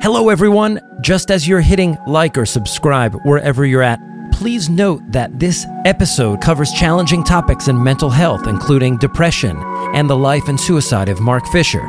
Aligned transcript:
Hello, 0.00 0.28
everyone. 0.28 0.80
Just 1.00 1.28
as 1.28 1.48
you're 1.48 1.60
hitting 1.60 1.98
like 2.06 2.38
or 2.38 2.46
subscribe 2.46 3.14
wherever 3.24 3.66
you're 3.66 3.82
at, 3.82 3.98
please 4.30 4.70
note 4.70 5.02
that 5.08 5.40
this 5.40 5.66
episode 5.84 6.40
covers 6.40 6.70
challenging 6.70 7.24
topics 7.24 7.66
in 7.66 7.82
mental 7.82 8.08
health, 8.08 8.46
including 8.46 8.96
depression 8.98 9.60
and 9.94 10.08
the 10.08 10.16
life 10.16 10.46
and 10.46 10.58
suicide 10.58 11.08
of 11.08 11.20
Mark 11.20 11.44
Fisher. 11.48 11.84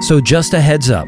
So, 0.00 0.18
just 0.18 0.54
a 0.54 0.62
heads 0.62 0.88
up. 0.88 1.06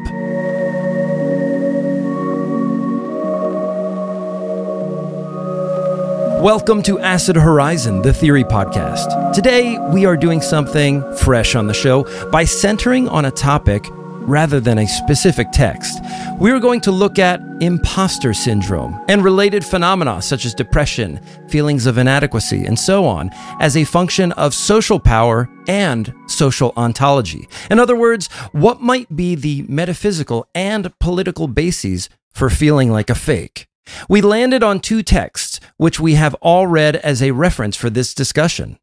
Welcome 6.43 6.83
to 6.83 6.99
Acid 6.99 7.37
Horizon, 7.37 8.03
the 8.03 8.13
Theory 8.13 8.43
Podcast. 8.43 9.33
Today, 9.33 9.79
we 9.91 10.05
are 10.05 10.15
doing 10.15 10.41
something 10.41 11.01
fresh 11.15 11.55
on 11.55 11.65
the 11.65 11.73
show 11.73 12.03
by 12.29 12.43
centering 12.43 13.09
on 13.09 13.25
a 13.25 13.31
topic 13.31 13.89
rather 14.25 14.59
than 14.59 14.79
a 14.79 14.87
specific 14.87 15.51
text. 15.51 16.03
We're 16.39 16.59
going 16.59 16.81
to 16.81 16.91
look 16.91 17.19
at 17.19 17.41
imposter 17.61 18.33
syndrome 18.33 18.99
and 19.07 19.23
related 19.23 19.63
phenomena 19.63 20.21
such 20.21 20.45
as 20.45 20.53
depression, 20.53 21.19
feelings 21.49 21.85
of 21.85 21.97
inadequacy, 21.97 22.65
and 22.65 22.77
so 22.77 23.05
on 23.05 23.29
as 23.59 23.77
a 23.77 23.83
function 23.83 24.31
of 24.33 24.53
social 24.53 24.99
power 24.99 25.49
and 25.67 26.13
social 26.27 26.73
ontology. 26.75 27.47
In 27.69 27.79
other 27.79 27.95
words, 27.95 28.27
what 28.51 28.81
might 28.81 29.15
be 29.15 29.35
the 29.35 29.65
metaphysical 29.67 30.47
and 30.53 30.97
political 30.99 31.47
bases 31.47 32.09
for 32.33 32.49
feeling 32.49 32.91
like 32.91 33.09
a 33.09 33.15
fake? 33.15 33.67
We 34.09 34.21
landed 34.21 34.63
on 34.63 34.79
two 34.79 35.03
texts, 35.03 35.59
which 35.77 35.99
we 35.99 36.15
have 36.15 36.33
all 36.35 36.67
read 36.67 36.95
as 36.97 37.21
a 37.21 37.31
reference 37.31 37.75
for 37.75 37.89
this 37.89 38.13
discussion. 38.13 38.77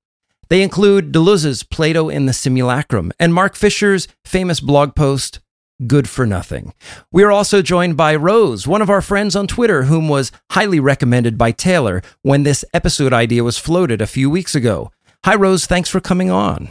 They 0.52 0.60
include 0.60 1.12
Deleuze's 1.12 1.62
Plato 1.62 2.10
and 2.10 2.28
the 2.28 2.34
Simulacrum 2.34 3.10
and 3.18 3.32
Mark 3.32 3.56
Fisher's 3.56 4.06
famous 4.22 4.60
blog 4.60 4.94
post, 4.94 5.40
Good 5.86 6.06
for 6.06 6.26
Nothing. 6.26 6.74
We 7.10 7.22
are 7.22 7.30
also 7.30 7.62
joined 7.62 7.96
by 7.96 8.14
Rose, 8.16 8.66
one 8.66 8.82
of 8.82 8.90
our 8.90 9.00
friends 9.00 9.34
on 9.34 9.46
Twitter, 9.46 9.84
whom 9.84 10.10
was 10.10 10.30
highly 10.50 10.78
recommended 10.78 11.38
by 11.38 11.52
Taylor 11.52 12.02
when 12.20 12.42
this 12.42 12.66
episode 12.74 13.14
idea 13.14 13.42
was 13.42 13.56
floated 13.56 14.02
a 14.02 14.06
few 14.06 14.28
weeks 14.28 14.54
ago. 14.54 14.92
Hi, 15.24 15.36
Rose. 15.36 15.64
Thanks 15.64 15.88
for 15.88 16.00
coming 16.00 16.30
on. 16.30 16.68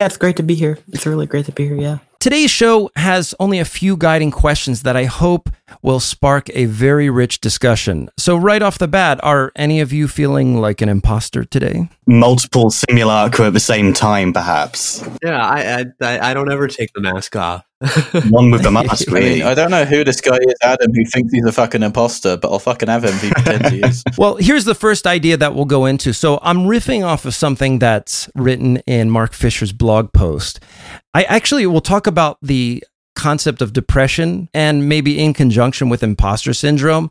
Yeah, 0.00 0.06
it's 0.06 0.16
great 0.16 0.36
to 0.36 0.44
be 0.44 0.54
here. 0.54 0.78
It's 0.92 1.06
really 1.06 1.26
great 1.26 1.46
to 1.46 1.52
be 1.52 1.64
here. 1.64 1.74
Yeah. 1.74 1.98
Today's 2.20 2.52
show 2.52 2.90
has 2.94 3.34
only 3.40 3.58
a 3.58 3.64
few 3.64 3.96
guiding 3.96 4.30
questions 4.30 4.82
that 4.82 4.96
I 4.96 5.06
hope 5.06 5.50
will 5.82 6.00
spark 6.00 6.48
a 6.54 6.66
very 6.66 7.10
rich 7.10 7.40
discussion. 7.40 8.08
So, 8.18 8.36
right 8.36 8.62
off 8.62 8.78
the 8.78 8.88
bat, 8.88 9.20
are 9.22 9.52
any 9.56 9.80
of 9.80 9.92
you 9.92 10.08
feeling 10.08 10.60
like 10.60 10.80
an 10.80 10.88
imposter 10.88 11.44
today? 11.44 11.88
Multiple 12.06 12.70
simulacra 12.70 13.46
at 13.46 13.52
the 13.52 13.60
same 13.60 13.92
time, 13.92 14.32
perhaps. 14.32 15.02
Yeah, 15.22 15.44
I 15.44 15.84
I, 16.00 16.30
I 16.30 16.34
don't 16.34 16.50
ever 16.50 16.68
take 16.68 16.92
the 16.94 17.00
mask 17.00 17.36
off. 17.36 17.66
One 18.30 18.50
with 18.50 18.62
the 18.62 18.70
mask, 18.70 19.06
really. 19.10 19.26
I, 19.26 19.34
mean, 19.34 19.42
I 19.42 19.54
don't 19.54 19.70
know 19.70 19.84
who 19.84 20.02
this 20.02 20.20
guy 20.20 20.36
is, 20.36 20.54
Adam, 20.62 20.92
who 20.94 21.04
thinks 21.04 21.32
he's 21.32 21.44
a 21.44 21.52
fucking 21.52 21.82
imposter, 21.82 22.38
but 22.38 22.50
I'll 22.50 22.58
fucking 22.58 22.88
have 22.88 23.04
him 23.04 23.10
if 23.10 23.22
he 23.22 23.30
pretends 23.30 23.70
he 23.70 23.80
is. 23.80 24.04
Well, 24.18 24.36
here's 24.36 24.64
the 24.64 24.74
first 24.74 25.06
idea 25.06 25.36
that 25.36 25.54
we'll 25.54 25.66
go 25.66 25.84
into. 25.84 26.14
So 26.14 26.38
I'm 26.42 26.60
riffing 26.60 27.04
off 27.04 27.26
of 27.26 27.34
something 27.34 27.78
that's 27.78 28.30
written 28.34 28.78
in 28.86 29.10
Mark 29.10 29.34
Fisher's 29.34 29.72
blog 29.72 30.12
post. 30.14 30.60
I 31.12 31.24
actually 31.24 31.66
will 31.66 31.82
talk 31.82 32.06
about 32.06 32.38
the 32.40 32.82
concept 33.16 33.60
of 33.60 33.72
depression 33.72 34.48
and 34.54 34.88
maybe 34.88 35.18
in 35.18 35.34
conjunction 35.34 35.88
with 35.88 36.02
imposter 36.02 36.54
syndrome, 36.54 37.10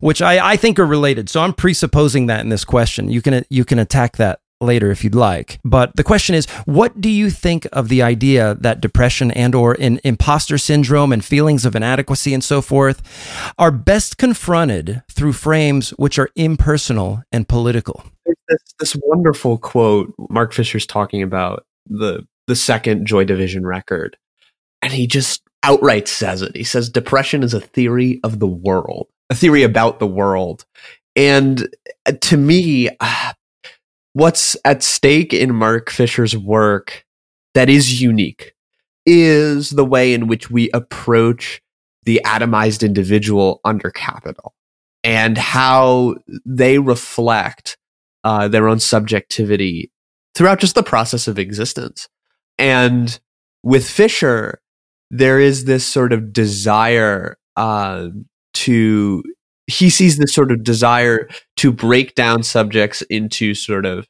which 0.00 0.20
I, 0.20 0.52
I 0.52 0.56
think 0.56 0.78
are 0.78 0.86
related. 0.86 1.28
So 1.28 1.40
I'm 1.40 1.54
presupposing 1.54 2.26
that 2.26 2.40
in 2.40 2.50
this 2.50 2.64
question. 2.64 3.08
You 3.10 3.22
can 3.22 3.44
you 3.48 3.64
can 3.64 3.78
attack 3.78 4.16
that 4.18 4.40
later 4.60 4.90
if 4.90 5.04
you'd 5.04 5.14
like. 5.14 5.58
But 5.64 5.94
the 5.96 6.04
question 6.04 6.34
is, 6.34 6.46
what 6.64 7.00
do 7.00 7.08
you 7.08 7.30
think 7.30 7.66
of 7.72 7.88
the 7.88 8.02
idea 8.02 8.56
that 8.60 8.80
depression 8.80 9.30
and 9.32 9.54
or 9.54 9.74
in 9.74 10.00
imposter 10.02 10.58
syndrome 10.58 11.12
and 11.12 11.24
feelings 11.24 11.64
of 11.64 11.76
inadequacy 11.76 12.32
and 12.32 12.42
so 12.42 12.62
forth 12.62 13.02
are 13.58 13.70
best 13.70 14.18
confronted 14.18 15.02
through 15.10 15.34
frames 15.34 15.90
which 15.90 16.18
are 16.18 16.30
impersonal 16.36 17.22
and 17.32 17.48
political? 17.48 18.04
This, 18.48 18.58
this 18.78 18.96
wonderful 19.02 19.58
quote 19.58 20.14
Mark 20.30 20.52
Fisher's 20.52 20.86
talking 20.86 21.22
about 21.22 21.64
the 21.86 22.26
the 22.46 22.56
second 22.56 23.06
Joy 23.06 23.24
Division 23.24 23.66
record. 23.66 24.16
And 24.86 24.94
he 24.94 25.08
just 25.08 25.42
outright 25.64 26.06
says 26.06 26.42
it. 26.42 26.54
He 26.54 26.62
says 26.62 26.88
depression 26.88 27.42
is 27.42 27.52
a 27.52 27.60
theory 27.60 28.20
of 28.22 28.38
the 28.38 28.46
world, 28.46 29.08
a 29.30 29.34
theory 29.34 29.64
about 29.64 29.98
the 29.98 30.06
world. 30.06 30.64
And 31.16 31.68
uh, 32.06 32.12
to 32.12 32.36
me, 32.36 32.90
what's 34.12 34.56
at 34.64 34.84
stake 34.84 35.34
in 35.34 35.52
Mark 35.52 35.90
Fisher's 35.90 36.36
work 36.36 37.04
that 37.54 37.68
is 37.68 38.00
unique 38.00 38.54
is 39.04 39.70
the 39.70 39.84
way 39.84 40.14
in 40.14 40.28
which 40.28 40.52
we 40.52 40.70
approach 40.70 41.60
the 42.04 42.20
atomized 42.24 42.86
individual 42.86 43.60
under 43.64 43.90
capital 43.90 44.54
and 45.02 45.36
how 45.36 46.14
they 46.44 46.78
reflect 46.78 47.76
uh, 48.22 48.46
their 48.46 48.68
own 48.68 48.78
subjectivity 48.78 49.90
throughout 50.36 50.60
just 50.60 50.76
the 50.76 50.84
process 50.84 51.26
of 51.26 51.40
existence. 51.40 52.08
And 52.56 53.18
with 53.64 53.90
Fisher, 53.90 54.60
there 55.10 55.40
is 55.40 55.64
this 55.64 55.86
sort 55.86 56.12
of 56.12 56.32
desire 56.32 57.36
uh, 57.56 58.08
to 58.54 59.22
he 59.66 59.90
sees 59.90 60.16
this 60.16 60.32
sort 60.32 60.52
of 60.52 60.62
desire 60.62 61.28
to 61.56 61.72
break 61.72 62.14
down 62.14 62.42
subjects 62.42 63.02
into 63.02 63.54
sort 63.54 63.84
of 63.84 64.06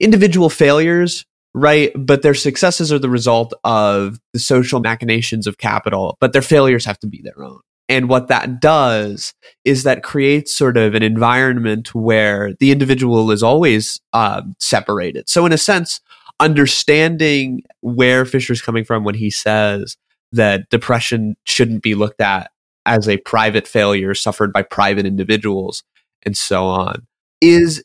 individual 0.00 0.48
failures, 0.48 1.26
right? 1.52 1.92
But 1.94 2.22
their 2.22 2.34
successes 2.34 2.92
are 2.92 2.98
the 2.98 3.10
result 3.10 3.52
of 3.64 4.18
the 4.32 4.38
social 4.38 4.80
machinations 4.80 5.46
of 5.46 5.58
capital, 5.58 6.16
but 6.20 6.32
their 6.32 6.42
failures 6.42 6.86
have 6.86 6.98
to 7.00 7.06
be 7.06 7.20
their 7.22 7.44
own. 7.44 7.60
And 7.88 8.08
what 8.08 8.28
that 8.28 8.60
does 8.60 9.34
is 9.66 9.82
that 9.82 10.02
creates 10.02 10.54
sort 10.54 10.78
of 10.78 10.94
an 10.94 11.02
environment 11.02 11.94
where 11.94 12.54
the 12.58 12.70
individual 12.70 13.30
is 13.30 13.42
always 13.42 14.00
uh, 14.14 14.40
separated. 14.58 15.28
So, 15.28 15.44
in 15.44 15.52
a 15.52 15.58
sense, 15.58 16.00
understanding 16.40 17.62
where 17.82 18.24
Fisher's 18.24 18.62
coming 18.62 18.84
from 18.84 19.04
when 19.04 19.14
he 19.14 19.30
says 19.30 19.98
that 20.34 20.68
depression 20.70 21.36
shouldn't 21.44 21.82
be 21.82 21.94
looked 21.94 22.20
at 22.20 22.50
as 22.86 23.08
a 23.08 23.16
private 23.18 23.66
failure 23.66 24.14
suffered 24.14 24.52
by 24.52 24.62
private 24.62 25.06
individuals 25.06 25.82
and 26.24 26.36
so 26.36 26.66
on 26.66 27.06
is 27.40 27.82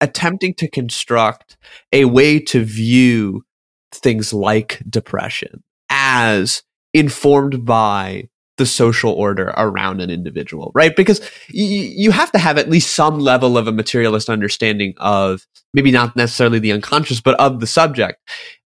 attempting 0.00 0.54
to 0.54 0.68
construct 0.68 1.56
a 1.92 2.06
way 2.06 2.38
to 2.38 2.64
view 2.64 3.44
things 3.92 4.32
like 4.32 4.82
depression 4.88 5.62
as 5.90 6.62
informed 6.94 7.64
by 7.64 8.28
the 8.56 8.66
social 8.66 9.12
order 9.12 9.54
around 9.56 10.00
an 10.00 10.10
individual, 10.10 10.70
right? 10.74 10.94
Because 10.94 11.20
y- 11.20 11.90
you 11.96 12.10
have 12.10 12.30
to 12.32 12.38
have 12.38 12.58
at 12.58 12.68
least 12.68 12.94
some 12.94 13.18
level 13.18 13.56
of 13.56 13.66
a 13.66 13.72
materialist 13.72 14.28
understanding 14.28 14.92
of 14.98 15.46
maybe 15.72 15.90
not 15.90 16.14
necessarily 16.14 16.58
the 16.58 16.72
unconscious, 16.72 17.20
but 17.22 17.40
of 17.40 17.60
the 17.60 17.66
subject 17.66 18.18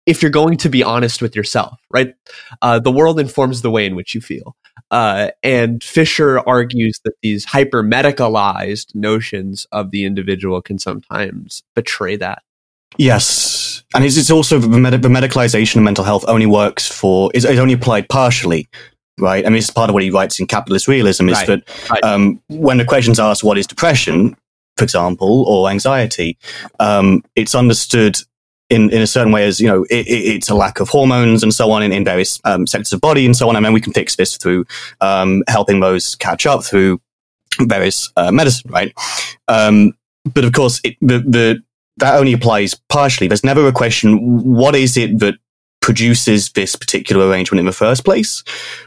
if 0.06 0.22
you're 0.22 0.32
going 0.32 0.58
to 0.58 0.70
be 0.70 0.84
honest 0.84 1.22
with 1.22 1.36
yourself, 1.36 1.80
right? 1.90 2.14
Uh, 2.62 2.80
the 2.80 2.92
world 2.92 3.20
informs 3.20 3.62
the 3.62 3.72
way 3.72 3.86
in 3.86 3.96
which 3.96 4.14
you 4.14 4.22
feel. 4.22 4.56
Uh, 4.92 5.30
and 5.42 5.84
Fisher 5.84 6.40
argues 6.48 7.00
that 7.04 7.14
these 7.22 7.46
hyper 7.46 7.84
medicalized 7.84 8.94
notions 8.96 9.66
of 9.72 9.92
the 9.92 10.06
individual 10.06 10.62
can 10.62 10.78
sometimes 10.78 11.64
betray 11.76 12.16
that. 12.18 12.44
Yes. 12.98 13.84
And 13.96 14.04
it's, 14.04 14.18
it's 14.18 14.30
also 14.30 14.60
the, 14.60 14.68
med- 14.68 15.02
the, 15.02 15.08
medicalization 15.08 15.78
of 15.78 15.84
mental 15.84 16.04
health 16.04 16.26
only 16.28 16.46
works 16.46 16.88
for, 16.88 17.32
is, 17.34 17.46
is 17.46 17.60
only 17.60 17.74
applied 17.74 18.10
partially 18.10 18.68
right? 19.20 19.46
I 19.46 19.50
mean, 19.50 19.60
it's 19.60 19.70
part 19.70 19.90
of 19.90 19.94
what 19.94 20.04
he 20.04 20.10
writes 20.10 20.40
in 20.40 20.48
Capitalist 20.48 20.88
Realism 20.88 21.30
is 21.30 21.38
right. 21.38 21.48
that 21.48 21.90
right. 21.90 22.04
Um, 22.04 22.42
when 22.48 22.78
the 22.78 22.86
question's 22.86 23.20
asked, 23.20 23.44
what 23.44 23.58
is 23.58 23.68
depression, 23.68 24.36
for 24.78 24.84
example, 24.84 25.44
or 25.44 25.70
anxiety, 25.70 26.38
um, 26.80 27.24
it's 27.36 27.54
understood 27.54 28.18
in, 28.74 28.90
in 28.90 29.02
a 29.02 29.08
certain 29.08 29.32
way 29.32 29.46
as, 29.46 29.60
you 29.60 29.68
know, 29.68 29.84
it, 29.84 30.08
it, 30.08 30.36
it's 30.36 30.50
a 30.50 30.56
lack 30.56 30.80
of 30.80 30.90
hormones 30.90 31.44
and 31.44 31.54
so 31.54 31.72
on 31.72 31.84
in, 31.84 31.92
in 31.92 32.04
various 32.04 32.40
um, 32.44 32.66
sectors 32.68 32.94
of 32.94 33.02
body 33.02 33.26
and 33.26 33.36
so 33.36 33.48
on. 33.48 33.56
I 33.56 33.60
mean, 33.60 33.74
we 33.74 33.82
can 33.82 33.94
fix 33.94 34.16
this 34.16 34.38
through 34.38 34.66
um, 35.02 35.44
helping 35.48 35.80
those 35.80 36.16
catch 36.16 36.46
up 36.46 36.64
through 36.64 37.00
various 37.62 38.12
uh, 38.18 38.32
medicine, 38.32 38.72
right? 38.72 38.94
Um, 39.48 39.94
but 40.34 40.44
of 40.44 40.54
course, 40.54 40.82
it, 40.84 40.98
the, 41.02 41.20
the, 41.20 41.64
that 41.98 42.16
only 42.16 42.34
applies 42.34 42.74
partially. 42.90 43.28
There's 43.28 43.44
never 43.44 43.68
a 43.68 43.72
question, 43.72 44.18
what 44.44 44.76
is 44.76 44.98
it 44.98 45.20
that 45.20 45.36
produces 45.84 46.50
this 46.54 46.78
particular 46.78 47.28
arrangement 47.28 47.60
in 47.60 47.66
the 47.66 47.74
first 47.74 48.06
place, 48.06 48.42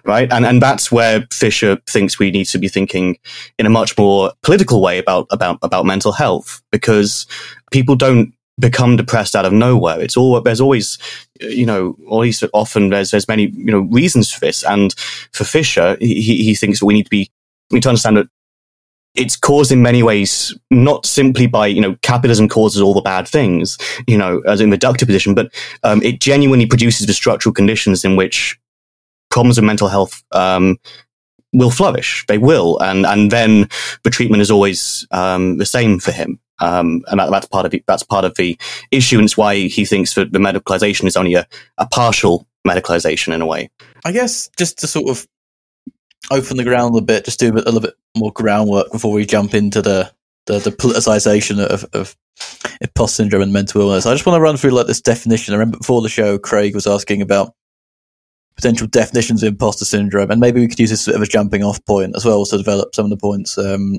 right? 0.04 0.32
And 0.32 0.46
and 0.46 0.62
that's 0.62 0.90
where 0.90 1.26
Fisher 1.30 1.76
thinks 1.86 2.18
we 2.18 2.30
need 2.30 2.46
to 2.46 2.58
be 2.58 2.68
thinking 2.68 3.18
in 3.58 3.66
a 3.66 3.70
much 3.70 3.96
more 3.98 4.32
political 4.42 4.80
way 4.80 4.96
about 4.98 5.26
about 5.30 5.58
about 5.60 5.84
mental 5.84 6.10
health 6.10 6.62
because 6.72 7.26
people 7.70 7.96
don't 7.96 8.32
become 8.58 8.96
depressed 8.96 9.36
out 9.36 9.44
of 9.44 9.52
nowhere. 9.52 10.00
It's 10.00 10.16
all 10.16 10.40
there's 10.40 10.60
always, 10.60 10.98
you 11.40 11.66
know, 11.66 11.96
or 12.06 12.22
at 12.22 12.26
least 12.26 12.44
often 12.52 12.90
there's 12.90 13.10
there's 13.10 13.28
many 13.28 13.48
you 13.56 13.72
know 13.72 13.80
reasons 13.80 14.32
for 14.32 14.40
this. 14.40 14.64
And 14.64 14.94
for 15.32 15.44
Fisher, 15.44 15.96
he 16.00 16.42
he 16.44 16.54
thinks 16.54 16.82
we 16.82 16.94
need 16.94 17.04
to 17.04 17.10
be 17.10 17.30
we 17.70 17.76
need 17.76 17.82
to 17.82 17.88
understand 17.88 18.16
that 18.16 18.28
it's 19.14 19.36
caused 19.36 19.72
in 19.72 19.80
many 19.80 20.02
ways 20.02 20.54
not 20.70 21.06
simply 21.06 21.46
by 21.46 21.66
you 21.66 21.80
know 21.80 21.96
capitalism 22.02 22.48
causes 22.48 22.82
all 22.82 22.92
the 22.92 23.00
bad 23.00 23.26
things 23.26 23.78
you 24.06 24.18
know 24.18 24.40
as 24.40 24.60
in 24.60 24.70
reductive 24.70 25.06
position 25.06 25.34
but 25.34 25.50
um, 25.84 26.02
it 26.02 26.20
genuinely 26.20 26.66
produces 26.66 27.06
the 27.06 27.14
structural 27.14 27.54
conditions 27.54 28.04
in 28.04 28.14
which 28.14 28.58
problems 29.30 29.56
of 29.56 29.64
mental 29.64 29.88
health 29.88 30.22
um, 30.32 30.78
will 31.52 31.70
flourish. 31.70 32.24
They 32.26 32.38
will, 32.38 32.78
and 32.80 33.06
and 33.06 33.30
then 33.30 33.68
the 34.02 34.10
treatment 34.10 34.42
is 34.42 34.50
always 34.50 35.06
um, 35.10 35.58
the 35.58 35.66
same 35.66 35.98
for 35.98 36.12
him. 36.12 36.38
Um, 36.60 37.02
and 37.08 37.20
that, 37.20 37.30
that's 37.30 37.46
part 37.46 37.66
of 37.66 37.70
the, 37.70 37.82
that's 37.86 38.02
part 38.02 38.24
of 38.24 38.34
the 38.36 38.58
issue, 38.90 39.16
and 39.16 39.24
it's 39.24 39.36
why 39.36 39.66
he 39.66 39.84
thinks 39.84 40.14
that 40.14 40.32
the 40.32 40.38
medicalization 40.38 41.06
is 41.06 41.16
only 41.16 41.34
a, 41.34 41.46
a 41.78 41.86
partial 41.86 42.46
medicalization 42.66 43.34
in 43.34 43.42
a 43.42 43.46
way. 43.46 43.70
I 44.04 44.12
guess 44.12 44.48
just 44.56 44.78
to 44.78 44.86
sort 44.86 45.08
of 45.08 45.26
open 46.30 46.56
the 46.56 46.64
ground 46.64 46.96
a 46.96 47.00
bit, 47.00 47.24
just 47.24 47.38
do 47.38 47.50
a, 47.50 47.52
bit, 47.52 47.64
a 47.64 47.70
little 47.70 47.80
bit 47.80 47.94
more 48.16 48.32
groundwork 48.32 48.90
before 48.90 49.12
we 49.12 49.26
jump 49.26 49.54
into 49.54 49.82
the 49.82 50.10
the, 50.46 50.60
the 50.60 50.70
politicization 50.70 51.58
of, 51.58 51.84
of 51.92 52.16
imposter 52.80 53.16
syndrome 53.16 53.42
and 53.42 53.52
mental 53.52 53.80
illness. 53.80 54.06
I 54.06 54.14
just 54.14 54.26
want 54.26 54.36
to 54.36 54.40
run 54.40 54.56
through 54.56 54.70
like 54.70 54.86
this 54.86 55.00
definition. 55.00 55.52
I 55.52 55.56
remember 55.56 55.78
before 55.78 56.02
the 56.02 56.08
show, 56.08 56.38
Craig 56.38 56.74
was 56.74 56.86
asking 56.86 57.20
about 57.20 57.52
potential 58.54 58.86
definitions 58.86 59.42
of 59.42 59.48
imposter 59.48 59.84
syndrome, 59.84 60.30
and 60.30 60.40
maybe 60.40 60.60
we 60.60 60.68
could 60.68 60.78
use 60.78 60.90
this 60.90 61.08
as 61.08 61.20
a 61.20 61.26
jumping 61.26 61.64
off 61.64 61.84
point 61.84 62.14
as 62.16 62.24
well 62.24 62.44
to 62.46 62.56
develop 62.56 62.94
some 62.94 63.04
of 63.04 63.10
the 63.10 63.16
points 63.16 63.58
um, 63.58 63.98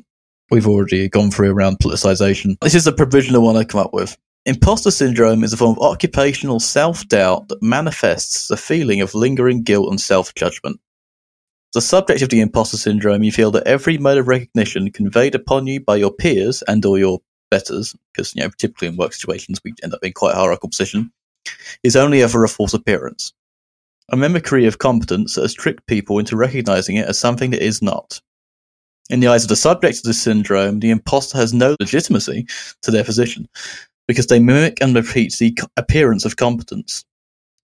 we've 0.50 0.68
already 0.68 1.10
gone 1.10 1.32
through 1.32 1.52
around 1.52 1.80
politicization. 1.80 2.60
This 2.62 2.76
is 2.76 2.88
a 2.88 2.92
provisional 2.92 3.44
one 3.44 3.56
I 3.56 3.64
come 3.64 3.82
up 3.82 3.94
with. 3.94 4.18
Imposter 4.46 4.92
syndrome 4.92 5.44
is 5.44 5.52
a 5.52 5.58
form 5.58 5.78
of 5.78 5.84
occupational 5.84 6.60
self 6.60 7.08
doubt 7.08 7.50
that 7.50 7.62
manifests 7.62 8.50
a 8.50 8.58
feeling 8.58 9.02
of 9.02 9.14
lingering 9.14 9.64
guilt 9.64 9.90
and 9.90 10.00
self 10.00 10.34
judgment. 10.36 10.80
The 11.74 11.82
subject 11.82 12.22
of 12.22 12.30
the 12.30 12.40
imposter 12.40 12.78
syndrome, 12.78 13.24
you 13.24 13.32
feel 13.32 13.52
that 13.52 13.68
every 13.68 13.98
mode 13.98 14.18
of 14.18 14.28
recognition 14.28 14.90
conveyed 14.92 15.36
upon 15.36 15.68
you 15.68 15.82
by 15.82 15.98
your 15.98 16.12
peers 16.12 16.64
and 16.64 16.84
or 16.86 16.98
your 16.98 17.20
betters, 17.52 17.94
because 18.14 18.34
you 18.36 18.42
know 18.42 18.50
typically 18.58 18.88
in 18.88 18.96
work 18.96 19.14
situations 19.14 19.60
we 19.64 19.74
end 19.84 19.94
up 19.94 20.00
in 20.02 20.14
quite 20.14 20.34
a 20.34 20.38
hierarchical 20.38 20.70
position, 20.70 21.12
is 21.84 21.96
only 21.96 22.24
ever 22.24 22.44
a 22.44 22.50
false 22.50 22.74
appearance. 22.74 23.34
A 24.10 24.16
mimicry 24.16 24.66
of 24.66 24.78
competence 24.78 25.36
that 25.36 25.42
has 25.42 25.54
tricked 25.54 25.86
people 25.88 26.20
into 26.20 26.38
recognizing 26.38 26.96
it 26.96 27.08
as 27.08 27.20
something 27.20 27.52
that 27.52 27.64
is 27.64 27.82
not. 27.82 28.22
In 29.10 29.20
the 29.20 29.28
eyes 29.28 29.44
of 29.44 29.50
the 29.50 29.56
subjects 29.56 30.00
of 30.00 30.04
this 30.04 30.22
syndrome, 30.22 30.80
the 30.80 30.90
imposter 30.90 31.38
has 31.38 31.54
no 31.54 31.76
legitimacy 31.80 32.46
to 32.82 32.92
their 32.92 33.04
position 33.04 33.48
because 34.08 34.28
they 34.28 34.40
mimic 34.40 34.80
and 34.82 34.96
repeat 34.96 35.36
the 35.38 35.58
appearance 35.78 36.26
of 36.26 36.36
competence. 36.36 37.06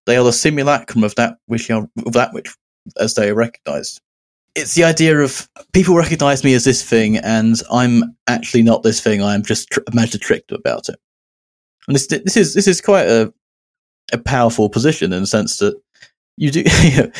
They 0.06 0.16
are 0.16 0.24
the 0.24 0.32
simulacrum 0.32 1.04
of 1.04 1.14
that 1.16 1.38
which 1.46 1.70
are, 1.70 1.88
of 2.06 2.12
that 2.12 2.32
which 2.32 2.54
as 2.98 3.14
they 3.14 3.30
are 3.30 3.34
recognized. 3.34 4.00
It's 4.54 4.74
the 4.74 4.84
idea 4.84 5.18
of 5.18 5.48
people 5.72 5.96
recognize 5.96 6.44
me 6.44 6.54
as 6.54 6.64
this 6.64 6.82
thing, 6.82 7.16
and 7.16 7.60
I'm 7.72 8.16
actually 8.28 8.62
not 8.62 8.82
this 8.82 9.00
thing. 9.00 9.22
I'm 9.22 9.42
just 9.42 9.70
tr- 9.70 9.80
managed 9.92 10.20
trick 10.20 10.44
about 10.50 10.88
it. 10.88 10.96
And 11.88 11.94
this 11.94 12.06
this 12.06 12.36
is 12.36 12.54
this 12.54 12.68
is 12.68 12.80
quite 12.80 13.06
a 13.06 13.32
a 14.12 14.18
powerful 14.18 14.68
position 14.68 15.12
in 15.12 15.22
the 15.22 15.26
sense 15.26 15.56
that 15.56 15.80
you 16.36 16.50
do 16.50 16.62
you, 16.82 17.12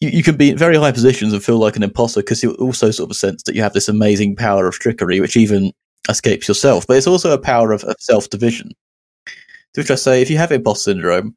you 0.00 0.22
can 0.22 0.36
be 0.36 0.50
in 0.50 0.58
very 0.58 0.76
high 0.76 0.92
positions 0.92 1.32
and 1.32 1.42
feel 1.42 1.58
like 1.58 1.76
an 1.76 1.82
imposter 1.82 2.20
because 2.20 2.42
you 2.42 2.52
also 2.54 2.90
sort 2.90 3.10
of 3.10 3.16
sense 3.16 3.42
that 3.44 3.54
you 3.54 3.62
have 3.62 3.72
this 3.72 3.88
amazing 3.88 4.36
power 4.36 4.66
of 4.66 4.74
trickery, 4.74 5.20
which 5.20 5.36
even 5.36 5.72
escapes 6.08 6.48
yourself. 6.48 6.86
But 6.86 6.96
it's 6.96 7.06
also 7.06 7.32
a 7.32 7.38
power 7.38 7.72
of, 7.72 7.84
of 7.84 7.96
self 7.98 8.30
division. 8.30 8.70
To 9.74 9.80
which 9.80 9.90
I 9.90 9.96
say, 9.96 10.20
if 10.20 10.30
you 10.30 10.36
have 10.36 10.50
imposter 10.50 10.90
syndrome, 10.90 11.36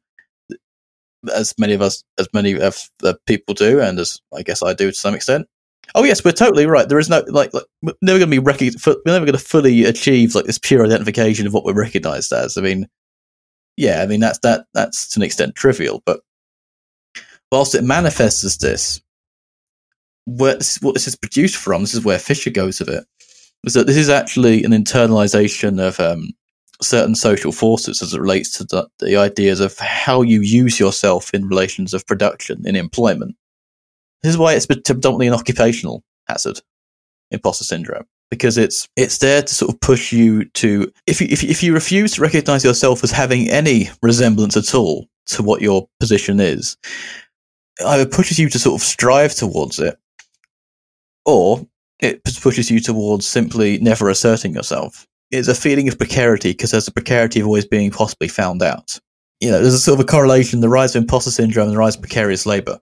as 1.34 1.54
many 1.58 1.72
of 1.72 1.82
us, 1.82 2.02
as 2.18 2.28
many 2.32 2.58
of 2.58 2.88
the 3.00 3.16
people 3.26 3.54
do, 3.54 3.80
and 3.80 3.98
as 3.98 4.20
I 4.36 4.42
guess 4.42 4.62
I 4.62 4.72
do 4.72 4.90
to 4.90 4.96
some 4.96 5.14
extent. 5.14 5.46
Oh 5.94 6.02
yes, 6.02 6.24
we're 6.24 6.32
totally 6.32 6.66
right. 6.66 6.88
There 6.88 6.98
is 6.98 7.10
no 7.10 7.22
like, 7.28 7.52
like 7.52 7.64
we're 7.82 7.92
never 8.02 8.18
going 8.18 8.30
to 8.30 8.34
be 8.34 8.38
rec- 8.38 8.60
we're 8.60 8.96
never 9.06 9.26
going 9.26 9.38
to 9.38 9.38
fully 9.38 9.84
achieve 9.84 10.34
like 10.34 10.46
this 10.46 10.58
pure 10.58 10.84
identification 10.84 11.46
of 11.46 11.52
what 11.52 11.64
we're 11.64 11.74
recognised 11.74 12.32
as. 12.32 12.56
I 12.56 12.62
mean, 12.62 12.88
yeah, 13.76 14.02
I 14.02 14.06
mean 14.06 14.20
that's 14.20 14.38
that 14.40 14.66
that's 14.74 15.08
to 15.10 15.20
an 15.20 15.24
extent 15.24 15.54
trivial, 15.54 16.02
but 16.06 16.20
whilst 17.54 17.76
it 17.76 17.84
manifests 17.84 18.42
as 18.42 18.58
this, 18.58 19.00
where 20.24 20.56
this, 20.56 20.82
what 20.82 20.94
this 20.94 21.06
is 21.06 21.14
produced 21.14 21.54
from, 21.54 21.82
this 21.82 21.94
is 21.94 22.04
where 22.04 22.18
Fisher 22.18 22.50
goes 22.50 22.80
with 22.80 22.88
it, 22.88 23.04
is 23.62 23.74
that 23.74 23.86
this 23.86 23.96
is 23.96 24.08
actually 24.08 24.64
an 24.64 24.72
internalization 24.72 25.80
of 25.80 26.00
um, 26.00 26.30
certain 26.82 27.14
social 27.14 27.52
forces 27.52 28.02
as 28.02 28.12
it 28.12 28.20
relates 28.20 28.58
to 28.58 28.64
the, 28.64 28.88
the 28.98 29.16
ideas 29.16 29.60
of 29.60 29.78
how 29.78 30.20
you 30.20 30.40
use 30.40 30.80
yourself 30.80 31.32
in 31.32 31.46
relations 31.46 31.94
of 31.94 32.04
production 32.08 32.66
in 32.66 32.74
employment. 32.74 33.36
This 34.24 34.30
is 34.30 34.38
why 34.38 34.54
it's 34.54 34.66
predominantly 34.66 35.28
an 35.28 35.34
occupational 35.34 36.02
hazard, 36.26 36.60
imposter 37.30 37.62
syndrome, 37.62 38.06
because 38.32 38.58
it's 38.58 38.88
it's 38.96 39.18
there 39.18 39.42
to 39.42 39.54
sort 39.54 39.72
of 39.72 39.78
push 39.80 40.12
you 40.12 40.46
to 40.46 40.90
if 41.06 41.20
you, 41.20 41.28
if 41.30 41.44
if 41.44 41.62
you 41.62 41.72
refuse 41.72 42.14
to 42.14 42.22
recognize 42.22 42.64
yourself 42.64 43.04
as 43.04 43.12
having 43.12 43.48
any 43.48 43.90
resemblance 44.02 44.56
at 44.56 44.74
all 44.74 45.06
to 45.26 45.42
what 45.42 45.62
your 45.62 45.88
position 46.00 46.40
is, 46.40 46.76
either 47.86 48.06
pushes 48.06 48.38
you 48.38 48.48
to 48.50 48.58
sort 48.58 48.80
of 48.80 48.84
strive 48.84 49.34
towards 49.34 49.78
it, 49.78 49.98
or 51.24 51.66
it 52.00 52.22
pushes 52.40 52.70
you 52.70 52.80
towards 52.80 53.26
simply 53.26 53.78
never 53.78 54.08
asserting 54.08 54.54
yourself 54.54 55.06
It's 55.30 55.48
a 55.48 55.54
feeling 55.54 55.88
of 55.88 55.98
precarity 55.98 56.52
because 56.52 56.70
there's 56.70 56.88
a 56.88 56.92
precarity 56.92 57.40
of 57.40 57.46
always 57.46 57.64
being 57.64 57.90
possibly 57.90 58.28
found 58.28 58.62
out. 58.62 58.98
You 59.40 59.50
know, 59.50 59.60
there's 59.60 59.74
a 59.74 59.78
sort 59.78 59.98
of 59.98 60.04
a 60.04 60.08
correlation, 60.08 60.60
the 60.60 60.68
rise 60.68 60.94
of 60.94 61.02
imposter 61.02 61.30
syndrome 61.30 61.68
and 61.68 61.74
the 61.74 61.78
rise 61.78 61.96
of 61.96 62.02
precarious 62.02 62.46
labor. 62.46 62.78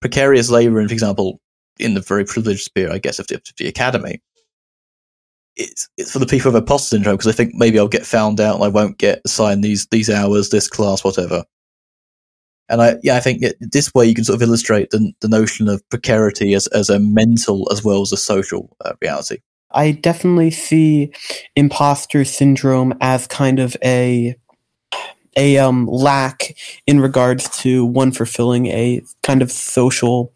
Precarious 0.00 0.50
labor, 0.50 0.78
and 0.78 0.88
for 0.88 0.94
example, 0.94 1.40
in 1.78 1.94
the 1.94 2.00
very 2.00 2.24
privileged 2.24 2.62
sphere, 2.64 2.90
I 2.90 2.98
guess, 2.98 3.18
of 3.18 3.26
the, 3.26 3.36
of 3.36 3.42
the 3.58 3.68
academy, 3.68 4.20
it's, 5.56 5.88
it's 5.96 6.12
for 6.12 6.18
the 6.18 6.26
people 6.26 6.52
with 6.52 6.62
imposter 6.62 6.96
syndrome 6.96 7.16
because 7.16 7.32
I 7.32 7.36
think 7.36 7.54
maybe 7.54 7.78
I'll 7.78 7.88
get 7.88 8.06
found 8.06 8.40
out 8.40 8.56
and 8.56 8.64
I 8.64 8.68
won't 8.68 8.98
get 8.98 9.22
assigned 9.24 9.64
these, 9.64 9.86
these 9.86 10.10
hours, 10.10 10.50
this 10.50 10.68
class, 10.68 11.02
whatever. 11.02 11.44
And 12.68 12.82
I, 12.82 12.96
yeah, 13.02 13.16
I 13.16 13.20
think 13.20 13.44
this 13.60 13.94
way 13.94 14.06
you 14.06 14.14
can 14.14 14.24
sort 14.24 14.36
of 14.36 14.42
illustrate 14.42 14.90
the, 14.90 15.12
the 15.20 15.28
notion 15.28 15.68
of 15.68 15.88
precarity 15.88 16.54
as, 16.54 16.66
as 16.68 16.90
a 16.90 16.98
mental 16.98 17.68
as 17.70 17.84
well 17.84 18.02
as 18.02 18.12
a 18.12 18.16
social 18.16 18.76
uh, 18.84 18.92
reality. 19.00 19.38
I 19.72 19.92
definitely 19.92 20.50
see 20.50 21.12
imposter 21.54 22.24
syndrome 22.24 22.94
as 23.00 23.26
kind 23.26 23.58
of 23.58 23.76
a 23.84 24.36
a 25.36 25.58
um, 25.58 25.86
lack 25.86 26.56
in 26.86 26.98
regards 26.98 27.50
to 27.60 27.84
one 27.84 28.10
fulfilling 28.10 28.66
a 28.66 29.02
kind 29.22 29.42
of 29.42 29.52
social 29.52 30.32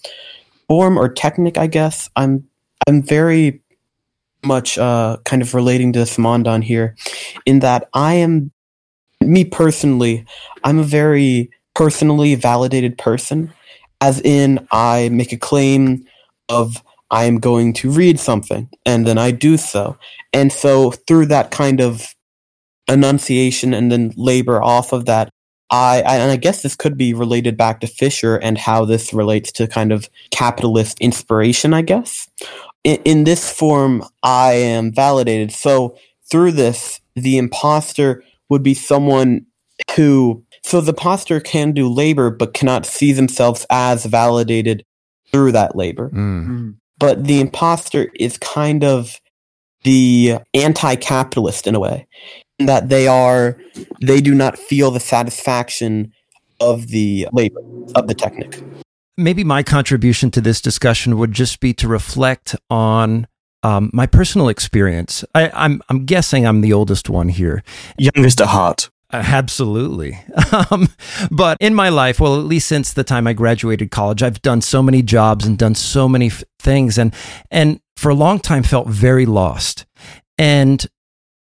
form 0.69 0.99
or 0.99 1.09
technique. 1.09 1.57
I 1.57 1.67
guess 1.67 2.09
I'm 2.17 2.47
I'm 2.87 3.03
very 3.03 3.63
much 4.45 4.79
uh, 4.79 5.17
kind 5.25 5.43
of 5.43 5.55
relating 5.55 5.93
to 5.95 6.01
Simondon 6.01 6.63
here, 6.63 6.97
in 7.47 7.61
that 7.61 7.89
I 7.95 8.15
am 8.15 8.53
me 9.21 9.45
personally. 9.45 10.25
I'm 10.65 10.79
a 10.79 10.85
very 10.85 11.51
personally 11.75 12.35
validated 12.35 12.99
person, 12.99 13.53
as 14.01 14.21
in 14.21 14.67
I 14.71 15.09
make 15.11 15.33
a 15.33 15.39
claim 15.39 16.05
of 16.49 16.83
I 17.11 17.25
am 17.25 17.39
going 17.39 17.73
to 17.75 17.91
read 17.91 18.21
something, 18.21 18.69
and 18.87 19.07
then 19.07 19.19
I 19.19 19.31
do 19.33 19.57
so. 19.57 19.99
And 20.33 20.53
so 20.53 20.93
through 20.93 21.27
that 21.27 21.51
kind 21.51 21.81
of 21.81 22.15
enunciation 22.89 23.75
and 23.75 23.91
then 23.91 24.13
labor 24.17 24.63
off 24.63 24.93
of 24.93 25.07
that, 25.07 25.31
I, 25.71 26.03
I, 26.03 26.17
and 26.17 26.31
I 26.33 26.37
guess 26.37 26.63
this 26.63 26.77
could 26.77 26.97
be 26.97 27.15
related 27.15 27.57
back 27.57 27.81
to 27.81 27.87
Fisher 27.87 28.37
and 28.37 28.59
how 28.59 28.85
this 28.85 29.13
relates 29.13 29.53
to 29.53 29.67
kind 29.67 29.93
of 29.93 30.09
capitalist 30.33 31.01
inspiration, 31.01 31.73
I 31.73 31.83
guess. 31.83 32.29
In, 32.83 33.01
in 33.05 33.25
this 33.25 33.53
form, 33.53 34.05
I 34.23 34.53
am 34.55 34.93
validated. 34.93 35.53
So 35.53 35.97
through 36.31 36.53
this, 36.53 37.01
the 37.15 37.39
imposter 37.39 38.25
would 38.49 38.63
be 38.63 38.75
someone 38.75 39.47
who, 39.97 40.45
so 40.63 40.81
the 40.81 40.91
imposter 40.93 41.41
can 41.41 41.73
do 41.73 41.89
labor, 41.89 42.31
but 42.31 42.55
cannot 42.55 42.87
see 42.87 43.13
themselves 43.13 43.67
as 43.71 44.05
validated 44.07 44.85
through 45.31 45.53
that 45.53 45.77
labor. 45.77 46.11
Mm 46.11 46.75
but 47.01 47.25
the 47.25 47.41
imposter 47.41 48.09
is 48.15 48.39
kind 48.39 48.85
of 48.85 49.21
the 49.83 50.37
anti-capitalist 50.55 51.67
in 51.67 51.75
a 51.75 51.81
way 51.81 52.07
in 52.61 52.67
that 52.67 52.91
they 52.91 53.09
are 53.09 53.59
they 54.01 54.21
do 54.21 54.35
not 54.35 54.57
feel 54.57 54.93
the 54.93 55.01
satisfaction 55.01 56.13
of 56.61 56.89
the 56.89 57.27
labor 57.33 57.61
of 57.97 58.07
the 58.07 58.15
technique 58.15 58.63
maybe 59.17 59.43
my 59.43 59.63
contribution 59.63 60.31
to 60.31 60.41
this 60.41 60.61
discussion 60.61 61.17
would 61.19 61.33
just 61.33 61.59
be 61.59 61.73
to 61.73 61.89
reflect 61.89 62.55
on 62.69 63.27
um, 63.63 63.91
my 63.93 64.07
personal 64.07 64.49
experience. 64.49 65.23
I, 65.35 65.51
I'm, 65.53 65.83
I'm 65.91 66.07
guessing 66.07 66.47
I'm 66.47 66.63
the 66.63 66.73
oldest 66.73 67.11
one 67.11 67.29
here, 67.29 67.63
youngest 67.99 68.41
at 68.41 68.47
heart. 68.47 68.89
Uh, 69.13 69.23
absolutely. 69.27 70.19
Um, 70.73 70.89
but 71.31 71.57
in 71.61 71.77
my 71.77 71.91
life, 71.91 72.19
well, 72.19 72.39
at 72.39 72.45
least 72.45 72.67
since 72.67 72.93
the 72.93 73.05
time 73.05 73.29
I 73.29 73.35
graduated 73.35 73.93
college, 73.93 74.21
I've 74.21 74.43
done 74.43 74.61
so 74.61 74.83
many 74.83 75.01
jobs 75.01 75.47
and 75.47 75.57
done 75.57 75.77
so 75.77 76.09
many 76.09 76.27
f- 76.27 76.43
things, 76.59 76.99
and 76.99 77.15
and 77.53 77.81
for 77.97 78.09
a 78.09 78.15
long 78.15 78.41
time 78.41 78.65
felt 78.65 78.89
very 78.89 79.27
lost. 79.27 79.87
And 80.39 80.85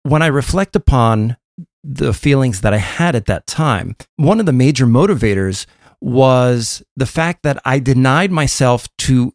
when 0.04 0.22
I 0.22 0.28
reflect 0.28 0.76
upon 0.76 1.38
the 1.84 2.14
feelings 2.14 2.62
that 2.62 2.74
I 2.74 2.78
had 2.78 3.16
at 3.16 3.26
that 3.26 3.48
time, 3.48 3.96
one 4.18 4.40
of 4.40 4.46
the 4.46 4.54
major 4.54 4.86
motivators 4.86 5.66
was 6.02 6.84
the 6.96 7.08
fact 7.08 7.42
that 7.44 7.60
I 7.66 7.80
denied 7.80 8.32
myself 8.32 8.88
to 9.00 9.34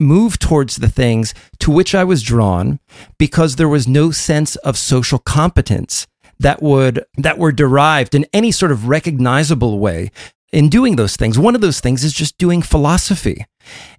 move 0.00 0.38
towards 0.40 0.76
the 0.76 0.88
things 0.88 1.32
to 1.60 1.70
which 1.70 1.94
I 1.94 2.02
was 2.02 2.22
drawn 2.22 2.80
because 3.18 3.54
there 3.54 3.68
was 3.68 3.86
no 3.86 4.10
sense 4.10 4.56
of 4.56 4.76
social 4.76 5.20
competence 5.20 6.08
that 6.42 6.62
would 6.62 7.04
that 7.16 7.38
were 7.38 7.52
derived 7.52 8.14
in 8.14 8.26
any 8.32 8.52
sort 8.52 8.72
of 8.72 8.88
recognizable 8.88 9.78
way 9.78 10.10
in 10.52 10.68
doing 10.68 10.96
those 10.96 11.16
things. 11.16 11.38
One 11.38 11.54
of 11.54 11.60
those 11.60 11.80
things 11.80 12.04
is 12.04 12.12
just 12.12 12.36
doing 12.38 12.62
philosophy. 12.62 13.46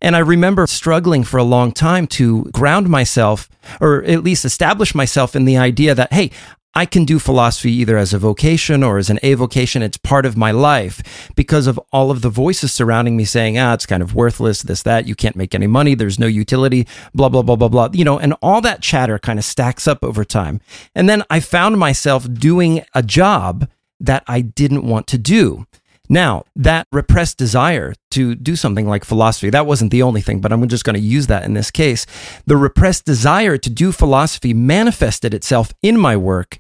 And 0.02 0.16
I 0.16 0.20
remember 0.20 0.68
struggling 0.68 1.24
for 1.24 1.38
a 1.38 1.44
long 1.44 1.72
time 1.72 2.06
to 2.08 2.44
ground 2.52 2.90
myself 2.90 3.50
or 3.82 4.04
at 4.04 4.24
least 4.24 4.46
establish 4.46 4.94
myself 4.94 5.36
in 5.36 5.46
the 5.46 5.58
idea 5.58 5.96
that, 5.96 6.14
hey, 6.14 6.32
I 6.76 6.86
can 6.86 7.06
do 7.06 7.20
philosophy 7.20 7.72
either 7.72 7.98
as 7.98 8.14
a 8.14 8.18
vocation 8.18 8.84
or 8.84 8.98
as 8.98 9.10
an 9.10 9.20
avocation. 9.22 9.84
It's 9.84 9.98
part 9.98 10.26
of 10.26 10.36
my 10.36 10.52
life 10.52 11.32
because 11.36 11.68
of 11.68 11.80
all 11.92 12.10
of 12.10 12.22
the 12.22 12.30
voices 12.30 12.74
surrounding 12.74 13.16
me 13.16 13.26
saying, 13.26 13.60
ah, 13.60 13.74
it's 13.74 13.86
kind 13.86 14.02
of 14.02 14.16
worthless, 14.16 14.64
this, 14.64 14.82
that, 14.84 15.08
you 15.08 15.14
can't 15.16 15.36
make 15.36 15.54
any 15.54 15.68
money, 15.68 15.94
there's 15.94 16.18
no 16.18 16.26
utility, 16.26 16.88
blah, 17.14 17.30
blah, 17.30 17.44
blah, 17.44 17.56
blah, 17.56 17.68
blah. 17.68 17.90
You 17.94 18.06
know, 18.06 18.18
and 18.18 18.34
all 18.42 18.62
that 18.62 18.82
chatter 18.82 19.20
kind 19.20 19.38
of 19.38 19.46
stacks 19.46 19.88
up 19.88 20.04
over 20.04 20.26
time. 20.26 20.62
And 20.96 21.08
then 21.08 21.24
I 21.30 21.40
found 21.40 21.78
myself 21.78 22.32
doing 22.32 22.84
a 22.96 23.04
job 23.04 23.70
that 24.00 24.24
I 24.28 24.42
didn't 24.42 24.86
want 24.86 25.08
to 25.08 25.18
do. 25.18 25.68
Now, 26.10 26.44
that 26.56 26.88
repressed 26.92 27.38
desire 27.38 27.94
to 28.12 28.36
do 28.36 28.56
something 28.56 28.88
like 28.88 29.06
philosophy, 29.06 29.50
that 29.50 29.66
wasn't 29.66 29.92
the 29.92 30.04
only 30.04 30.22
thing, 30.22 30.42
but 30.42 30.52
I'm 30.52 30.68
just 30.68 30.84
going 30.84 30.96
to 30.96 31.02
use 31.02 31.28
that 31.28 31.46
in 31.46 31.54
this 31.54 31.72
case. 31.72 32.06
The 32.46 32.58
repressed 32.58 33.06
desire 33.06 33.58
to 33.58 33.70
do 33.70 33.92
philosophy 33.92 34.54
manifested 34.54 35.34
itself 35.34 35.72
in 35.82 36.00
my 36.00 36.18
work 36.18 36.58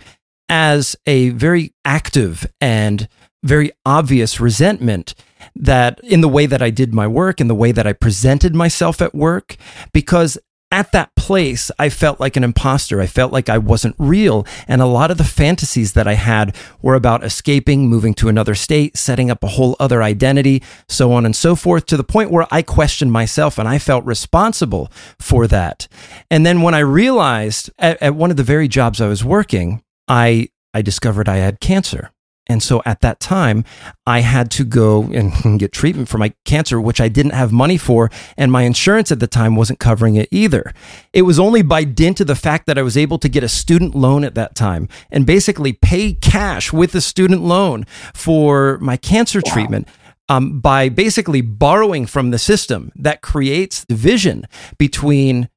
as 0.47 0.95
a 1.05 1.29
very 1.29 1.73
active 1.83 2.45
and 2.61 3.07
very 3.43 3.71
obvious 3.85 4.39
resentment 4.39 5.13
that 5.55 5.99
in 6.03 6.21
the 6.21 6.29
way 6.29 6.45
that 6.45 6.61
I 6.61 6.69
did 6.69 6.93
my 6.93 7.07
work, 7.07 7.41
in 7.41 7.47
the 7.47 7.55
way 7.55 7.71
that 7.73 7.85
I 7.85 7.93
presented 7.93 8.55
myself 8.55 9.01
at 9.01 9.13
work, 9.13 9.57
because 9.91 10.37
at 10.73 10.91
that 10.91 11.15
place, 11.15 11.69
I 11.77 11.89
felt 11.89 12.19
like 12.19 12.35
an 12.35 12.43
imposter. 12.43 12.99
I 12.99 13.05
felt 13.05 13.31
like 13.31 13.47
I 13.47 13.59
wasn't 13.59 13.95
real. 13.99 14.45
And 14.67 14.81
a 14.81 14.87
lot 14.87 15.11
of 15.11 15.19
the 15.19 15.23
fantasies 15.23 15.93
that 15.93 16.07
I 16.07 16.15
had 16.15 16.55
were 16.81 16.95
about 16.95 17.23
escaping, 17.23 17.87
moving 17.87 18.15
to 18.15 18.27
another 18.27 18.55
state, 18.55 18.97
setting 18.97 19.29
up 19.29 19.43
a 19.43 19.49
whole 19.49 19.75
other 19.79 20.01
identity, 20.01 20.63
so 20.89 21.11
on 21.11 21.25
and 21.25 21.35
so 21.35 21.55
forth, 21.55 21.85
to 21.85 21.95
the 21.95 22.03
point 22.03 22.31
where 22.31 22.47
I 22.49 22.63
questioned 22.63 23.11
myself 23.11 23.59
and 23.59 23.69
I 23.69 23.77
felt 23.77 24.03
responsible 24.03 24.91
for 25.19 25.45
that. 25.45 25.87
And 26.31 26.43
then 26.43 26.63
when 26.63 26.73
I 26.73 26.79
realized 26.79 27.69
at, 27.77 28.01
at 28.01 28.15
one 28.15 28.31
of 28.31 28.37
the 28.37 28.43
very 28.43 28.67
jobs 28.67 28.99
I 28.99 29.07
was 29.07 29.23
working, 29.23 29.83
I, 30.07 30.49
I 30.73 30.81
discovered 30.81 31.29
I 31.29 31.37
had 31.37 31.59
cancer. 31.59 32.12
And 32.47 32.61
so 32.61 32.81
at 32.85 33.01
that 33.01 33.19
time, 33.19 33.63
I 34.05 34.19
had 34.19 34.51
to 34.51 34.65
go 34.65 35.03
and 35.03 35.59
get 35.59 35.71
treatment 35.71 36.09
for 36.09 36.17
my 36.17 36.33
cancer, 36.45 36.79
which 36.79 36.99
I 36.99 37.07
didn't 37.07 37.33
have 37.33 37.51
money 37.51 37.77
for. 37.77 38.09
And 38.37 38.51
my 38.51 38.63
insurance 38.63 39.11
at 39.11 39.19
the 39.19 39.27
time 39.27 39.55
wasn't 39.55 39.79
covering 39.79 40.15
it 40.15 40.27
either. 40.31 40.73
It 41.13 41.21
was 41.21 41.39
only 41.39 41.61
by 41.61 41.83
dint 41.83 42.19
of 42.19 42.27
the 42.27 42.35
fact 42.35 42.65
that 42.67 42.77
I 42.77 42.81
was 42.81 42.97
able 42.97 43.17
to 43.19 43.29
get 43.29 43.43
a 43.43 43.49
student 43.49 43.95
loan 43.95 44.23
at 44.23 44.35
that 44.35 44.55
time 44.55 44.89
and 45.09 45.25
basically 45.25 45.73
pay 45.73 46.13
cash 46.13 46.73
with 46.73 46.93
a 46.95 47.01
student 47.01 47.41
loan 47.41 47.85
for 48.13 48.77
my 48.79 48.97
cancer 48.97 49.41
wow. 49.45 49.53
treatment. 49.53 49.87
Um, 50.29 50.61
by 50.61 50.87
basically 50.87 51.41
borrowing 51.41 52.05
from 52.05 52.31
the 52.31 52.39
system 52.39 52.93
that 52.95 53.21
creates 53.21 53.83
division 53.83 54.45
between 54.77 55.49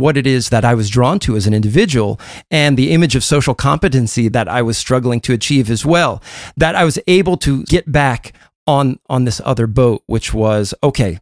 what 0.00 0.16
it 0.16 0.26
is 0.26 0.48
that 0.48 0.64
I 0.64 0.74
was 0.74 0.90
drawn 0.90 1.18
to 1.20 1.36
as 1.36 1.46
an 1.46 1.54
individual 1.54 2.18
and 2.50 2.76
the 2.76 2.90
image 2.90 3.14
of 3.14 3.22
social 3.22 3.54
competency 3.54 4.28
that 4.28 4.48
I 4.48 4.62
was 4.62 4.76
struggling 4.78 5.20
to 5.20 5.32
achieve 5.32 5.70
as 5.70 5.86
well. 5.86 6.22
That 6.56 6.74
I 6.74 6.84
was 6.84 6.98
able 7.06 7.36
to 7.38 7.62
get 7.64 7.90
back 7.90 8.32
on 8.66 8.98
on 9.08 9.24
this 9.24 9.40
other 9.44 9.66
boat, 9.66 10.02
which 10.06 10.34
was 10.34 10.74
okay. 10.82 11.18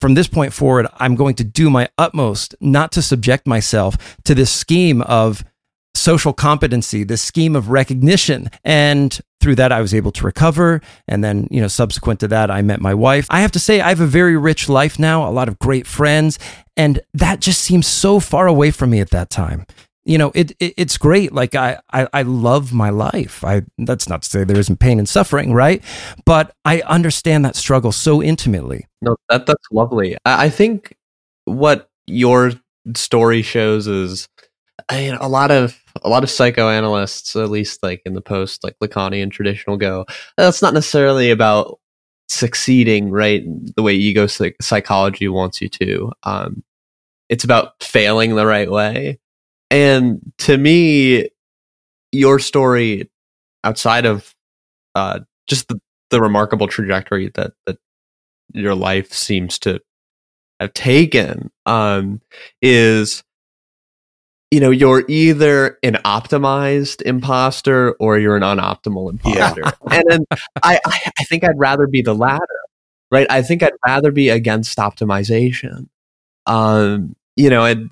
From 0.00 0.14
this 0.14 0.28
point 0.28 0.52
forward, 0.52 0.86
I'm 0.98 1.16
going 1.16 1.34
to 1.36 1.44
do 1.44 1.70
my 1.70 1.88
utmost 1.98 2.54
not 2.60 2.92
to 2.92 3.02
subject 3.02 3.46
myself 3.46 4.16
to 4.24 4.34
this 4.34 4.50
scheme 4.50 5.02
of 5.02 5.44
social 5.94 6.32
competency, 6.32 7.02
this 7.02 7.22
scheme 7.22 7.56
of 7.56 7.70
recognition. 7.70 8.48
And 8.64 9.18
through 9.40 9.56
that, 9.56 9.72
I 9.72 9.80
was 9.80 9.94
able 9.94 10.12
to 10.12 10.24
recover. 10.24 10.80
And 11.06 11.22
then, 11.22 11.46
you 11.50 11.60
know, 11.60 11.68
subsequent 11.68 12.20
to 12.20 12.28
that, 12.28 12.50
I 12.50 12.62
met 12.62 12.80
my 12.80 12.94
wife. 12.94 13.26
I 13.30 13.40
have 13.40 13.52
to 13.52 13.58
say, 13.58 13.80
I 13.80 13.88
have 13.90 14.00
a 14.00 14.06
very 14.06 14.36
rich 14.36 14.68
life 14.68 14.98
now, 14.98 15.28
a 15.28 15.30
lot 15.30 15.48
of 15.48 15.58
great 15.58 15.86
friends. 15.86 16.38
And 16.76 17.00
that 17.14 17.40
just 17.40 17.60
seems 17.62 17.86
so 17.86 18.20
far 18.20 18.46
away 18.46 18.70
from 18.70 18.90
me 18.90 19.00
at 19.00 19.10
that 19.10 19.30
time. 19.30 19.66
You 20.04 20.16
know, 20.16 20.32
it, 20.34 20.52
it 20.58 20.72
it's 20.78 20.96
great. 20.96 21.32
Like 21.32 21.54
I, 21.54 21.78
I, 21.92 22.08
I 22.14 22.22
love 22.22 22.72
my 22.72 22.88
life. 22.88 23.44
I 23.44 23.62
that's 23.76 24.08
not 24.08 24.22
to 24.22 24.28
say 24.28 24.42
there 24.42 24.58
isn't 24.58 24.78
pain 24.80 24.98
and 24.98 25.08
suffering, 25.08 25.52
right? 25.52 25.84
But 26.24 26.54
I 26.64 26.80
understand 26.82 27.44
that 27.44 27.56
struggle 27.56 27.92
so 27.92 28.22
intimately. 28.22 28.86
No, 29.02 29.16
that 29.28 29.44
that's 29.44 29.66
lovely. 29.70 30.16
I, 30.24 30.46
I 30.46 30.48
think 30.48 30.96
what 31.44 31.90
your 32.06 32.52
story 32.94 33.42
shows 33.42 33.86
is 33.86 34.28
I 34.88 35.00
mean, 35.00 35.14
a 35.14 35.28
lot 35.28 35.50
of 35.50 35.80
a 36.02 36.08
lot 36.08 36.22
of 36.22 36.30
psychoanalysts, 36.30 37.34
at 37.36 37.50
least 37.50 37.82
like 37.82 38.02
in 38.04 38.14
the 38.14 38.20
post 38.20 38.62
like 38.64 38.76
Lacanian 38.82 39.30
traditional, 39.30 39.76
go 39.76 40.06
that's 40.36 40.62
not 40.62 40.74
necessarily 40.74 41.30
about 41.30 41.78
succeeding, 42.28 43.10
right? 43.10 43.42
The 43.76 43.82
way 43.82 43.94
ego 43.94 44.26
psychology 44.26 45.28
wants 45.28 45.60
you 45.60 45.68
to. 45.68 46.12
Um, 46.22 46.62
it's 47.28 47.44
about 47.44 47.82
failing 47.82 48.36
the 48.36 48.46
right 48.46 48.70
way. 48.70 49.18
And 49.70 50.32
to 50.38 50.56
me, 50.56 51.28
your 52.12 52.38
story, 52.38 53.10
outside 53.64 54.06
of 54.06 54.34
uh, 54.94 55.20
just 55.46 55.68
the, 55.68 55.80
the 56.10 56.20
remarkable 56.20 56.68
trajectory 56.68 57.30
that 57.34 57.52
that 57.66 57.78
your 58.54 58.74
life 58.74 59.12
seems 59.12 59.58
to 59.60 59.80
have 60.60 60.72
taken, 60.72 61.50
um, 61.66 62.20
is 62.62 63.22
you 64.50 64.60
know, 64.60 64.70
you're 64.70 65.04
either 65.08 65.78
an 65.82 65.94
optimized 66.04 67.02
imposter 67.02 67.92
or 68.00 68.18
you're 68.18 68.36
an 68.36 68.42
unoptimal 68.42 69.10
imposter. 69.10 69.62
Yeah. 69.64 69.72
and 69.90 70.04
then 70.08 70.24
I, 70.62 70.80
I 70.86 71.24
think 71.24 71.44
I'd 71.44 71.58
rather 71.58 71.86
be 71.86 72.00
the 72.00 72.14
latter, 72.14 72.60
right? 73.10 73.26
I 73.30 73.42
think 73.42 73.62
I'd 73.62 73.72
rather 73.86 74.10
be 74.10 74.30
against 74.30 74.78
optimization. 74.78 75.88
Um, 76.46 77.14
you 77.36 77.50
know, 77.50 77.64
and 77.64 77.90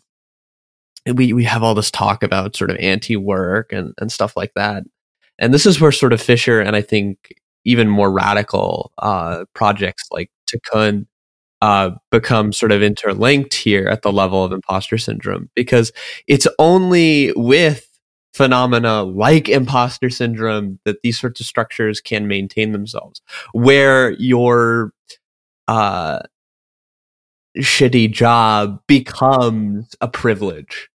we, 1.14 1.34
we 1.34 1.44
have 1.44 1.62
all 1.62 1.74
this 1.74 1.90
talk 1.90 2.22
about 2.22 2.56
sort 2.56 2.70
of 2.70 2.78
anti 2.78 3.16
work 3.16 3.72
and, 3.72 3.92
and 4.00 4.10
stuff 4.10 4.36
like 4.36 4.52
that. 4.56 4.84
And 5.38 5.52
this 5.52 5.66
is 5.66 5.78
where 5.78 5.92
sort 5.92 6.14
of 6.14 6.22
Fisher 6.22 6.60
and 6.60 6.74
I 6.74 6.80
think 6.80 7.34
even 7.66 7.88
more 7.88 8.10
radical 8.10 8.92
uh, 8.98 9.44
projects 9.52 10.04
like 10.10 10.30
Tiqqun 10.50 11.06
uh, 11.62 11.90
become 12.10 12.52
sort 12.52 12.72
of 12.72 12.82
interlinked 12.82 13.54
here 13.54 13.88
at 13.88 14.02
the 14.02 14.12
level 14.12 14.44
of 14.44 14.52
imposter 14.52 14.98
syndrome 14.98 15.50
because 15.54 15.92
it's 16.26 16.46
only 16.58 17.32
with 17.34 17.88
phenomena 18.34 19.02
like 19.02 19.48
imposter 19.48 20.10
syndrome 20.10 20.78
that 20.84 21.00
these 21.02 21.18
sorts 21.18 21.40
of 21.40 21.46
structures 21.46 22.02
can 22.02 22.28
maintain 22.28 22.72
themselves 22.72 23.22
where 23.52 24.10
your 24.12 24.92
uh, 25.68 26.18
shitty 27.58 28.10
job 28.12 28.78
becomes 28.86 29.96
a 30.02 30.08
privilege 30.08 30.90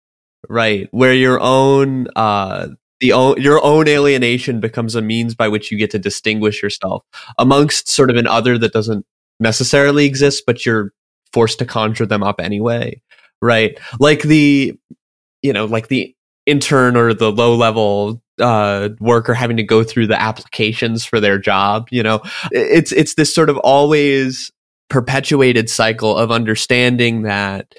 right? 0.49 0.89
Where 0.93 1.15
your 1.15 1.41
own 1.41 2.09
uh, 2.17 2.69
the 3.01 3.13
own, 3.13 3.41
your 3.41 3.63
own 3.63 3.89
alienation 3.89 4.61
becomes 4.61 4.95
a 4.95 5.03
means 5.03 5.35
by 5.35 5.49
which 5.49 5.71
you 5.71 5.79
get 5.79 5.91
to 5.93 5.99
distinguish 5.99 6.63
yourself 6.63 7.05
amongst 7.39 7.89
sort 7.89 8.11
of 8.11 8.17
an 8.17 8.27
other 8.27 8.59
that 8.59 8.73
doesn't 8.73 9.05
necessarily 9.41 10.05
exist, 10.07 10.45
but 10.47 10.65
you're 10.65 10.93
forced 11.33 11.59
to 11.59 11.67
conjure 11.67 12.07
them 12.07 12.23
up 12.23 12.41
anyway, 12.41 13.01
right? 13.43 13.79
Like 14.01 14.23
the, 14.23 14.75
you 15.43 15.53
know, 15.53 15.67
like 15.67 15.89
the 15.89 16.15
intern 16.47 16.97
or 16.97 17.13
the 17.13 17.31
low 17.33 17.55
level 17.55 18.23
uh, 18.41 18.91
worker 19.01 19.35
having 19.35 19.57
to 19.57 19.63
go 19.63 19.83
through 19.83 20.07
the 20.07 20.21
applications 20.21 21.05
for 21.05 21.21
their 21.21 21.39
job. 21.39 21.89
You 21.91 22.03
know, 22.03 22.23
it's 22.53 22.93
it's 22.93 23.15
this 23.15 23.35
sort 23.35 23.51
of 23.51 23.57
always 23.59 24.51
perpetuated 24.89 25.69
cycle 25.69 26.17
of 26.17 26.31
understanding 26.31 27.23
that 27.23 27.75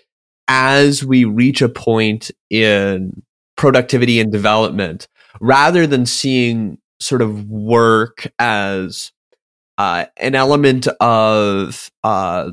as 0.48 1.04
we 1.04 1.26
reach 1.26 1.62
a 1.62 1.70
point 1.70 2.32
in 2.50 3.22
productivity 3.56 4.20
and 4.20 4.32
development, 4.32 5.08
rather 5.42 5.88
than 5.88 6.06
seeing 6.06 6.78
sort 7.00 7.22
of 7.22 7.46
work 7.46 8.28
as 8.40 9.12
uh, 9.78 10.06
an 10.18 10.36
element 10.36 10.88
of 11.00 11.92
uh, 12.04 12.52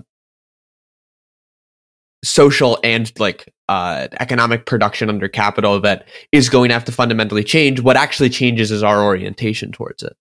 social 2.23 2.79
and 2.83 3.13
like 3.19 3.53
uh, 3.69 4.09
economic 4.21 4.67
production 4.67 5.09
under 5.09 5.29
capital 5.29 5.81
that 5.81 6.07
is 6.33 6.49
going 6.49 6.69
to 6.69 6.75
have 6.75 6.85
to 6.85 6.93
fundamentally 6.93 7.45
change. 7.45 7.81
What 7.81 7.97
actually 7.97 8.31
changes 8.31 8.71
is 8.71 8.83
our 8.83 9.03
orientation 9.03 9.73
towards 9.73 10.03
it. 10.03 10.15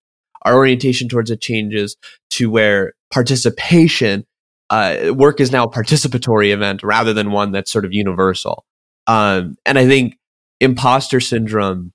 Our 0.43 0.55
orientation 0.55 1.07
towards 1.07 1.31
it 1.31 1.41
changes 1.41 1.95
to 2.31 2.49
where 2.49 2.93
participation, 3.11 4.25
uh, 4.69 5.13
work 5.13 5.39
is 5.39 5.51
now 5.51 5.63
a 5.65 5.71
participatory 5.71 6.51
event 6.51 6.83
rather 6.83 7.13
than 7.13 7.31
one 7.31 7.51
that's 7.51 7.71
sort 7.71 7.85
of 7.85 7.93
universal. 7.93 8.65
Um, 9.07 9.55
and 9.65 9.77
I 9.77 9.87
think 9.87 10.17
imposter 10.59 11.19
syndrome 11.19 11.93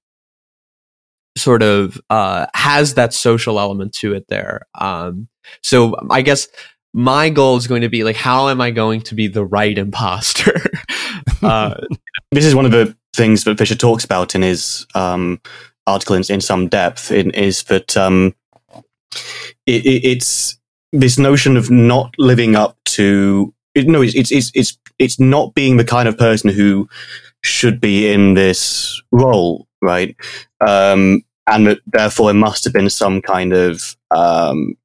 sort 1.39 1.63
of 1.63 2.01
uh, 2.11 2.47
has 2.55 2.95
that 2.95 3.15
social 3.15 3.59
element 3.59 3.93
to 3.95 4.15
it 4.15 4.27
there. 4.29 4.63
Um, 4.75 5.29
so 5.63 5.97
I 6.11 6.23
guess 6.23 6.49
my 6.93 7.31
goal 7.31 7.57
is 7.57 7.67
going 7.67 7.83
to 7.83 7.89
be 7.89 8.05
like, 8.05 8.17
how 8.17 8.49
am 8.49 8.61
I 8.61 8.71
going 8.71 9.03
to 9.03 9.15
be 9.15 9.29
the 9.29 9.45
right 9.45 9.77
imposter? 9.77 10.61
uh, 11.43 11.75
this 12.33 12.45
is 12.45 12.55
one 12.55 12.65
of 12.65 12.73
the 12.73 12.97
things 13.15 13.45
that 13.45 13.59
Fisher 13.59 13.75
talks 13.75 14.05
about 14.05 14.35
in 14.35 14.43
his 14.43 14.87
um, 14.95 15.41
article 15.87 16.17
in, 16.17 16.23
in, 16.29 16.41
some 16.41 16.69
depth. 16.69 17.11
In, 17.11 17.31
is 17.31 17.65
that 17.65 17.97
um, 17.97 18.35
it, 19.67 19.85
it, 19.85 20.05
it's 20.05 20.59
this 20.93 21.19
notion 21.19 21.57
of 21.57 21.71
not 21.71 22.15
living 22.19 22.57
up 22.57 22.77
to 22.85 23.53
no, 23.77 24.03
it's, 24.03 24.15
it's 24.15 24.33
it's 24.33 24.51
it's 24.55 24.79
it's 24.99 25.21
not 25.21 25.55
being 25.55 25.77
the 25.77 25.85
kind 25.85 26.09
of 26.09 26.19
person 26.19 26.51
who 26.51 26.89
should 27.43 27.81
be 27.81 28.11
in 28.11 28.35
this 28.35 29.01
role, 29.13 29.69
right? 29.81 30.17
Um, 30.67 31.23
and 31.49 31.81
therefore 31.87 32.27
there 32.27 32.41
must 32.41 32.65
have 32.65 32.73
been 32.73 32.91
some 32.91 33.23
kind 33.23 33.53
of 33.53 33.97
um, 34.11 34.77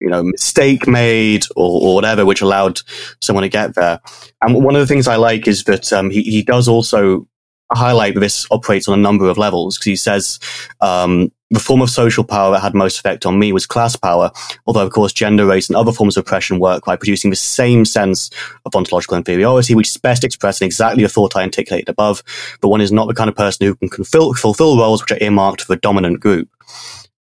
you 0.00 0.08
know 0.08 0.22
mistake 0.22 0.86
made 0.86 1.44
or, 1.56 1.80
or, 1.82 1.94
whatever 1.94 2.24
which 2.24 2.40
allowed 2.40 2.80
someone 3.20 3.42
to 3.42 3.48
get 3.48 3.74
there. 3.74 4.00
And 4.42 4.64
one 4.64 4.74
of 4.74 4.80
the 4.80 4.86
things 4.86 5.06
i 5.06 5.16
like 5.16 5.46
is 5.46 5.64
that 5.64 5.92
um, 5.92 6.10
he, 6.10 6.22
he 6.22 6.42
does 6.42 6.68
also 6.68 7.26
highlight 7.72 8.14
this 8.14 8.46
operates 8.50 8.88
on 8.88 8.98
a 8.98 9.02
number 9.02 9.28
of 9.28 9.38
levels 9.38 9.76
because 9.76 9.86
he 9.86 9.96
says 9.96 10.38
um, 10.80 11.30
the 11.50 11.60
form 11.60 11.80
of 11.80 11.90
social 11.90 12.24
power 12.24 12.52
that 12.52 12.60
had 12.60 12.74
most 12.74 12.98
effect 12.98 13.26
on 13.26 13.38
me 13.38 13.52
was 13.52 13.66
class 13.66 13.96
power 13.96 14.30
although 14.66 14.84
of 14.84 14.92
course 14.92 15.12
gender 15.12 15.46
race 15.46 15.68
and 15.68 15.76
other 15.76 15.92
forms 15.92 16.16
of 16.16 16.22
oppression 16.22 16.58
work 16.58 16.84
by 16.84 16.96
producing 16.96 17.30
the 17.30 17.36
same 17.36 17.84
sense 17.84 18.30
of 18.64 18.74
ontological 18.74 19.16
inferiority 19.16 19.74
which 19.74 19.88
is 19.88 19.96
best 19.96 20.24
expressed 20.24 20.62
in 20.62 20.66
exactly 20.66 21.02
the 21.02 21.08
thought 21.08 21.36
i 21.36 21.42
articulated 21.42 21.88
above 21.88 22.22
but 22.60 22.68
one 22.68 22.80
is 22.80 22.92
not 22.92 23.06
the 23.06 23.14
kind 23.14 23.30
of 23.30 23.36
person 23.36 23.66
who 23.66 23.74
can 23.76 23.88
fulfill, 23.88 24.34
fulfill 24.34 24.76
roles 24.76 25.02
which 25.02 25.12
are 25.12 25.24
earmarked 25.24 25.62
for 25.62 25.72
the 25.72 25.80
dominant 25.80 26.20
group 26.20 26.48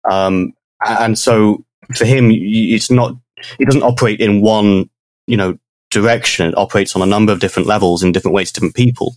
um, 0.08 0.52
and 0.84 1.18
so 1.18 1.64
for 1.94 2.04
him, 2.04 2.30
it's 2.30 2.90
not, 2.90 3.14
it 3.58 3.66
doesn't 3.66 3.82
operate 3.82 4.20
in 4.20 4.40
one, 4.40 4.90
you 5.26 5.36
know, 5.36 5.58
direction. 5.90 6.48
It 6.48 6.58
operates 6.58 6.96
on 6.96 7.02
a 7.02 7.06
number 7.06 7.32
of 7.32 7.40
different 7.40 7.68
levels 7.68 8.02
in 8.02 8.12
different 8.12 8.34
ways 8.34 8.50
to 8.52 8.54
different 8.54 8.74
people. 8.74 9.16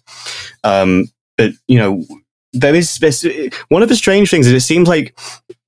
Um, 0.64 1.06
but, 1.40 1.54
you 1.70 1.80
know, 1.80 2.04
there 2.52 2.76
is 2.76 3.00
one 3.70 3.82
of 3.82 3.88
the 3.88 3.96
strange 3.96 4.30
things 4.30 4.46
is 4.46 4.52
it 4.52 4.60
seems 4.60 4.90
like 4.90 5.18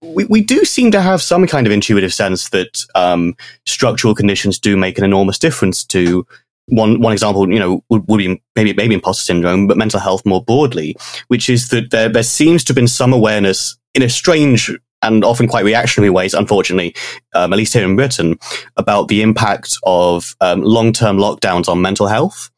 we, 0.01 0.25
we 0.25 0.41
do 0.41 0.65
seem 0.65 0.91
to 0.91 1.01
have 1.01 1.21
some 1.21 1.47
kind 1.47 1.65
of 1.65 1.71
intuitive 1.71 2.13
sense 2.13 2.49
that 2.49 2.83
um, 2.93 3.35
structural 3.65 4.13
conditions 4.13 4.59
do 4.59 4.75
make 4.75 4.97
an 4.97 5.05
enormous 5.05 5.39
difference 5.39 5.85
to 5.85 6.27
one 6.65 6.99
one 6.99 7.13
example, 7.13 7.49
you 7.49 7.59
know, 7.59 7.83
would, 7.89 8.05
would, 8.09 8.17
be 8.17 8.41
maybe 8.57 8.73
maybe 8.73 8.95
imposter 8.95 9.23
syndrome, 9.23 9.65
but 9.65 9.77
mental 9.77 9.99
health 9.99 10.25
more 10.25 10.43
broadly, 10.43 10.97
which 11.29 11.49
is 11.49 11.69
that 11.69 11.91
there 11.91 12.09
there 12.09 12.23
seems 12.23 12.65
to 12.65 12.71
have 12.71 12.75
been 12.75 12.87
some 12.87 13.13
awareness 13.13 13.77
in 13.93 14.03
a 14.03 14.09
strange 14.09 14.71
and 15.03 15.23
often 15.23 15.47
quite 15.47 15.65
reactionary 15.65 16.09
ways, 16.09 16.33
unfortunately, 16.33 16.93
um, 17.33 17.53
at 17.53 17.57
least 17.57 17.73
here 17.73 17.85
in 17.85 17.95
Britain, 17.95 18.37
about 18.75 19.07
the 19.07 19.21
impact 19.21 19.77
of 19.83 20.35
um, 20.41 20.61
long 20.61 20.91
term 20.91 21.17
lockdowns 21.17 21.69
on 21.69 21.81
mental 21.81 22.07
health. 22.07 22.49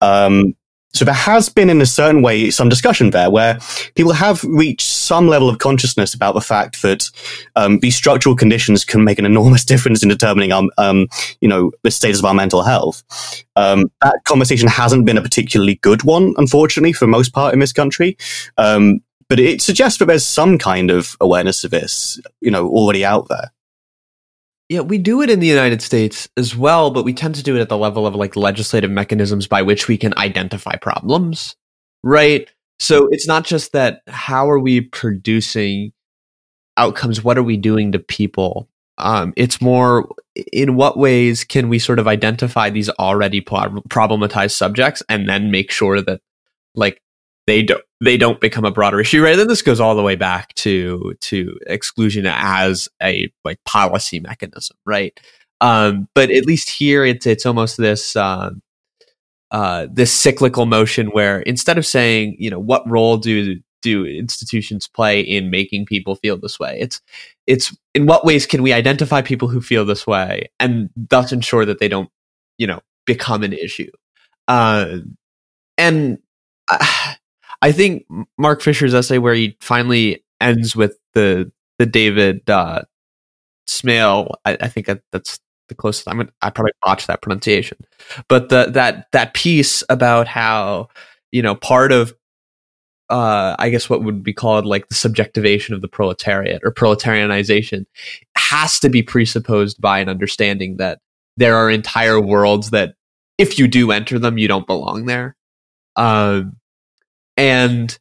Um, 0.00 0.54
so 0.94 1.04
there 1.04 1.12
has 1.12 1.48
been, 1.48 1.68
in 1.68 1.80
a 1.80 1.86
certain 1.86 2.22
way, 2.22 2.50
some 2.50 2.68
discussion 2.68 3.10
there 3.10 3.30
where 3.30 3.58
people 3.96 4.12
have 4.12 4.44
reached 4.44 4.86
some 4.86 5.26
level 5.26 5.48
of 5.48 5.58
consciousness 5.58 6.14
about 6.14 6.34
the 6.34 6.40
fact 6.40 6.82
that 6.82 7.10
um, 7.56 7.80
these 7.80 7.96
structural 7.96 8.36
conditions 8.36 8.84
can 8.84 9.02
make 9.02 9.18
an 9.18 9.26
enormous 9.26 9.64
difference 9.74 10.02
in 10.02 10.08
determining, 10.08 10.52
um, 10.52 10.70
um, 10.78 11.08
you 11.40 11.48
know, 11.48 11.72
the 11.82 11.90
status 11.90 12.20
of 12.20 12.24
our 12.24 12.34
mental 12.34 12.62
health. 12.62 13.02
Um, 13.56 13.90
that 14.02 14.20
conversation 14.24 14.68
hasn't 14.68 15.04
been 15.04 15.18
a 15.18 15.22
particularly 15.22 15.76
good 15.76 16.04
one, 16.04 16.32
unfortunately, 16.36 16.92
for 16.92 17.06
most 17.06 17.32
part 17.32 17.54
in 17.54 17.60
this 17.60 17.72
country. 17.72 18.16
Um, 18.56 19.00
but 19.28 19.40
it 19.40 19.62
suggests 19.62 19.98
that 19.98 20.06
there's 20.06 20.26
some 20.26 20.58
kind 20.58 20.90
of 20.90 21.16
awareness 21.20 21.64
of 21.64 21.70
this, 21.70 22.20
you 22.40 22.50
know, 22.50 22.68
already 22.68 23.04
out 23.04 23.28
there. 23.28 23.50
Yeah, 24.68 24.80
we 24.80 24.98
do 24.98 25.20
it 25.20 25.28
in 25.28 25.40
the 25.40 25.46
United 25.46 25.82
States 25.82 26.28
as 26.36 26.56
well, 26.56 26.90
but 26.90 27.04
we 27.04 27.12
tend 27.12 27.34
to 27.34 27.42
do 27.42 27.56
it 27.56 27.60
at 27.60 27.68
the 27.68 27.76
level 27.76 28.06
of 28.06 28.14
like 28.14 28.34
legislative 28.34 28.90
mechanisms 28.90 29.46
by 29.46 29.62
which 29.62 29.88
we 29.88 29.98
can 29.98 30.16
identify 30.16 30.76
problems, 30.76 31.54
right? 32.02 32.50
So 32.78 33.08
it's 33.10 33.28
not 33.28 33.44
just 33.44 33.72
that 33.72 34.00
how 34.08 34.48
are 34.50 34.58
we 34.58 34.80
producing 34.80 35.92
outcomes? 36.76 37.22
What 37.22 37.38
are 37.38 37.42
we 37.42 37.56
doing 37.56 37.92
to 37.92 37.98
people? 37.98 38.68
Um, 38.96 39.32
it's 39.36 39.60
more 39.60 40.08
in 40.52 40.76
what 40.76 40.96
ways 40.96 41.44
can 41.44 41.68
we 41.68 41.78
sort 41.78 41.98
of 41.98 42.08
identify 42.08 42.70
these 42.70 42.88
already 42.90 43.40
problematized 43.40 44.52
subjects 44.52 45.02
and 45.08 45.28
then 45.28 45.50
make 45.50 45.70
sure 45.70 46.00
that 46.00 46.20
like 46.74 47.02
they 47.46 47.62
don't 47.62 47.82
they 48.00 48.16
don't 48.16 48.40
become 48.40 48.64
a 48.64 48.70
broader 48.70 49.00
issue, 49.00 49.22
right? 49.22 49.36
Then 49.36 49.48
this 49.48 49.62
goes 49.62 49.80
all 49.80 49.94
the 49.94 50.02
way 50.02 50.16
back 50.16 50.54
to 50.54 51.14
to 51.20 51.58
exclusion 51.66 52.26
as 52.26 52.88
a 53.02 53.30
like 53.44 53.62
policy 53.64 54.20
mechanism, 54.20 54.76
right? 54.84 55.18
Um, 55.60 56.08
but 56.14 56.30
at 56.30 56.46
least 56.46 56.70
here, 56.70 57.04
it's 57.04 57.26
it's 57.26 57.46
almost 57.46 57.76
this 57.76 58.16
uh, 58.16 58.50
uh, 59.50 59.86
this 59.90 60.12
cyclical 60.12 60.66
motion 60.66 61.08
where 61.08 61.40
instead 61.40 61.78
of 61.78 61.86
saying, 61.86 62.36
you 62.38 62.50
know, 62.50 62.58
what 62.58 62.88
role 62.88 63.16
do 63.16 63.60
do 63.82 64.06
institutions 64.06 64.88
play 64.88 65.20
in 65.20 65.50
making 65.50 65.86
people 65.86 66.16
feel 66.16 66.36
this 66.36 66.58
way? 66.58 66.78
It's 66.80 67.00
it's 67.46 67.76
in 67.94 68.06
what 68.06 68.24
ways 68.24 68.46
can 68.46 68.62
we 68.62 68.72
identify 68.72 69.22
people 69.22 69.48
who 69.48 69.60
feel 69.60 69.84
this 69.84 70.06
way 70.06 70.50
and 70.58 70.90
thus 70.96 71.32
ensure 71.32 71.64
that 71.66 71.78
they 71.78 71.88
don't, 71.88 72.10
you 72.58 72.66
know, 72.66 72.80
become 73.06 73.42
an 73.42 73.52
issue. 73.52 73.90
Uh, 74.48 74.98
and 75.78 76.18
uh, 76.68 77.14
I 77.64 77.72
think 77.72 78.04
Mark 78.36 78.60
Fisher's 78.60 78.92
essay 78.92 79.16
where 79.16 79.32
he 79.32 79.56
finally 79.62 80.22
ends 80.38 80.76
with 80.76 80.98
the 81.14 81.50
the 81.78 81.86
David 81.86 82.48
uh, 82.50 82.82
Smail, 83.66 84.34
I, 84.44 84.58
I 84.60 84.68
think 84.68 84.86
that, 84.86 85.00
that's 85.12 85.40
the 85.70 85.74
closest. 85.74 86.06
I'm 86.06 86.30
I 86.42 86.50
probably 86.50 86.72
botched 86.84 87.06
that 87.06 87.22
pronunciation, 87.22 87.78
but 88.28 88.50
the 88.50 88.66
that 88.72 89.06
that 89.12 89.32
piece 89.32 89.82
about 89.88 90.28
how 90.28 90.88
you 91.32 91.40
know 91.40 91.54
part 91.54 91.90
of 91.90 92.12
uh, 93.08 93.56
I 93.58 93.70
guess 93.70 93.88
what 93.88 94.04
would 94.04 94.22
be 94.22 94.34
called 94.34 94.66
like 94.66 94.88
the 94.88 94.94
subjectivation 94.94 95.74
of 95.74 95.80
the 95.80 95.88
proletariat 95.88 96.60
or 96.64 96.70
proletarianization 96.70 97.86
has 98.36 98.78
to 98.80 98.90
be 98.90 99.02
presupposed 99.02 99.80
by 99.80 100.00
an 100.00 100.10
understanding 100.10 100.76
that 100.76 100.98
there 101.38 101.56
are 101.56 101.70
entire 101.70 102.20
worlds 102.20 102.72
that 102.72 102.94
if 103.38 103.58
you 103.58 103.68
do 103.68 103.90
enter 103.90 104.18
them, 104.18 104.36
you 104.36 104.48
don't 104.48 104.66
belong 104.66 105.06
there. 105.06 105.34
Um, 105.96 106.56
and 107.36 107.96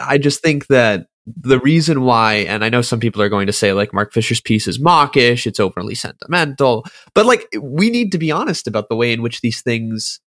I 0.00 0.18
just 0.18 0.42
think 0.42 0.68
that 0.68 1.06
the 1.26 1.60
reason 1.60 2.02
why, 2.02 2.34
and 2.34 2.64
I 2.64 2.68
know 2.68 2.82
some 2.82 3.00
people 3.00 3.22
are 3.22 3.28
going 3.28 3.46
to 3.46 3.52
say 3.52 3.72
like 3.72 3.92
Mark 3.92 4.12
Fisher's 4.12 4.40
piece 4.40 4.66
is 4.66 4.80
mawkish, 4.80 5.46
it's 5.46 5.60
overly 5.60 5.94
sentimental, 5.94 6.84
but 7.14 7.26
like 7.26 7.46
we 7.60 7.90
need 7.90 8.12
to 8.12 8.18
be 8.18 8.30
honest 8.30 8.66
about 8.66 8.88
the 8.88 8.96
way 8.96 9.12
in 9.12 9.22
which 9.22 9.40
these 9.40 9.60
things 9.62 10.20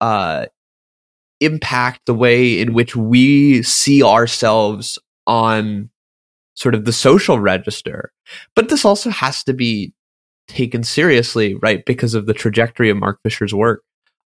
uh, 0.00 0.46
impact 1.40 2.02
the 2.06 2.14
way 2.14 2.60
in 2.60 2.74
which 2.74 2.96
we 2.96 3.62
see 3.62 4.02
ourselves 4.02 4.98
on 5.26 5.90
sort 6.54 6.74
of 6.74 6.84
the 6.84 6.92
social 6.92 7.38
register. 7.38 8.12
But 8.54 8.68
this 8.68 8.84
also 8.84 9.10
has 9.10 9.42
to 9.44 9.52
be 9.52 9.92
taken 10.48 10.84
seriously, 10.84 11.54
right? 11.56 11.84
Because 11.84 12.14
of 12.14 12.26
the 12.26 12.34
trajectory 12.34 12.90
of 12.90 12.96
Mark 12.96 13.20
Fisher's 13.22 13.54
work 13.54 13.82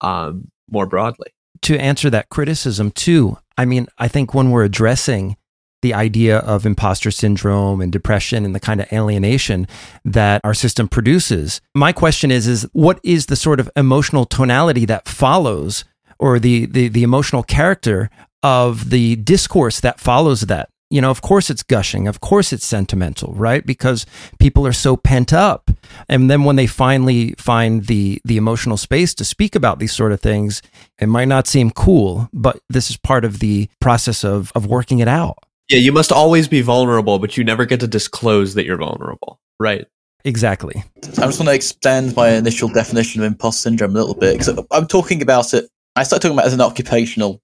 um, 0.01 0.49
more 0.69 0.85
broadly 0.85 1.33
to 1.63 1.79
answer 1.79 2.09
that 2.09 2.29
criticism 2.29 2.91
too, 2.91 3.37
I 3.57 3.65
mean, 3.65 3.87
I 3.97 4.07
think 4.07 4.33
when 4.33 4.51
we're 4.51 4.63
addressing 4.63 5.37
the 5.81 5.93
idea 5.93 6.37
of 6.39 6.65
imposter 6.65 7.11
syndrome 7.11 7.81
and 7.81 7.91
depression 7.91 8.45
and 8.45 8.53
the 8.53 8.59
kind 8.59 8.81
of 8.81 8.91
alienation 8.93 9.67
that 10.05 10.41
our 10.43 10.53
system 10.53 10.87
produces. 10.87 11.59
My 11.73 11.91
question 11.91 12.31
is 12.31 12.47
is 12.47 12.67
what 12.73 12.99
is 13.03 13.25
the 13.25 13.35
sort 13.35 13.59
of 13.59 13.69
emotional 13.75 14.25
tonality 14.25 14.85
that 14.85 15.07
follows 15.07 15.83
or 16.19 16.39
the 16.39 16.67
the, 16.67 16.87
the 16.87 17.03
emotional 17.03 17.43
character 17.43 18.09
of 18.43 18.89
the 18.89 19.15
discourse 19.17 19.79
that 19.79 19.99
follows 19.99 20.41
that? 20.41 20.69
You 20.91 20.99
know, 21.01 21.09
of 21.09 21.21
course 21.21 21.49
it's 21.49 21.63
gushing. 21.63 22.07
Of 22.07 22.19
course 22.19 22.51
it's 22.51 22.65
sentimental, 22.65 23.33
right? 23.33 23.65
Because 23.65 24.05
people 24.39 24.67
are 24.67 24.73
so 24.73 24.97
pent 24.97 25.31
up. 25.31 25.71
And 26.09 26.29
then 26.29 26.43
when 26.43 26.57
they 26.57 26.67
finally 26.67 27.33
find 27.37 27.87
the 27.87 28.21
the 28.25 28.37
emotional 28.37 28.77
space 28.77 29.15
to 29.15 29.25
speak 29.25 29.55
about 29.55 29.79
these 29.79 29.93
sort 29.93 30.11
of 30.11 30.19
things, 30.19 30.61
it 30.99 31.07
might 31.07 31.29
not 31.29 31.47
seem 31.47 31.71
cool, 31.71 32.29
but 32.33 32.59
this 32.69 32.89
is 32.89 32.97
part 32.97 33.25
of 33.25 33.39
the 33.39 33.69
process 33.79 34.23
of 34.23 34.51
of 34.53 34.65
working 34.65 34.99
it 34.99 35.07
out. 35.07 35.37
Yeah, 35.69 35.79
you 35.79 35.93
must 35.93 36.11
always 36.11 36.49
be 36.49 36.61
vulnerable, 36.61 37.17
but 37.17 37.37
you 37.37 37.45
never 37.45 37.65
get 37.65 37.79
to 37.79 37.87
disclose 37.87 38.55
that 38.55 38.65
you're 38.65 38.77
vulnerable, 38.77 39.39
right? 39.59 39.87
Exactly. 40.25 40.83
I 41.03 41.25
just 41.25 41.39
want 41.39 41.49
to 41.49 41.55
extend 41.55 42.15
my 42.15 42.31
initial 42.31 42.67
definition 42.67 43.21
of 43.21 43.27
imposter 43.27 43.61
syndrome 43.61 43.91
a 43.91 43.99
little 43.99 44.13
bit 44.13 44.37
because 44.37 44.63
I'm 44.69 44.87
talking 44.87 45.21
about 45.21 45.53
it. 45.53 45.69
I 45.95 46.03
start 46.03 46.21
talking 46.21 46.35
about 46.35 46.43
it 46.43 46.47
as 46.47 46.53
an 46.53 46.61
occupational 46.61 47.41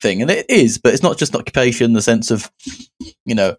thing, 0.00 0.22
and 0.22 0.30
it 0.30 0.46
is, 0.48 0.78
but 0.78 0.92
it's 0.92 1.02
not 1.02 1.18
just 1.18 1.34
occupation 1.34 1.86
in 1.86 1.92
the 1.92 2.02
sense 2.02 2.30
of 2.30 2.50
you 3.24 3.34
know 3.34 3.56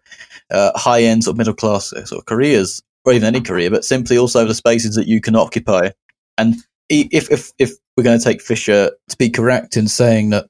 uh, 0.50 0.72
high 0.76 1.02
end 1.02 1.24
sort 1.24 1.34
of 1.34 1.38
middle 1.38 1.54
class 1.54 1.92
uh, 1.92 2.04
sort 2.04 2.20
of 2.20 2.26
careers 2.26 2.82
or 3.04 3.12
even 3.12 3.26
any 3.26 3.40
career, 3.40 3.70
but 3.70 3.84
simply 3.84 4.18
also 4.18 4.44
the 4.44 4.54
spaces 4.54 4.94
that 4.94 5.06
you 5.08 5.20
can 5.20 5.36
occupy. 5.36 5.90
And 6.38 6.56
if 6.88 7.30
if 7.30 7.52
if 7.58 7.72
we're 7.96 8.04
going 8.04 8.18
to 8.18 8.24
take 8.24 8.42
Fisher 8.42 8.90
to 9.08 9.16
be 9.16 9.30
correct 9.30 9.76
in 9.76 9.88
saying 9.88 10.30
that 10.30 10.46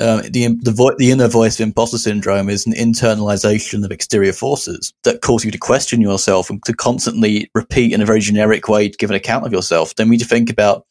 um, 0.00 0.22
the 0.30 0.56
the, 0.62 0.72
vo- 0.72 0.96
the 0.96 1.10
inner 1.10 1.28
voice 1.28 1.58
of 1.58 1.66
imposter 1.66 1.98
syndrome 1.98 2.48
is 2.48 2.66
an 2.66 2.72
internalization 2.72 3.84
of 3.84 3.90
exterior 3.90 4.32
forces 4.32 4.92
that 5.04 5.22
cause 5.22 5.44
you 5.44 5.50
to 5.50 5.58
question 5.58 6.00
yourself 6.00 6.50
and 6.50 6.62
to 6.64 6.72
constantly 6.72 7.50
repeat 7.54 7.92
in 7.92 8.00
a 8.00 8.06
very 8.06 8.20
generic 8.20 8.68
way 8.68 8.88
to 8.88 8.96
give 8.96 9.10
an 9.10 9.16
account 9.16 9.44
of 9.44 9.52
yourself. 9.52 9.94
Then 9.96 10.08
we 10.08 10.16
need 10.16 10.22
to 10.22 10.28
think 10.28 10.50
about 10.50 10.86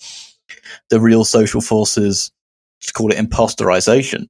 the 0.90 1.00
real 1.00 1.24
social 1.24 1.62
forces 1.62 2.32
to 2.82 2.94
call 2.94 3.12
it 3.12 3.18
imposterization 3.18 4.28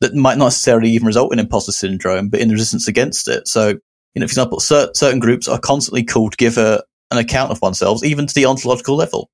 that 0.00 0.14
might 0.14 0.38
not 0.38 0.46
necessarily 0.46 0.90
even 0.90 1.06
result 1.06 1.32
in 1.32 1.38
imposter 1.38 1.72
syndrome, 1.72 2.28
but 2.28 2.40
in 2.40 2.50
resistance 2.50 2.88
against 2.88 3.28
it. 3.28 3.46
So, 3.46 3.68
you 3.68 4.20
know, 4.20 4.26
for 4.26 4.30
example, 4.30 4.60
cer- 4.60 4.90
certain 4.94 5.20
groups 5.20 5.46
are 5.46 5.58
constantly 5.58 6.02
called 6.02 6.32
to 6.32 6.36
give 6.36 6.56
a, 6.56 6.82
an 7.10 7.18
account 7.18 7.50
of 7.50 7.60
oneself, 7.60 8.02
even 8.04 8.26
to 8.26 8.34
the 8.34 8.46
ontological 8.46 8.96
level. 8.96 9.30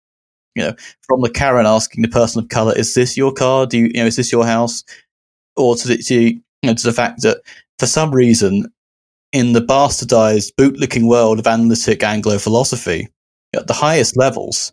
You 0.55 0.65
know, 0.65 0.75
from 1.03 1.21
the 1.21 1.31
Karen 1.31 1.67
asking 1.67 2.03
the 2.03 2.09
person 2.09 2.43
of 2.43 2.49
color, 2.49 2.75
"Is 2.77 2.95
this 2.95 3.17
your 3.17 3.33
car? 3.33 3.67
Do 3.67 3.79
you, 3.79 3.87
you 3.87 4.01
know, 4.01 4.07
is 4.07 4.17
this 4.17 4.33
your 4.33 4.47
house?" 4.47 4.83
Or 5.57 5.77
to 5.77 5.89
the, 5.89 5.99
to, 5.99 6.23
you 6.23 6.41
know, 6.63 6.75
to 6.75 6.83
the 6.83 6.93
fact 6.93 7.23
that 7.23 7.43
for 7.79 7.87
some 7.87 8.11
reason, 8.11 8.67
in 9.33 9.53
the 9.53 9.61
bastardized, 9.61 10.53
bootlicking 10.59 11.09
world 11.09 11.39
of 11.39 11.47
analytic 11.47 12.03
Anglo 12.03 12.39
philosophy, 12.39 13.09
at 13.55 13.67
the 13.67 13.75
highest 13.75 14.17
levels, 14.17 14.73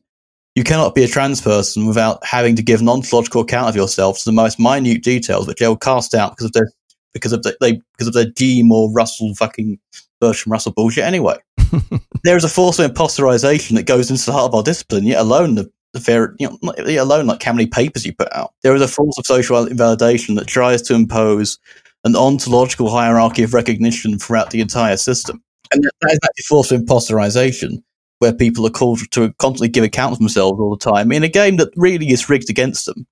you 0.56 0.64
cannot 0.64 0.94
be 0.94 1.04
a 1.04 1.08
trans 1.08 1.42
person 1.42 1.88
without 1.88 2.24
having 2.26 2.56
to 2.56 2.62
give 2.62 2.82
an 2.82 2.90
ontological 2.90 3.42
account 3.42 3.70
of 3.70 3.76
yourself 3.76 4.20
to 4.20 4.26
the 4.26 4.32
most 4.32 4.60
minute 4.60 5.04
details, 5.04 5.48
which 5.48 5.58
they'll 5.58 5.76
cast 5.76 6.14
out 6.14 6.32
because 6.32 6.46
of 6.46 6.54
their 6.54 6.72
because 7.14 7.32
of 7.32 7.44
the, 7.44 7.56
they 7.60 7.82
because 7.94 8.08
of 8.08 8.14
their 8.14 8.26
Dean 8.26 8.70
or 8.72 8.92
Russell 8.92 9.34
fucking 9.36 9.80
Bertrand 10.20 10.52
Russell 10.52 10.74
bullshit. 10.74 11.04
Anyway, 11.04 11.38
there 12.24 12.38
is 12.38 12.44
a 12.44 12.50
force 12.50 12.80
of 12.80 12.92
imposterization 12.92 13.76
that 13.76 13.86
goes 13.86 14.12
into 14.12 14.26
the 14.26 14.32
heart 14.32 14.50
of 14.50 14.56
our 14.56 14.64
discipline. 14.64 15.06
Yet 15.06 15.20
alone 15.20 15.56
the 15.56 15.72
the 15.94 16.00
fair, 16.00 16.36
you 16.40 16.50
know, 16.62 16.74
yet 16.78 17.04
alone 17.04 17.28
like 17.28 17.42
how 17.42 17.54
many 17.54 17.68
papers 17.68 18.06
you 18.06 18.14
put 18.14 18.36
out. 18.36 18.54
There 18.62 18.76
is 18.76 18.82
a 18.82 18.88
force 18.88 19.18
of 19.18 19.26
social 19.26 19.66
invalidation 19.68 20.36
that 20.36 20.48
tries 20.48 20.82
to 20.84 20.96
impose 20.96 21.60
an 22.04 22.16
ontological 22.16 22.90
hierarchy 22.90 23.44
of 23.44 23.54
recognition 23.54 24.20
throughout 24.20 24.52
the 24.52 24.62
entire 24.62 24.98
system, 24.98 25.42
and 25.72 25.84
that 25.84 26.12
is 26.12 26.20
actually 26.24 26.44
force 26.44 26.72
of 26.72 26.82
imposterization 26.82 27.84
where 28.24 28.34
people 28.34 28.66
are 28.66 28.70
called 28.72 29.00
to 29.12 29.34
constantly 29.34 29.68
give 29.68 29.84
account 29.84 30.14
of 30.14 30.20
themselves 30.20 30.58
all 30.60 30.74
the 30.76 30.92
time 30.92 31.12
in 31.12 31.24
a 31.24 31.28
game 31.28 31.58
that 31.58 31.68
really 31.76 32.10
is 32.10 32.30
rigged 32.30 32.50
against 32.50 32.86
them. 32.86 33.06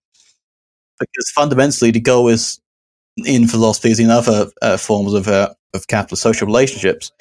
Because 0.99 1.29
fundamentally, 1.31 1.91
the 1.91 1.99
goal 1.99 2.29
is 2.29 2.61
in 3.25 3.45
philosophy, 3.45 3.91
as 3.91 3.99
in 3.99 4.09
other 4.09 4.49
uh, 4.61 4.77
forms 4.77 5.13
of 5.13 5.27
uh, 5.27 5.53
of 5.73 5.87
capitalist 5.87 6.23
social 6.23 6.47
relationships, 6.47 7.11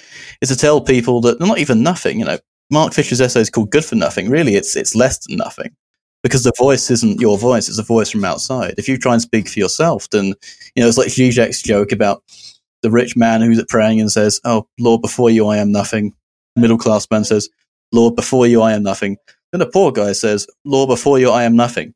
is 0.41 0.51
to 0.51 0.57
tell 0.57 0.81
people 0.81 1.21
that 1.23 1.39
they're 1.39 1.49
not 1.49 1.59
even 1.59 1.83
nothing. 1.83 2.21
You 2.21 2.27
know, 2.27 2.39
Mark 2.71 2.93
Fisher's 2.93 3.21
essay 3.21 3.41
is 3.41 3.51
called 3.51 3.71
"Good 3.71 3.85
for 3.85 3.97
Nothing." 3.97 4.31
Really, 4.31 4.55
it's 4.55 4.77
it's 4.77 4.95
less 4.95 5.19
than 5.27 5.39
nothing 5.39 5.75
because 6.23 6.45
the 6.45 6.53
voice 6.57 6.93
isn't 6.93 7.21
your 7.21 7.39
voice; 7.39 7.69
it's 7.69 7.79
a 7.79 7.83
voice 7.83 8.11
from 8.11 8.25
outside. 8.25 8.75
If 8.79 8.89
you 8.89 8.99
try 8.99 9.15
and 9.15 9.23
speak 9.23 9.49
for 9.49 9.59
yourself, 9.59 10.09
then 10.11 10.35
you 10.77 10.83
know 10.83 10.87
it's 10.87 10.99
like 10.99 11.09
Zizek's 11.09 11.63
joke 11.63 11.91
about 11.91 12.23
the 12.83 12.91
rich 12.91 13.17
man 13.17 13.41
who's 13.41 13.65
praying 13.69 14.01
and 14.01 14.13
says, 14.13 14.41
"Oh 14.45 14.69
Lord, 14.79 15.03
before 15.03 15.31
you 15.31 15.49
I 15.49 15.57
am 15.57 15.73
nothing." 15.73 16.15
Middle 16.57 16.79
class 16.79 17.07
man 17.11 17.25
says, 17.25 17.49
"Lord, 17.93 18.17
before 18.17 18.47
you 18.47 18.63
I 18.63 18.73
am 18.73 18.83
nothing." 18.83 19.17
Then 19.53 19.59
the 19.61 19.67
poor 19.67 19.93
guy 19.93 20.13
says, 20.13 20.47
"Lord, 20.65 20.89
before 20.89 21.19
you 21.19 21.31
I 21.31 21.45
am 21.45 21.57
nothing." 21.57 21.95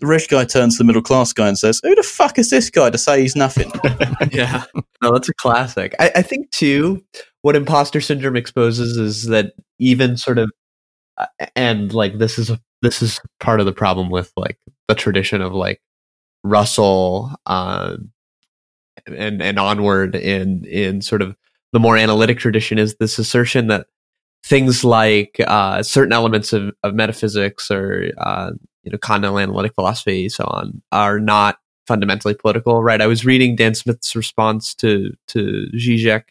the 0.00 0.06
rich 0.06 0.28
guy 0.28 0.44
turns 0.44 0.76
to 0.76 0.78
the 0.78 0.86
middle 0.86 1.02
class 1.02 1.32
guy 1.32 1.46
and 1.46 1.58
says, 1.58 1.80
"Who 1.82 1.94
the 1.94 2.02
fuck 2.02 2.38
is 2.38 2.50
this 2.50 2.70
guy 2.70 2.90
to 2.90 2.98
say 2.98 3.20
he's 3.20 3.36
nothing?" 3.36 3.70
yeah, 4.32 4.64
no, 5.02 5.12
that's 5.12 5.28
a 5.28 5.34
classic. 5.34 5.94
I, 5.98 6.10
I, 6.16 6.22
think 6.22 6.50
too, 6.50 7.04
what 7.42 7.54
imposter 7.54 8.00
syndrome 8.00 8.36
exposes 8.36 8.96
is 8.96 9.26
that 9.26 9.52
even 9.78 10.16
sort 10.16 10.38
of, 10.38 10.50
uh, 11.18 11.26
and 11.54 11.92
like 11.92 12.18
this 12.18 12.38
is 12.38 12.50
a 12.50 12.58
this 12.82 13.02
is 13.02 13.20
part 13.40 13.60
of 13.60 13.66
the 13.66 13.72
problem 13.72 14.08
with 14.10 14.32
like 14.36 14.58
the 14.88 14.94
tradition 14.94 15.42
of 15.42 15.52
like 15.52 15.80
Russell, 16.42 17.32
um, 17.44 18.10
and 19.06 19.42
and 19.42 19.58
onward 19.58 20.14
in 20.14 20.64
in 20.64 21.02
sort 21.02 21.20
of 21.20 21.36
the 21.72 21.80
more 21.80 21.96
analytic 21.96 22.38
tradition 22.38 22.78
is 22.78 22.96
this 22.96 23.18
assertion 23.18 23.66
that 23.66 23.86
things 24.44 24.84
like 24.84 25.36
uh, 25.46 25.82
certain 25.82 26.12
elements 26.12 26.52
of, 26.52 26.72
of 26.82 26.94
metaphysics 26.94 27.70
or 27.70 28.12
uh, 28.18 28.50
you 28.82 28.90
know, 28.90 28.98
continental 28.98 29.38
analytic 29.38 29.74
philosophy, 29.74 30.28
so 30.28 30.44
on, 30.44 30.80
are 30.92 31.20
not 31.20 31.58
fundamentally 31.86 32.34
political, 32.34 32.82
right? 32.82 33.00
I 33.00 33.06
was 33.06 33.24
reading 33.24 33.56
Dan 33.56 33.74
Smith's 33.74 34.16
response 34.16 34.74
to 34.76 35.14
to 35.28 35.66
Zizek 35.74 36.24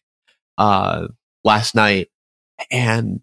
uh, 0.58 1.08
last 1.43 1.76
night, 1.76 2.10
and 2.72 3.22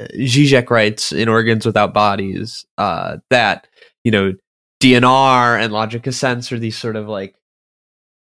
uh, 0.00 0.06
Zizek 0.16 0.70
writes 0.70 1.12
in 1.12 1.28
Organs 1.28 1.66
Without 1.66 1.94
Bodies 1.94 2.64
uh, 2.78 3.18
that 3.30 3.68
you 4.04 4.10
know 4.10 4.34
DNR 4.80 5.60
and 5.62 5.72
Logic 5.72 6.06
of 6.06 6.14
Sense 6.14 6.50
are 6.50 6.58
these 6.58 6.76
sort 6.76 6.96
of 6.96 7.08
like 7.08 7.34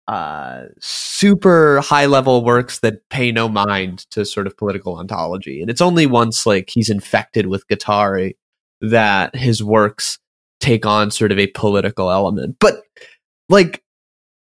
uh, 0.08 0.63
super 0.80 1.82
high 1.82 2.06
level 2.06 2.44
works 2.44 2.80
that 2.80 3.08
pay 3.10 3.32
no 3.32 3.48
mind 3.48 4.00
to 4.12 4.26
sort 4.26 4.48
of 4.48 4.58
political 4.58 4.98
ontology, 4.98 5.62
and 5.62 5.70
it's 5.70 5.82
only 5.82 6.06
once 6.06 6.46
like 6.46 6.70
he's 6.70 6.89
infected 6.89 7.48
with 7.48 7.68
Guattari 7.68 8.36
that 8.82 9.36
his 9.36 9.63
works 9.63 10.20
take 10.60 10.86
on 10.86 11.12
sort 11.12 11.32
of 11.32 11.39
a 11.39 11.48
political 11.48 12.12
element. 12.12 12.58
But 12.60 12.84
like 13.50 13.84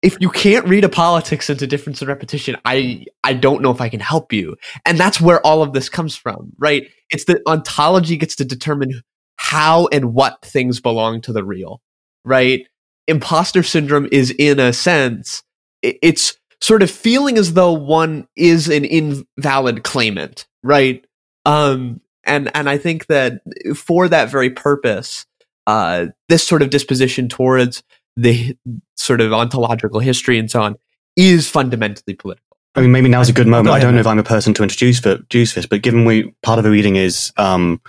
if 0.04 0.18
you 0.20 0.30
can't 0.30 0.68
read 0.68 0.84
a 0.84 0.90
politics 0.90 1.50
into 1.50 1.66
difference 1.66 2.02
and 2.02 2.10
repetition, 2.10 2.58
I 2.66 3.06
I 3.24 3.34
don't 3.34 3.62
know 3.62 3.72
if 3.72 3.82
I 3.82 3.90
can 3.90 4.02
help 4.02 4.34
you. 4.34 4.56
And 4.86 4.98
that's 4.98 5.22
where 5.22 5.44
all 5.46 5.64
of 5.64 5.74
this 5.74 5.90
comes 5.90 6.16
from, 6.16 6.52
right? 6.60 6.88
It's 7.10 7.26
that 7.26 7.42
ontology 7.48 8.18
gets 8.18 8.36
to 8.36 8.46
determine 8.46 9.02
how 9.38 9.88
and 9.88 10.14
what 10.14 10.42
things 10.44 10.82
belong 10.82 11.22
to 11.22 11.34
the 11.34 11.44
real, 11.44 11.82
right? 12.26 12.68
Imposter 13.08 13.64
syndrome 13.64 14.08
is 14.12 14.32
in 14.32 14.60
a 14.60 14.74
sense 14.74 15.44
it's 15.82 16.38
sort 16.62 16.82
of 16.82 16.90
feeling 16.90 17.38
as 17.38 17.54
though 17.54 17.74
one 17.74 18.28
is 18.38 18.70
an 18.70 18.86
invalid 18.86 19.84
claimant, 19.84 20.48
right? 20.64 21.06
Um 21.46 22.00
and 22.24 22.50
and 22.56 22.70
I 22.70 22.78
think 22.78 23.08
that 23.08 23.42
for 23.76 24.08
that 24.08 24.30
very 24.30 24.50
purpose, 24.50 25.26
uh, 25.68 26.08
this 26.30 26.44
sort 26.44 26.62
of 26.62 26.70
disposition 26.70 27.28
towards 27.28 27.84
the 28.16 28.58
sort 28.96 29.22
of 29.22 29.34
ontological 29.34 30.00
history 30.00 30.38
and 30.38 30.50
so 30.50 30.62
on 30.62 30.76
is 31.16 31.50
fundamentally 31.50 32.14
political. 32.14 32.58
I 32.76 32.82
mean, 32.82 32.92
maybe 32.92 33.10
now's 33.10 33.30
a 33.30 33.34
good 33.34 33.48
moment. 33.48 33.68
Go 33.68 33.74
I 33.74 33.80
don't 33.80 33.94
know 33.94 34.00
if 34.00 34.08
I'm 34.08 34.20
a 34.20 34.24
person 34.24 34.54
to 34.56 34.64
introduce, 34.64 35.00
but, 35.00 35.20
introduce 35.20 35.54
this, 35.54 35.66
but 35.66 35.82
given 35.82 36.06
we 36.06 36.34
part 36.42 36.58
of 36.58 36.64
the 36.64 36.72
reading 36.72 36.96
is, 36.96 37.32
um, 37.38 37.80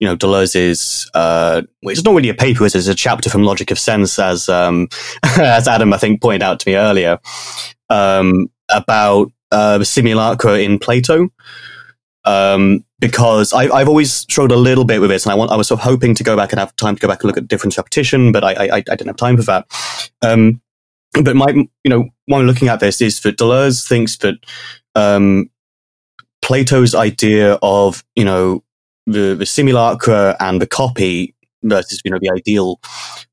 you 0.00 0.08
know, 0.08 0.16
Deleuze's, 0.16 1.08
uh, 1.14 1.62
it's 1.82 2.02
not 2.02 2.14
really 2.14 2.30
a 2.30 2.34
paper, 2.34 2.64
it's 2.64 2.74
a 2.74 2.94
chapter 2.94 3.30
from 3.30 3.44
Logic 3.44 3.70
of 3.70 3.78
Sense, 3.78 4.18
as, 4.18 4.48
um, 4.48 4.88
as 5.22 5.68
Adam, 5.68 5.92
I 5.92 5.98
think, 5.98 6.20
pointed 6.22 6.42
out 6.42 6.58
to 6.60 6.68
me 6.68 6.76
earlier, 6.76 7.18
um, 7.90 8.50
about, 8.70 9.30
uh, 9.52 9.84
simulacra 9.84 10.58
in 10.58 10.78
Plato. 10.78 11.28
Um, 12.24 12.84
because 12.98 13.54
I, 13.54 13.78
have 13.78 13.88
always 13.88 14.12
struggled 14.12 14.52
a 14.52 14.56
little 14.56 14.84
bit 14.84 15.00
with 15.00 15.08
this, 15.08 15.24
and 15.24 15.32
I 15.32 15.34
want 15.34 15.50
I 15.50 15.56
was 15.56 15.68
sort 15.68 15.80
of 15.80 15.84
hoping 15.84 16.14
to 16.14 16.22
go 16.22 16.36
back 16.36 16.52
and 16.52 16.60
have 16.60 16.76
time 16.76 16.94
to 16.94 17.00
go 17.00 17.08
back 17.08 17.22
and 17.22 17.28
look 17.28 17.38
at 17.38 17.48
difference 17.48 17.78
repetition, 17.78 18.30
but 18.30 18.44
I 18.44 18.52
I, 18.52 18.76
I 18.76 18.80
didn't 18.80 19.06
have 19.06 19.16
time 19.16 19.38
for 19.38 19.42
that. 19.44 19.66
Um, 20.20 20.60
but 21.22 21.34
my 21.34 21.48
you 21.48 21.68
know 21.86 22.10
when 22.26 22.42
I'm 22.42 22.46
looking 22.46 22.68
at 22.68 22.80
this 22.80 23.00
is 23.00 23.20
that 23.22 23.38
Deleuze 23.38 23.88
thinks 23.88 24.18
that 24.18 24.34
um, 24.94 25.50
Plato's 26.42 26.94
idea 26.94 27.58
of 27.62 28.04
you 28.16 28.24
know 28.24 28.62
the 29.12 29.34
the 29.34 29.46
simulacra 29.46 30.36
and 30.40 30.60
the 30.60 30.66
copy 30.66 31.34
versus 31.62 32.00
you 32.04 32.10
know 32.10 32.18
the 32.20 32.30
ideal 32.30 32.80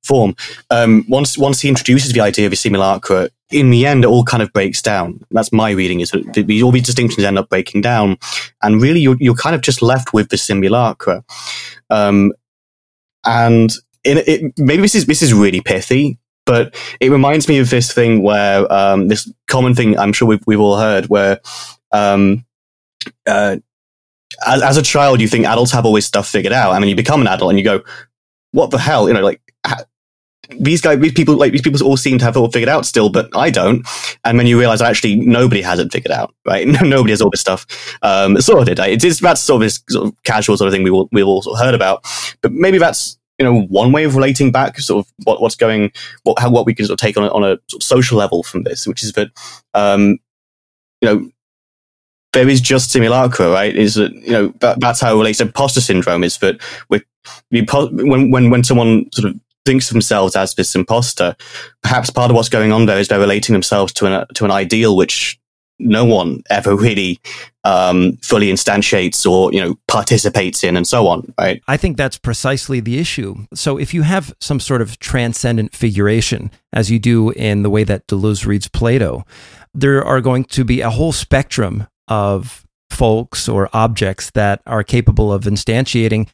form. 0.04 0.36
Um, 0.70 1.06
once 1.08 1.38
once 1.38 1.62
he 1.62 1.70
introduces 1.70 2.14
the 2.14 2.22
idea 2.22 2.48
of 2.48 2.54
a 2.54 2.56
simulacra, 2.56 3.30
in 3.52 3.70
the 3.70 3.86
end, 3.86 4.04
it 4.04 4.08
all 4.08 4.24
kind 4.24 4.44
of 4.44 4.52
breaks 4.54 4.82
down. 4.82 5.20
That's 5.32 5.52
my 5.52 5.72
reading. 5.72 6.02
Is 6.02 6.12
that 6.12 6.34
the, 6.34 6.64
all 6.64 6.72
these 6.72 6.86
distinctions 6.86 7.26
end 7.26 7.40
up 7.40 7.50
breaking 7.50 7.82
down, 7.82 8.18
and 8.62 8.82
really 8.82 9.00
you're 9.00 9.18
you're 9.20 9.36
kind 9.36 9.56
of 9.56 9.62
just 9.62 9.82
left 9.82 10.14
with 10.14 10.30
the 10.30 10.38
simulacra. 10.38 11.24
Um, 11.90 12.34
and 13.26 13.72
it, 14.04 14.54
maybe 14.58 14.82
this 14.82 14.96
is 14.96 15.06
this 15.06 15.22
is 15.22 15.34
really 15.34 15.62
pithy, 15.62 16.18
but 16.46 16.76
it 17.00 17.12
reminds 17.12 17.48
me 17.48 17.60
of 17.60 17.70
this 17.70 17.94
thing 17.94 18.24
where 18.24 18.72
um, 18.72 19.08
this 19.08 19.32
common 19.48 19.76
thing 19.76 19.98
I'm 19.98 20.14
sure 20.14 20.28
we've 20.28 20.44
we've 20.46 20.60
all 20.60 20.78
heard 20.78 21.08
where. 21.08 21.40
Um, 21.92 22.44
uh, 23.26 23.58
as, 24.46 24.62
as, 24.62 24.78
a 24.78 24.82
child, 24.82 25.22
you 25.22 25.28
think 25.28 25.46
adults 25.46 25.72
have 25.72 25.84
this 25.84 26.06
stuff 26.06 26.28
figured 26.28 26.54
out, 26.54 26.74
I 26.74 26.80
mean, 26.80 26.90
you 26.90 26.96
become 26.96 27.22
an 27.22 27.28
adult 27.28 27.50
and 27.50 27.58
you 27.58 27.66
go, 27.66 27.82
what 28.52 28.72
the 28.72 28.78
hell? 28.78 29.08
You 29.08 29.14
know, 29.14 29.22
like 29.22 29.42
these 30.60 30.82
guys, 30.82 31.00
these 31.00 31.14
people, 31.14 31.36
like 31.36 31.52
these 31.52 31.62
people 31.62 31.82
all 31.84 31.98
seem 31.98 32.18
to 32.20 32.26
have 32.26 32.36
it 32.36 32.40
all 32.40 32.52
figured 32.52 32.70
out 32.70 32.86
still, 32.86 33.10
but 33.10 33.30
I 33.36 33.50
don't. 33.50 33.86
And 34.24 34.38
when 34.38 34.48
you 34.48 34.58
realize 34.60 34.82
actually 34.82 35.16
nobody 35.16 35.62
has 35.62 35.80
it 35.80 35.92
figured 35.92 36.12
out, 36.12 36.34
right? 36.46 36.68
nobody 36.82 37.12
has 37.12 37.22
all 37.22 37.30
this 37.30 37.42
stuff 37.42 37.66
um, 38.02 38.40
sorted. 38.40 38.80
It's, 38.80 39.04
it's 39.04 39.20
that's 39.20 39.42
sort 39.42 39.62
of 39.62 39.66
this 39.66 39.84
sort 39.90 40.08
of 40.08 40.24
casual 40.24 40.58
sort 40.58 40.68
of 40.68 40.74
thing 40.74 40.84
we 40.84 40.92
we've 41.12 41.28
all 41.28 41.42
sort 41.42 41.60
of 41.60 41.66
heard 41.66 41.76
about. 41.76 42.06
But 42.42 42.54
maybe 42.54 42.78
that's 42.78 43.18
you 43.40 43.46
know 43.46 43.62
one 43.64 43.92
way 43.92 44.04
of 44.04 44.16
relating 44.16 44.52
back, 44.52 44.80
sort 44.80 45.06
of 45.06 45.14
what, 45.26 45.42
what's 45.42 45.56
going, 45.56 45.92
what 46.24 46.40
how 46.40 46.50
what 46.50 46.66
we 46.66 46.74
can 46.74 46.86
sort 46.86 47.00
of 47.00 47.06
take 47.06 47.18
on 47.18 47.24
a, 47.24 47.28
on 47.30 47.44
a 47.44 47.58
sort 47.70 47.82
of 47.82 47.84
social 47.84 48.18
level 48.18 48.44
from 48.44 48.64
this, 48.64 48.88
which 48.88 49.04
is 49.04 49.14
that 49.14 49.30
um, 49.74 50.18
you 51.02 51.10
know 51.10 51.30
there 52.38 52.48
is 52.48 52.62
just 52.62 52.92
simulacra, 52.92 53.50
right? 53.50 53.76
Is 53.76 53.96
that 53.96 54.14
you 54.14 54.32
know 54.32 54.54
that, 54.60 54.80
that's 54.80 55.02
how 55.02 55.16
it 55.16 55.18
relates 55.18 55.40
to 55.40 55.46
imposter 55.46 55.82
syndrome. 55.82 56.24
Is 56.24 56.38
that 56.38 56.62
when 57.50 58.32
when 58.32 58.50
when 58.52 58.64
someone 58.64 59.12
sort 59.12 59.32
of 59.32 59.40
thinks 59.66 59.90
of 59.90 59.94
themselves 59.94 60.36
as 60.36 60.54
this 60.54 60.76
imposter, 60.76 61.36
perhaps 61.82 62.12
part 62.12 62.30
of 62.30 62.36
what's 62.36 62.48
going 62.48 62.72
on 62.72 62.86
there 62.86 63.00
is 63.00 63.08
they're 63.08 63.20
relating 63.20 63.54
themselves 63.54 63.92
to 63.94 64.06
an 64.06 64.28
to 64.36 64.46
an 64.46 64.52
ideal 64.52 64.96
which 64.96 65.40
no 65.80 66.06
one 66.06 66.44
ever 66.52 66.76
really 66.76 67.20
um, 67.64 68.18
fully 68.18 68.52
instantiates 68.52 69.30
or 69.30 69.52
you 69.52 69.60
know 69.60 69.76
participates 69.88 70.64
in 70.64 70.76
and 70.78 70.88
so 70.88 71.06
on 71.06 71.32
right 71.40 71.62
i 71.68 71.78
think 71.78 71.98
that's 71.98 72.18
precisely 72.18 72.80
the 72.80 72.98
issue 72.98 73.36
so 73.54 73.78
if 73.78 73.94
you 73.94 74.02
have 74.02 74.34
some 74.40 74.60
sort 74.60 74.82
of 74.82 74.98
transcendent 74.98 75.76
figuration 75.76 76.50
as 76.74 76.90
you 76.90 76.98
do 76.98 77.30
in 77.32 77.62
the 77.62 77.70
way 77.70 77.84
that 77.84 78.08
deleuze 78.08 78.48
reads 78.48 78.68
plato 78.68 79.24
there 79.76 80.04
are 80.04 80.20
going 80.20 80.44
to 80.44 80.64
be 80.64 80.82
a 80.82 80.90
whole 80.90 81.12
spectrum 81.12 81.86
of 82.08 82.66
folks 82.90 83.48
or 83.48 83.70
objects 83.74 84.32
that 84.32 84.62
are 84.66 84.84
capable 84.84 85.32
of 85.32 85.44
instantiating 85.44 86.28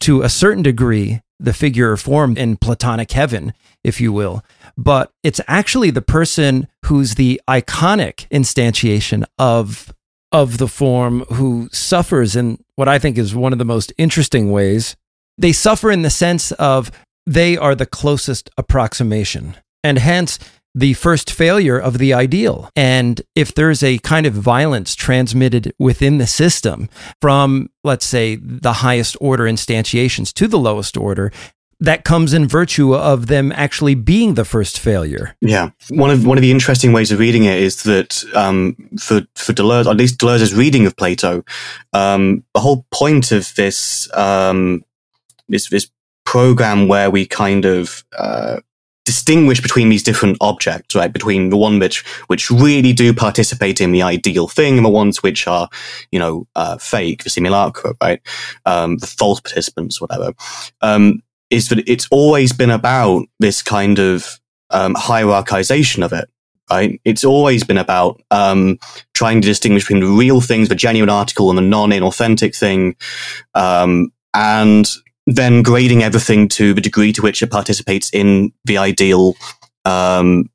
to 0.00 0.22
a 0.22 0.28
certain 0.28 0.62
degree 0.62 1.20
the 1.38 1.52
figure 1.52 1.92
or 1.92 1.96
form 1.96 2.36
in 2.36 2.56
Platonic 2.56 3.12
heaven, 3.12 3.52
if 3.84 4.00
you 4.00 4.12
will, 4.12 4.42
but 4.76 5.10
it's 5.22 5.40
actually 5.46 5.90
the 5.90 6.02
person 6.02 6.66
who's 6.86 7.16
the 7.16 7.40
iconic 7.48 8.28
instantiation 8.30 9.24
of 9.38 9.92
of 10.32 10.58
the 10.58 10.68
form 10.68 11.20
who 11.32 11.68
suffers 11.72 12.34
in 12.34 12.62
what 12.74 12.88
I 12.88 12.98
think 12.98 13.16
is 13.16 13.34
one 13.34 13.52
of 13.52 13.58
the 13.58 13.64
most 13.64 13.92
interesting 13.96 14.50
ways. 14.50 14.96
They 15.38 15.52
suffer 15.52 15.90
in 15.90 16.02
the 16.02 16.10
sense 16.10 16.52
of 16.52 16.90
they 17.26 17.56
are 17.56 17.74
the 17.74 17.86
closest 17.86 18.50
approximation, 18.56 19.56
and 19.84 19.98
hence 19.98 20.38
the 20.76 20.92
first 20.92 21.32
failure 21.32 21.78
of 21.78 21.96
the 21.96 22.12
ideal. 22.12 22.68
And 22.76 23.22
if 23.34 23.54
there's 23.54 23.82
a 23.82 23.96
kind 23.98 24.26
of 24.26 24.34
violence 24.34 24.94
transmitted 24.94 25.72
within 25.78 26.18
the 26.18 26.26
system 26.26 26.90
from, 27.22 27.70
let's 27.82 28.04
say, 28.04 28.36
the 28.36 28.74
highest 28.74 29.16
order 29.18 29.44
instantiations 29.44 30.34
to 30.34 30.46
the 30.46 30.58
lowest 30.58 30.98
order, 30.98 31.32
that 31.80 32.04
comes 32.04 32.32
in 32.32 32.46
virtue 32.46 32.94
of 32.94 33.26
them 33.26 33.52
actually 33.52 33.94
being 33.94 34.34
the 34.34 34.44
first 34.44 34.78
failure. 34.78 35.34
Yeah, 35.40 35.70
one 35.90 36.10
of 36.10 36.24
one 36.24 36.38
of 36.38 36.42
the 36.42 36.50
interesting 36.50 36.92
ways 36.92 37.10
of 37.12 37.18
reading 37.18 37.44
it 37.44 37.58
is 37.60 37.82
that 37.82 38.22
um, 38.34 38.76
for 38.98 39.22
for 39.34 39.52
Deleuze, 39.52 39.86
at 39.86 39.96
least 39.96 40.18
Deleuze's 40.18 40.54
reading 40.54 40.86
of 40.86 40.96
Plato, 40.96 41.44
um, 41.92 42.44
the 42.54 42.60
whole 42.60 42.86
point 42.90 43.32
of 43.32 43.54
this 43.56 44.10
um, 44.14 44.84
this 45.48 45.68
this 45.68 45.90
program 46.24 46.88
where 46.88 47.10
we 47.10 47.26
kind 47.26 47.66
of 47.66 48.04
uh, 48.18 48.60
distinguish 49.06 49.62
between 49.62 49.88
these 49.88 50.02
different 50.02 50.36
objects, 50.42 50.94
right? 50.94 51.12
Between 51.12 51.48
the 51.48 51.56
one 51.56 51.78
which 51.78 52.04
which 52.26 52.50
really 52.50 52.92
do 52.92 53.14
participate 53.14 53.80
in 53.80 53.92
the 53.92 54.02
ideal 54.02 54.48
thing 54.48 54.76
and 54.76 54.84
the 54.84 54.90
ones 54.90 55.22
which 55.22 55.46
are, 55.46 55.70
you 56.10 56.18
know, 56.18 56.46
uh, 56.54 56.76
fake, 56.76 57.24
the 57.24 57.30
simulacra, 57.30 57.94
right? 58.02 58.20
Um, 58.66 58.98
the 58.98 59.06
false 59.06 59.40
participants, 59.40 60.00
whatever. 60.00 60.34
Um, 60.82 61.22
is 61.48 61.68
that 61.68 61.88
it's 61.88 62.08
always 62.10 62.52
been 62.52 62.70
about 62.70 63.24
this 63.38 63.62
kind 63.62 63.98
of 63.98 64.38
um, 64.70 64.94
hierarchization 64.94 66.04
of 66.04 66.12
it. 66.12 66.28
Right? 66.68 67.00
It's 67.04 67.24
always 67.24 67.62
been 67.62 67.78
about 67.78 68.20
um, 68.32 68.80
trying 69.14 69.40
to 69.40 69.46
distinguish 69.46 69.84
between 69.84 70.02
the 70.02 70.08
real 70.08 70.40
things, 70.40 70.68
the 70.68 70.74
genuine 70.74 71.08
article, 71.08 71.48
and 71.48 71.56
the 71.56 71.62
non-inauthentic 71.62 72.58
thing, 72.58 72.96
um, 73.54 74.08
and 74.34 74.90
then 75.26 75.62
grading 75.62 76.02
everything 76.02 76.48
to 76.48 76.72
the 76.72 76.80
degree 76.80 77.12
to 77.12 77.22
which 77.22 77.42
it 77.42 77.50
participates 77.50 78.10
in 78.10 78.52
the 78.64 78.78
ideal, 78.78 79.34
um, 79.84 80.48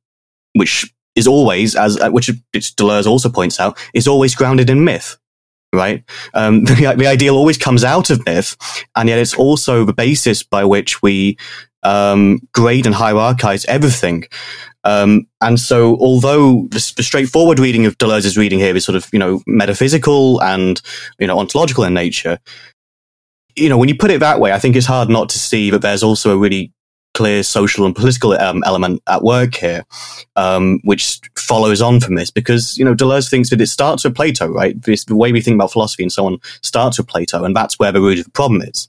which 0.54 0.92
is 1.16 1.28
always, 1.28 1.76
as 1.76 2.00
uh, 2.00 2.10
which 2.10 2.32
Deleuze 2.54 3.08
also 3.08 3.30
points 3.30 3.60
out, 3.60 3.78
is 3.94 4.08
always 4.08 4.36
grounded 4.36 4.70
in 4.70 4.84
myth. 4.84 5.18
Right, 5.74 6.04
um, 6.34 6.64
the, 6.66 6.96
the, 6.98 7.08
ideal 7.08 7.38
always 7.38 7.58
comes 7.58 7.84
out 7.84 8.10
of 8.10 8.26
myth, 8.26 8.58
and 8.96 9.08
yet 9.08 9.20
it's 9.20 9.36
also 9.36 9.86
the 9.86 9.94
basis 9.94 10.44
by 10.44 10.66
which 10.66 11.02
we 11.02 11.38
um, 11.84 12.40
grade 12.54 12.86
and 12.86 12.96
hierarchize 12.96 13.66
everything. 13.68 14.26
Um, 14.84 15.28
and 15.42 15.60
so, 15.60 15.96
although 15.98 16.68
the, 16.72 16.94
the, 16.98 17.04
straightforward 17.04 17.60
reading 17.60 17.86
of 17.86 17.98
Deleuze's 18.00 18.38
reading 18.38 18.60
here 18.60 18.76
is 18.76 18.84
sort 18.84 18.96
of 18.96 19.08
you 19.14 19.20
know 19.20 19.42
metaphysical 19.46 20.42
and 20.42 20.82
you 21.20 21.28
know 21.28 21.40
ontological 21.40 21.84
in 21.84 21.94
nature, 21.94 22.40
you 23.56 23.70
know, 23.70 23.78
when 23.78 23.90
you 23.90 23.96
put 23.96 24.12
it 24.12 24.20
that 24.20 24.40
way, 24.40 24.52
I 24.52 24.60
think 24.60 24.76
it's 24.76 24.86
hard 24.86 25.10
not 25.10 25.30
to 25.30 25.40
see 25.40 25.70
that 25.72 25.82
there's 25.82 26.04
also 26.04 26.32
a 26.32 26.38
really 26.38 26.72
clear 27.14 27.44
social 27.44 27.86
and 27.86 27.96
political 27.96 28.34
um, 28.34 28.64
element 28.66 29.02
at 29.08 29.24
work 29.24 29.56
here, 29.56 29.84
um, 30.36 30.80
which 30.84 31.20
follows 31.38 31.82
on 31.82 32.00
from 32.00 32.16
this 32.16 32.32
because, 32.32 32.78
you 32.78 32.86
know, 32.86 32.96
Deleuze 32.96 33.30
thinks 33.30 33.50
that 33.50 33.62
it 33.62 33.68
starts 33.68 34.04
with 34.04 34.16
Plato, 34.16 34.48
right? 34.48 34.82
This, 34.82 35.06
the 35.06 35.16
way 35.16 35.32
we 35.32 35.42
think 35.42 35.56
about 35.56 35.72
philosophy 35.72 36.04
and 36.04 36.12
so 36.12 36.26
on 36.26 36.38
starts 36.62 36.98
with 36.98 37.08
Plato, 37.08 37.44
and 37.44 37.56
that's 37.56 37.78
where 37.78 37.92
the 37.92 38.02
root 38.02 38.20
of 38.20 38.26
the 38.26 38.32
problem 38.32 38.62
is. 38.62 38.88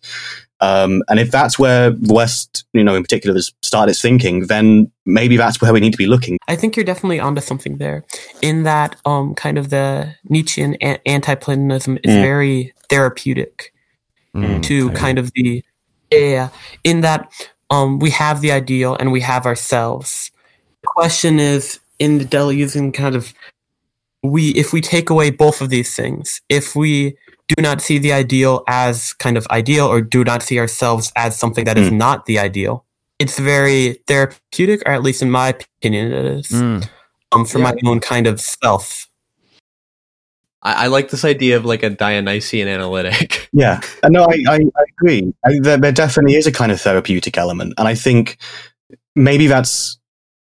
Um, 0.61 1.03
and 1.09 1.19
if 1.19 1.33
that's 1.33 1.59
where 1.59 1.91
the 1.91 2.15
West, 2.15 2.65
you 2.73 2.85
know, 2.85 2.95
in 2.95 3.03
particular, 3.03 3.35
has 3.35 3.53
started 3.63 3.91
its 3.91 4.01
thinking, 4.01 4.47
then 4.47 4.93
maybe 5.05 5.37
that's 5.37 5.61
where 5.61 5.73
we 5.73 5.81
need 5.81 5.91
to 5.91 5.99
be 5.99 6.07
looking. 6.07 6.39
I 6.47 6.55
think 6.55 6.77
you're 6.77 6.85
definitely 6.85 7.19
onto 7.19 7.41
something 7.41 7.79
there. 7.79 8.05
In 8.43 8.63
that, 8.63 8.95
um, 9.05 9.35
kind 9.35 9.59
of 9.59 9.71
the 9.71 10.15
Nietzschean 10.29 10.75
anti-Platonism 10.77 11.99
is 12.05 12.15
mm. 12.15 12.23
very 12.23 12.73
therapeutic 12.89 13.72
mm, 14.35 14.63
to 14.63 14.91
kind 14.91 15.19
of 15.19 15.33
the 15.35 15.65
yeah 16.11 16.49
in 16.85 17.01
that 17.01 17.33
um 17.71 17.99
we 17.99 18.11
have 18.11 18.41
the 18.41 18.53
ideal 18.53 18.97
and 18.99 19.13
we 19.13 19.21
have 19.21 19.47
ourselves 19.47 20.31
the 20.83 20.89
question 20.89 21.39
is 21.39 21.81
in 21.99 22.19
the 22.19 22.25
deleuzian 22.25 22.93
kind 22.93 23.15
of 23.15 23.33
we 24.23 24.51
if 24.51 24.73
we 24.73 24.81
take 24.81 25.11
away 25.11 25.31
both 25.31 25.61
of 25.61 25.71
these 25.71 25.95
things 25.95 26.41
if 26.49 26.77
we 26.77 27.17
do 27.49 27.61
not 27.61 27.81
see 27.81 27.99
the 27.99 28.13
ideal 28.13 28.63
as 28.69 29.13
kind 29.15 29.37
of 29.37 29.47
ideal 29.49 29.87
or 29.87 30.01
do 30.01 30.25
not 30.25 30.43
see 30.43 30.59
ourselves 30.59 31.13
as 31.17 31.39
something 31.39 31.65
that 31.65 31.77
mm. 31.77 31.83
is 31.83 31.93
not 31.93 32.27
the 32.27 32.39
ideal 32.39 32.85
it's 33.19 33.39
very 33.39 33.95
therapeutic 34.07 34.83
or 34.87 34.93
at 34.93 35.03
least 35.03 35.23
in 35.23 35.31
my 35.31 35.49
opinion 35.49 36.13
it 36.13 36.25
is 36.25 36.49
mm. 36.49 36.89
um 37.33 37.45
for 37.45 37.59
yeah. 37.59 37.73
my 37.73 37.91
own 37.91 38.01
kind 38.01 38.27
of 38.27 38.41
self 38.41 39.09
I, 40.63 40.85
I, 40.85 40.87
like 40.87 41.11
this 41.11 41.25
idea 41.25 41.57
of 41.57 41.65
like 41.65 41.83
a 41.83 41.91
Dionysian 41.91 42.69
analytic. 42.69 43.39
Yeah, 43.55 43.83
uh, 44.03 44.09
no, 44.09 44.25
I, 44.25 44.43
I, 44.49 44.55
I 44.55 44.85
agree. 44.99 45.31
I, 45.45 45.59
there, 45.61 45.77
there 45.77 45.93
definitely 45.93 46.37
is 46.37 46.47
a 46.47 46.53
kind 46.53 46.73
of 46.73 46.81
therapeutic 46.81 47.37
element, 47.37 47.75
and 47.77 47.87
I 47.87 47.95
think 47.95 48.39
maybe 49.15 49.47
that's 49.47 49.99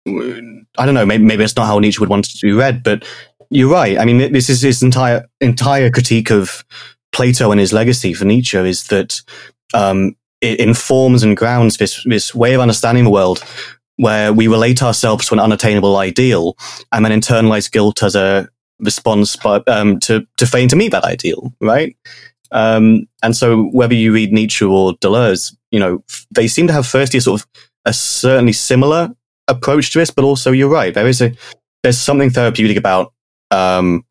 I 0.09 0.85
don't 0.85 0.95
know. 0.95 1.07
Maybe, 1.07 1.23
maybe 1.23 1.45
it's 1.45 1.55
not 1.55 1.67
how 1.67 1.79
Nietzsche 1.79 2.01
would 2.01 2.09
want 2.09 2.29
it 2.29 2.39
to 2.39 2.47
be 2.47 2.53
read, 2.53 2.83
but 2.83 3.05
you're 3.51 3.71
right. 3.71 3.99
I 3.99 4.05
mean, 4.05 4.33
this 4.33 4.51
is 4.51 4.63
his 4.63 4.83
entire 4.83 5.25
entire 5.41 5.91
critique 5.91 6.31
of 6.31 6.65
Plato 7.13 7.51
and 7.51 7.61
his 7.61 7.73
legacy 7.73 8.13
for 8.13 8.25
Nietzsche 8.25 8.59
is 8.59 8.89
that 8.89 9.23
um, 9.73 10.17
it 10.41 10.61
informs 10.61 11.23
and 11.23 11.37
grounds 11.37 11.77
this 11.77 12.03
this 12.05 12.35
way 12.35 12.55
of 12.55 12.61
understanding 12.61 13.05
the 13.05 13.11
world 13.11 13.43
where 13.97 14.33
we 14.33 14.47
relate 14.47 14.83
ourselves 14.83 15.27
to 15.27 15.35
an 15.35 15.41
unattainable 15.41 15.97
ideal 15.97 16.57
and 16.93 17.05
then 17.05 17.19
internalize 17.19 17.71
guilt 17.71 18.03
as 18.03 18.15
a 18.15 18.49
response 18.81 19.37
by, 19.37 19.63
um, 19.67 19.99
to 20.01 20.27
to 20.37 20.47
failing 20.47 20.69
to 20.69 20.77
meet 20.77 20.93
that 20.93 21.05
ideal, 21.05 21.53
right? 21.61 21.97
Um, 22.53 23.07
and 23.23 23.37
so 23.37 23.65
whether 23.73 23.95
you 23.95 24.13
read 24.13 24.33
Nietzsche 24.33 24.65
or 24.65 24.95
Deleuze, 24.95 25.57
you 25.71 25.81
know, 25.81 26.03
they 26.31 26.49
seem 26.49 26.67
to 26.69 26.73
have 26.73 26.87
firstly 26.87 27.19
a 27.19 27.23
sort 27.23 27.41
of 27.41 27.49
a 27.85 27.93
certainly 27.93 28.53
similar 28.53 29.11
approach 29.49 29.93
to 29.93 29.99
this, 29.99 30.11
but 30.11 30.25
also 30.25 30.53
you're 30.53 30.69
right. 30.69 30.95
There 30.95 31.09
is 31.09 31.21
a 31.21 31.33
there's 31.83 31.99
something 31.99 32.31
therapeutic 32.31 32.77
about 32.77 33.13
um, 33.51 34.05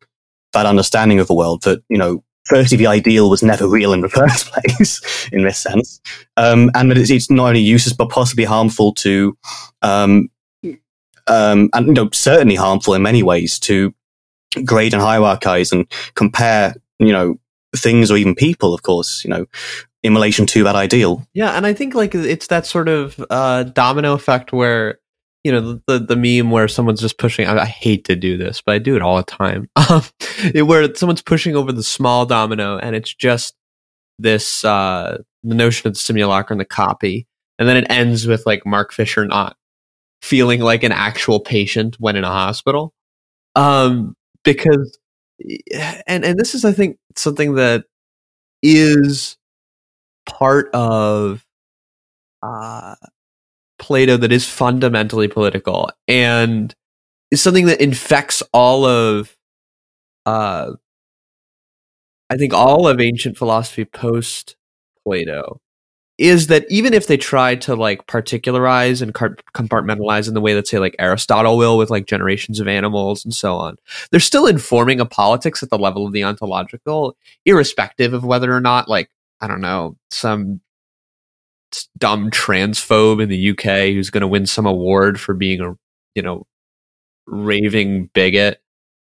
that 0.52 0.66
understanding 0.66 1.20
of 1.20 1.26
the 1.26 1.34
world 1.34 1.62
that 1.62 1.82
you 1.88 1.98
know. 1.98 2.22
Firstly, 2.46 2.76
the 2.76 2.86
ideal 2.86 3.28
was 3.28 3.42
never 3.42 3.66
real 3.66 3.92
in 3.92 4.02
the 4.02 4.08
first 4.20 4.52
place, 4.52 5.28
in 5.32 5.42
this 5.42 5.58
sense, 5.58 6.00
um, 6.36 6.70
and 6.76 6.92
that 6.92 6.96
it's, 6.96 7.10
it's, 7.10 7.28
not 7.28 7.48
only 7.48 7.58
useless 7.58 7.92
but 7.92 8.08
possibly 8.08 8.44
harmful 8.44 8.94
to, 8.94 9.36
um, 9.82 10.30
um, 11.26 11.68
and 11.72 11.88
you 11.88 11.92
know, 11.92 12.08
certainly 12.12 12.54
harmful 12.54 12.94
in 12.94 13.02
many 13.02 13.24
ways 13.24 13.58
to 13.58 13.92
grade 14.64 14.94
and 14.94 15.02
hierarchize 15.02 15.72
and 15.72 15.86
compare, 16.14 16.74
you 16.98 17.12
know, 17.12 17.38
things 17.74 18.10
or 18.10 18.16
even 18.16 18.34
people, 18.34 18.74
of 18.74 18.82
course, 18.82 19.24
you 19.24 19.30
know, 19.30 19.46
in 20.02 20.14
relation 20.14 20.46
to 20.46 20.64
that 20.64 20.76
ideal. 20.76 21.26
Yeah, 21.34 21.52
and 21.52 21.66
I 21.66 21.72
think 21.72 21.94
like 21.94 22.14
it's 22.14 22.46
that 22.48 22.66
sort 22.66 22.88
of 22.88 23.22
uh, 23.30 23.64
domino 23.64 24.14
effect 24.14 24.52
where 24.52 24.98
you 25.44 25.52
know 25.52 25.80
the 25.86 25.98
the 25.98 26.16
meme 26.16 26.50
where 26.50 26.68
someone's 26.68 27.00
just 27.00 27.18
pushing. 27.18 27.46
I, 27.46 27.58
I 27.58 27.66
hate 27.66 28.04
to 28.06 28.16
do 28.16 28.36
this, 28.36 28.60
but 28.60 28.74
I 28.74 28.78
do 28.78 28.96
it 28.96 29.02
all 29.02 29.16
the 29.16 29.22
time. 29.22 29.68
Um, 29.88 30.02
it, 30.52 30.62
where 30.62 30.92
someone's 30.96 31.22
pushing 31.22 31.54
over 31.54 31.70
the 31.70 31.82
small 31.82 32.26
domino, 32.26 32.76
and 32.76 32.96
it's 32.96 33.14
just 33.14 33.54
this 34.18 34.64
uh, 34.64 35.18
the 35.44 35.54
notion 35.54 35.86
of 35.86 35.94
the 35.94 36.00
simulacra 36.00 36.54
and 36.54 36.60
the 36.60 36.64
copy, 36.64 37.28
and 37.58 37.68
then 37.68 37.76
it 37.76 37.86
ends 37.88 38.26
with 38.26 38.44
like 38.46 38.66
Mark 38.66 38.92
Fisher 38.92 39.24
not 39.24 39.56
feeling 40.22 40.60
like 40.60 40.82
an 40.82 40.90
actual 40.90 41.38
patient 41.38 41.96
when 42.00 42.16
in 42.16 42.24
a 42.24 42.28
hospital. 42.28 42.92
Um, 43.54 44.15
because 44.46 44.98
and 46.06 46.24
and 46.24 46.38
this 46.38 46.54
is 46.54 46.64
I 46.64 46.72
think 46.72 46.96
something 47.14 47.56
that 47.56 47.84
is 48.62 49.36
part 50.24 50.70
of 50.74 51.44
uh, 52.42 52.94
Plato 53.78 54.16
that 54.16 54.32
is 54.32 54.48
fundamentally 54.48 55.28
political 55.28 55.90
and 56.08 56.74
is 57.30 57.42
something 57.42 57.66
that 57.66 57.82
infects 57.82 58.42
all 58.54 58.86
of 58.86 59.36
uh, 60.24 60.72
I 62.30 62.36
think 62.36 62.54
all 62.54 62.88
of 62.88 63.00
ancient 63.00 63.36
philosophy 63.36 63.84
post 63.84 64.56
Plato 65.04 65.60
is 66.18 66.46
that 66.46 66.64
even 66.70 66.94
if 66.94 67.06
they 67.06 67.16
try 67.16 67.54
to 67.54 67.74
like 67.74 68.06
particularize 68.06 69.02
and 69.02 69.12
compartmentalize 69.12 70.28
in 70.28 70.34
the 70.34 70.40
way 70.40 70.54
that 70.54 70.66
say 70.66 70.78
like 70.78 70.96
Aristotle 70.98 71.58
will 71.58 71.76
with 71.76 71.90
like 71.90 72.06
generations 72.06 72.58
of 72.58 72.68
animals 72.68 73.24
and 73.24 73.34
so 73.34 73.56
on, 73.56 73.76
they're 74.10 74.20
still 74.20 74.46
informing 74.46 74.98
a 74.98 75.06
politics 75.06 75.62
at 75.62 75.70
the 75.70 75.78
level 75.78 76.06
of 76.06 76.12
the 76.12 76.24
ontological, 76.24 77.16
irrespective 77.44 78.14
of 78.14 78.24
whether 78.24 78.52
or 78.52 78.60
not 78.60 78.88
like 78.88 79.10
I 79.40 79.46
don't 79.46 79.60
know 79.60 79.96
some 80.10 80.60
dumb 81.98 82.30
transphobe 82.30 83.22
in 83.22 83.28
the 83.28 83.50
UK 83.50 83.92
who's 83.92 84.10
going 84.10 84.22
to 84.22 84.28
win 84.28 84.46
some 84.46 84.66
award 84.66 85.20
for 85.20 85.34
being 85.34 85.60
a 85.60 85.76
you 86.14 86.22
know 86.22 86.46
raving 87.26 88.10
bigot. 88.14 88.60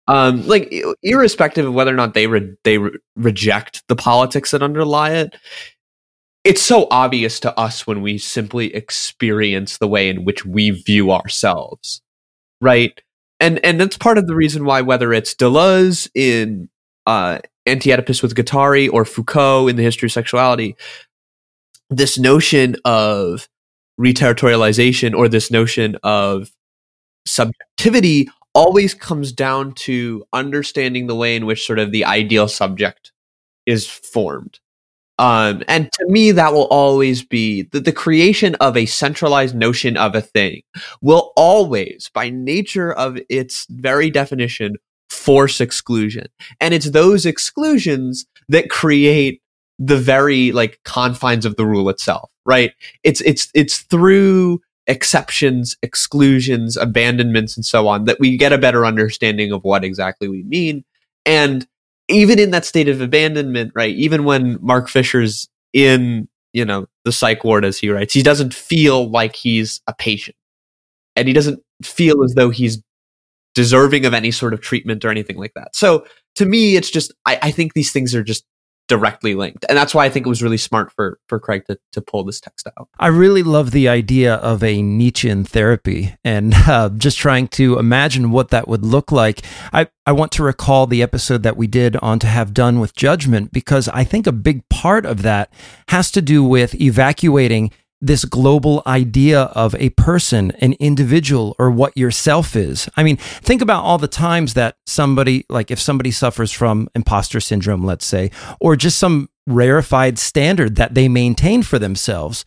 Um, 0.08 0.46
like 0.46 0.72
irrespective 1.02 1.66
of 1.66 1.74
whether 1.74 1.92
or 1.92 1.96
not 1.96 2.14
they 2.14 2.26
re- 2.26 2.56
they 2.64 2.78
re- 2.78 2.98
reject 3.16 3.86
the 3.86 3.96
politics 3.96 4.50
that 4.50 4.62
underlie 4.62 5.12
it, 5.12 5.36
it's 6.44 6.62
so 6.62 6.88
obvious 6.90 7.38
to 7.40 7.58
us 7.58 7.86
when 7.86 8.02
we 8.02 8.18
simply 8.18 8.74
experience 8.74 9.78
the 9.78 9.88
way 9.88 10.08
in 10.08 10.24
which 10.24 10.44
we 10.44 10.70
view 10.70 11.12
ourselves, 11.12 12.02
right? 12.60 13.00
And 13.38 13.64
and 13.64 13.80
that's 13.80 13.96
part 13.96 14.18
of 14.18 14.26
the 14.26 14.34
reason 14.34 14.64
why 14.64 14.80
whether 14.82 15.12
it's 15.12 15.34
Deleuze 15.34 16.08
in 16.14 16.68
uh, 17.06 17.38
Anti-Oedipus 17.66 18.22
with 18.22 18.34
Guattari 18.34 18.92
or 18.92 19.04
Foucault 19.04 19.68
in 19.68 19.76
the 19.76 19.82
History 19.82 20.06
of 20.06 20.12
Sexuality, 20.12 20.76
this 21.90 22.18
notion 22.18 22.76
of 22.84 23.48
reterritorialization 24.00 25.14
or 25.14 25.28
this 25.28 25.50
notion 25.50 25.96
of 26.02 26.50
subjectivity 27.26 28.28
always 28.54 28.94
comes 28.94 29.32
down 29.32 29.72
to 29.72 30.24
understanding 30.32 31.06
the 31.06 31.14
way 31.16 31.36
in 31.36 31.46
which 31.46 31.66
sort 31.66 31.78
of 31.78 31.92
the 31.92 32.04
ideal 32.04 32.48
subject 32.48 33.12
is 33.64 33.86
formed. 33.86 34.58
Um, 35.22 35.62
and 35.68 35.88
to 35.92 36.06
me, 36.08 36.32
that 36.32 36.52
will 36.52 36.64
always 36.64 37.22
be 37.22 37.62
the, 37.70 37.78
the 37.78 37.92
creation 37.92 38.56
of 38.56 38.76
a 38.76 38.86
centralized 38.86 39.54
notion 39.54 39.96
of 39.96 40.16
a 40.16 40.20
thing 40.20 40.62
will 41.00 41.32
always, 41.36 42.10
by 42.12 42.28
nature 42.28 42.92
of 42.92 43.18
its 43.28 43.64
very 43.70 44.10
definition, 44.10 44.74
force 45.10 45.60
exclusion. 45.60 46.26
And 46.60 46.74
it's 46.74 46.90
those 46.90 47.24
exclusions 47.24 48.26
that 48.48 48.68
create 48.68 49.40
the 49.78 49.96
very 49.96 50.50
like 50.50 50.80
confines 50.84 51.46
of 51.46 51.54
the 51.54 51.66
rule 51.66 51.88
itself, 51.88 52.28
right? 52.44 52.72
It's 53.04 53.20
it's 53.20 53.48
it's 53.54 53.78
through 53.78 54.60
exceptions, 54.88 55.76
exclusions, 55.84 56.76
abandonments, 56.76 57.56
and 57.56 57.64
so 57.64 57.86
on 57.86 58.06
that 58.06 58.18
we 58.18 58.36
get 58.36 58.52
a 58.52 58.58
better 58.58 58.84
understanding 58.84 59.52
of 59.52 59.62
what 59.62 59.84
exactly 59.84 60.26
we 60.26 60.42
mean. 60.42 60.82
And 61.24 61.64
even 62.12 62.38
in 62.38 62.50
that 62.50 62.64
state 62.64 62.88
of 62.88 63.00
abandonment, 63.00 63.72
right? 63.74 63.94
Even 63.94 64.24
when 64.24 64.58
Mark 64.60 64.88
Fisher's 64.88 65.48
in, 65.72 66.28
you 66.52 66.64
know, 66.64 66.86
the 67.04 67.12
psych 67.12 67.44
ward, 67.44 67.64
as 67.64 67.78
he 67.78 67.90
writes, 67.90 68.14
he 68.14 68.22
doesn't 68.22 68.54
feel 68.54 69.10
like 69.10 69.34
he's 69.34 69.80
a 69.86 69.94
patient. 69.94 70.36
And 71.16 71.28
he 71.28 71.34
doesn't 71.34 71.60
feel 71.82 72.22
as 72.22 72.34
though 72.34 72.50
he's 72.50 72.82
deserving 73.54 74.06
of 74.06 74.14
any 74.14 74.30
sort 74.30 74.54
of 74.54 74.60
treatment 74.60 75.04
or 75.04 75.10
anything 75.10 75.36
like 75.36 75.52
that. 75.54 75.74
So 75.76 76.06
to 76.36 76.46
me, 76.46 76.76
it's 76.76 76.90
just, 76.90 77.12
I, 77.26 77.38
I 77.42 77.50
think 77.50 77.74
these 77.74 77.92
things 77.92 78.14
are 78.14 78.24
just 78.24 78.44
directly 78.92 79.34
linked. 79.34 79.64
And 79.70 79.78
that's 79.78 79.94
why 79.94 80.04
I 80.04 80.10
think 80.10 80.26
it 80.26 80.28
was 80.28 80.42
really 80.42 80.58
smart 80.58 80.92
for 80.92 81.18
for 81.26 81.40
Craig 81.40 81.64
to, 81.68 81.78
to 81.92 82.02
pull 82.02 82.24
this 82.24 82.40
text 82.40 82.68
out. 82.76 82.90
I 82.98 83.06
really 83.06 83.42
love 83.42 83.70
the 83.70 83.88
idea 83.88 84.34
of 84.34 84.62
a 84.62 84.82
Nietzschean 84.82 85.44
therapy 85.44 86.14
and 86.24 86.52
uh, 86.68 86.90
just 86.90 87.16
trying 87.16 87.48
to 87.48 87.78
imagine 87.78 88.32
what 88.32 88.50
that 88.50 88.68
would 88.68 88.84
look 88.84 89.10
like. 89.10 89.40
I, 89.72 89.88
I 90.04 90.12
want 90.12 90.30
to 90.32 90.42
recall 90.42 90.86
the 90.86 91.02
episode 91.02 91.42
that 91.42 91.56
we 91.56 91.66
did 91.66 91.96
on 91.96 92.18
To 92.18 92.26
Have 92.26 92.52
Done 92.52 92.80
with 92.80 92.94
Judgment 92.94 93.50
because 93.50 93.88
I 93.88 94.04
think 94.04 94.26
a 94.26 94.32
big 94.32 94.68
part 94.68 95.06
of 95.06 95.22
that 95.22 95.50
has 95.88 96.10
to 96.10 96.20
do 96.20 96.44
with 96.44 96.78
evacuating 96.78 97.70
this 98.02 98.24
global 98.24 98.82
idea 98.86 99.42
of 99.42 99.74
a 99.76 99.90
person, 99.90 100.50
an 100.60 100.74
individual, 100.74 101.54
or 101.58 101.70
what 101.70 101.96
yourself 101.96 102.56
is. 102.56 102.88
I 102.96 103.04
mean, 103.04 103.16
think 103.16 103.62
about 103.62 103.84
all 103.84 103.96
the 103.96 104.08
times 104.08 104.54
that 104.54 104.76
somebody, 104.86 105.46
like 105.48 105.70
if 105.70 105.80
somebody 105.80 106.10
suffers 106.10 106.50
from 106.50 106.88
imposter 106.96 107.40
syndrome, 107.40 107.84
let's 107.84 108.04
say, 108.04 108.32
or 108.60 108.74
just 108.74 108.98
some 108.98 109.30
rarefied 109.46 110.18
standard 110.18 110.76
that 110.76 110.94
they 110.94 111.08
maintain 111.08 111.62
for 111.62 111.78
themselves, 111.78 112.44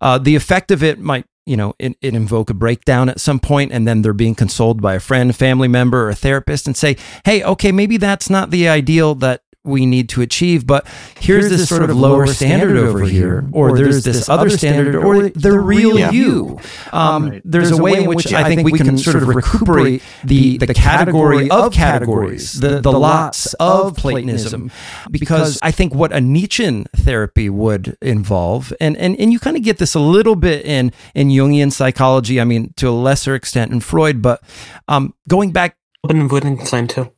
uh, 0.00 0.18
the 0.18 0.34
effect 0.34 0.70
of 0.70 0.82
it 0.82 0.98
might 0.98 1.24
you 1.46 1.56
know, 1.56 1.74
it, 1.78 1.96
it, 2.00 2.12
invoke 2.12 2.50
a 2.50 2.54
breakdown 2.54 3.08
at 3.08 3.20
some 3.20 3.38
point, 3.38 3.70
and 3.70 3.86
then 3.86 4.02
they're 4.02 4.12
being 4.12 4.34
consoled 4.34 4.82
by 4.82 4.96
a 4.96 5.00
friend, 5.00 5.34
family 5.34 5.68
member, 5.68 6.06
or 6.06 6.10
a 6.10 6.14
therapist, 6.16 6.66
and 6.66 6.76
say, 6.76 6.96
"Hey, 7.24 7.40
okay, 7.44 7.70
maybe 7.70 7.98
that's 7.98 8.28
not 8.28 8.50
the 8.50 8.68
ideal 8.68 9.14
that 9.16 9.42
we 9.66 9.86
need 9.86 10.08
to 10.10 10.22
achieve. 10.22 10.66
But 10.66 10.86
here's, 11.18 11.44
here's 11.44 11.50
this, 11.50 11.60
this, 11.60 11.68
sort 11.68 11.82
of 11.82 11.96
lower 11.96 12.26
standard, 12.26 12.76
over 12.76 13.00
here, 13.00 13.48
or, 13.52 13.70
or 13.70 13.76
there's, 13.76 14.04
there's, 14.04 14.16
this 14.16 14.28
other 14.28 14.50
standard, 14.50 14.94
or 14.94 15.28
the 15.28 15.58
real 15.58 15.98
yeah. 15.98 16.10
you. 16.10 16.58
Um, 16.92 17.30
right. 17.30 17.42
there's, 17.44 17.70
there's, 17.70 17.78
a 17.78 17.82
way 17.82 18.02
in 18.02 18.08
which 18.08 18.32
I 18.32 18.44
think 18.44 18.64
we 18.64 18.78
can 18.78 18.98
sort 18.98 19.16
of 19.16 19.28
recuperate 19.28 20.02
the, 20.24 20.58
the 20.58 20.72
category 20.74 21.50
of 21.50 21.72
categories, 21.72 22.60
the, 22.60 22.80
the 22.80 22.92
lots 22.92 23.54
of 23.54 23.96
Platonism, 23.96 24.70
because 25.10 25.58
I 25.62 25.70
think 25.70 25.94
what 25.94 26.12
a 26.12 26.20
Nietzschean 26.20 26.84
therapy 26.94 27.48
would 27.48 27.96
involve, 28.00 28.72
and, 28.80 28.96
and, 28.96 29.18
and 29.18 29.32
you 29.32 29.38
kind 29.38 29.56
of 29.56 29.62
get 29.62 29.78
this 29.78 29.94
a 29.94 30.00
little 30.00 30.36
bit 30.36 30.64
in, 30.64 30.92
in 31.14 31.28
Jungian 31.28 31.72
psychology, 31.72 32.40
I 32.40 32.44
mean, 32.44 32.72
to 32.76 32.88
a 32.88 32.90
lesser 32.90 33.34
extent 33.34 33.72
in 33.72 33.80
Freud, 33.80 34.22
but 34.22 34.42
um, 34.88 35.14
going 35.28 35.52
back. 35.52 35.76
Wittgenstein 36.04 36.86
too. 36.86 37.10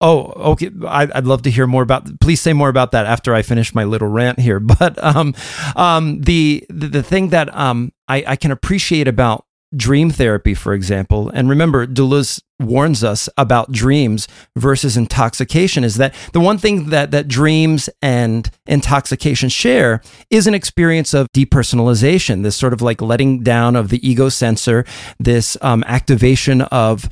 Oh, 0.00 0.52
okay. 0.52 0.70
I'd 0.86 1.26
love 1.26 1.42
to 1.42 1.50
hear 1.50 1.66
more 1.66 1.82
about. 1.82 2.20
Please 2.20 2.40
say 2.40 2.52
more 2.52 2.68
about 2.68 2.92
that 2.92 3.06
after 3.06 3.34
I 3.34 3.42
finish 3.42 3.74
my 3.74 3.84
little 3.84 4.08
rant 4.08 4.38
here. 4.38 4.60
But 4.78 5.02
um, 5.02 5.34
um, 5.74 6.20
the, 6.20 6.64
the 6.68 6.88
the 6.88 7.02
thing 7.02 7.30
that 7.30 7.52
um 7.54 7.92
I, 8.06 8.22
I 8.26 8.36
can 8.36 8.52
appreciate 8.52 9.08
about 9.08 9.44
dream 9.76 10.10
therapy, 10.10 10.54
for 10.54 10.72
example, 10.72 11.30
and 11.30 11.48
remember, 11.48 11.86
Deleuze 11.86 12.40
warns 12.60 13.04
us 13.04 13.28
about 13.36 13.72
dreams 13.72 14.26
versus 14.56 14.96
intoxication. 14.96 15.84
Is 15.84 15.96
that 15.96 16.14
the 16.32 16.40
one 16.40 16.58
thing 16.58 16.90
that 16.90 17.10
that 17.10 17.28
dreams 17.28 17.88
and 18.00 18.50
intoxication 18.66 19.48
share 19.48 20.00
is 20.30 20.46
an 20.46 20.54
experience 20.54 21.12
of 21.12 21.26
depersonalization. 21.34 22.42
This 22.42 22.56
sort 22.56 22.72
of 22.72 22.82
like 22.82 23.02
letting 23.02 23.42
down 23.42 23.74
of 23.74 23.88
the 23.88 24.08
ego 24.08 24.28
censor. 24.28 24.84
This 25.18 25.56
um, 25.60 25.82
activation 25.86 26.62
of 26.62 27.08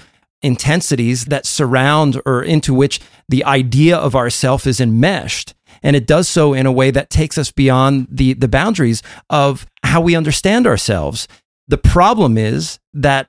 intensities 0.47 1.27
that 1.27 1.45
surround 1.45 2.23
or 2.25 2.43
into 2.43 2.73
which 2.73 3.01
the 3.29 3.45
idea 3.45 3.97
of 3.97 4.15
ourself 4.15 4.67
is 4.67 4.81
enmeshed. 4.81 5.55
And 5.83 5.95
it 5.97 6.07
does 6.07 6.29
so 6.29 6.55
in 6.55 6.65
a 6.65 6.73
way 6.73 6.91
that 6.91 7.11
takes 7.11 7.37
us 7.37 7.51
beyond 7.51 8.07
the, 8.11 8.33
the 8.33 8.49
boundaries 8.49 9.03
of 9.29 9.67
how 9.83 10.01
we 10.01 10.17
understand 10.17 10.67
ourselves. 10.67 11.29
The 11.69 11.79
problem 11.79 12.39
is 12.39 12.79
that 12.95 13.29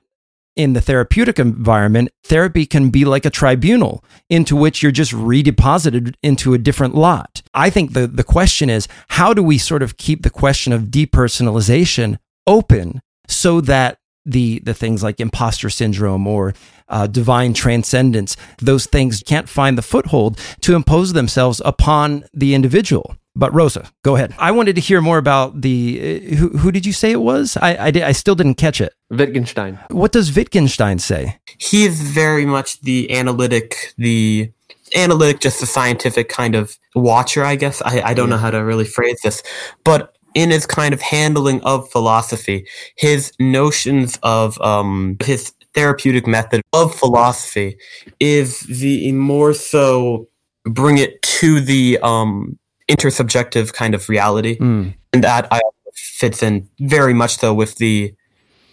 in 0.56 0.72
the 0.72 0.80
therapeutic 0.80 1.38
environment, 1.38 2.10
therapy 2.24 2.66
can 2.66 2.90
be 2.90 3.04
like 3.04 3.24
a 3.24 3.30
tribunal 3.30 4.04
into 4.28 4.56
which 4.56 4.82
you're 4.82 4.90
just 4.90 5.12
redeposited 5.12 6.14
into 6.22 6.52
a 6.54 6.58
different 6.58 6.94
lot. 6.94 7.42
I 7.54 7.70
think 7.70 7.92
the, 7.92 8.06
the 8.08 8.24
question 8.24 8.68
is 8.70 8.88
how 9.08 9.32
do 9.34 9.42
we 9.42 9.58
sort 9.58 9.82
of 9.82 9.96
keep 9.96 10.22
the 10.22 10.30
question 10.30 10.72
of 10.72 10.84
depersonalization 10.84 12.18
open 12.46 13.02
so 13.28 13.60
that 13.60 13.97
the 14.28 14.60
the 14.60 14.74
things 14.74 15.02
like 15.02 15.20
imposter 15.20 15.70
syndrome 15.70 16.26
or 16.26 16.54
uh, 16.88 17.06
divine 17.06 17.54
transcendence, 17.54 18.36
those 18.58 18.86
things 18.86 19.22
can't 19.26 19.48
find 19.48 19.76
the 19.76 19.82
foothold 19.82 20.38
to 20.60 20.74
impose 20.74 21.12
themselves 21.12 21.60
upon 21.64 22.24
the 22.32 22.54
individual. 22.54 23.16
But 23.34 23.54
Rosa, 23.54 23.88
go 24.02 24.16
ahead. 24.16 24.34
I 24.38 24.50
wanted 24.50 24.74
to 24.76 24.80
hear 24.80 25.00
more 25.00 25.18
about 25.18 25.60
the 25.60 26.00
uh, 26.00 26.34
who, 26.36 26.48
who 26.58 26.72
did 26.72 26.84
you 26.84 26.92
say 26.92 27.12
it 27.12 27.20
was? 27.20 27.56
I 27.56 27.86
I, 27.86 27.90
did, 27.90 28.02
I 28.02 28.12
still 28.12 28.34
didn't 28.34 28.56
catch 28.56 28.80
it. 28.80 28.94
Wittgenstein. 29.10 29.78
What 29.90 30.12
does 30.12 30.34
Wittgenstein 30.34 30.98
say? 30.98 31.38
He 31.58 31.84
is 31.84 32.00
very 32.00 32.44
much 32.44 32.80
the 32.80 33.10
analytic, 33.12 33.94
the 33.96 34.52
analytic, 34.96 35.40
just 35.40 35.60
the 35.60 35.66
scientific 35.66 36.28
kind 36.28 36.54
of 36.54 36.76
watcher, 36.96 37.44
I 37.44 37.54
guess. 37.56 37.80
I, 37.82 38.02
I 38.02 38.14
don't 38.14 38.28
yeah. 38.28 38.34
know 38.34 38.40
how 38.40 38.50
to 38.50 38.58
really 38.58 38.84
phrase 38.84 39.20
this, 39.22 39.42
but 39.84 40.16
in 40.34 40.50
his 40.50 40.66
kind 40.66 40.94
of 40.94 41.00
handling 41.00 41.62
of 41.62 41.88
philosophy, 41.90 42.66
his 42.96 43.32
notions 43.38 44.18
of 44.22 44.60
um, 44.60 45.16
his 45.22 45.52
therapeutic 45.74 46.26
method 46.26 46.62
of 46.72 46.94
philosophy 46.94 47.76
is 48.20 48.60
the 48.60 49.12
more 49.12 49.54
so 49.54 50.26
bring 50.64 50.98
it 50.98 51.20
to 51.22 51.60
the 51.60 51.98
um, 52.02 52.58
intersubjective 52.90 53.72
kind 53.72 53.94
of 53.94 54.08
reality, 54.08 54.58
mm. 54.58 54.92
and 55.12 55.24
that 55.24 55.46
I 55.50 55.60
fits 55.94 56.42
in 56.42 56.68
very 56.80 57.14
much 57.14 57.36
so 57.36 57.54
with 57.54 57.76
the 57.76 58.12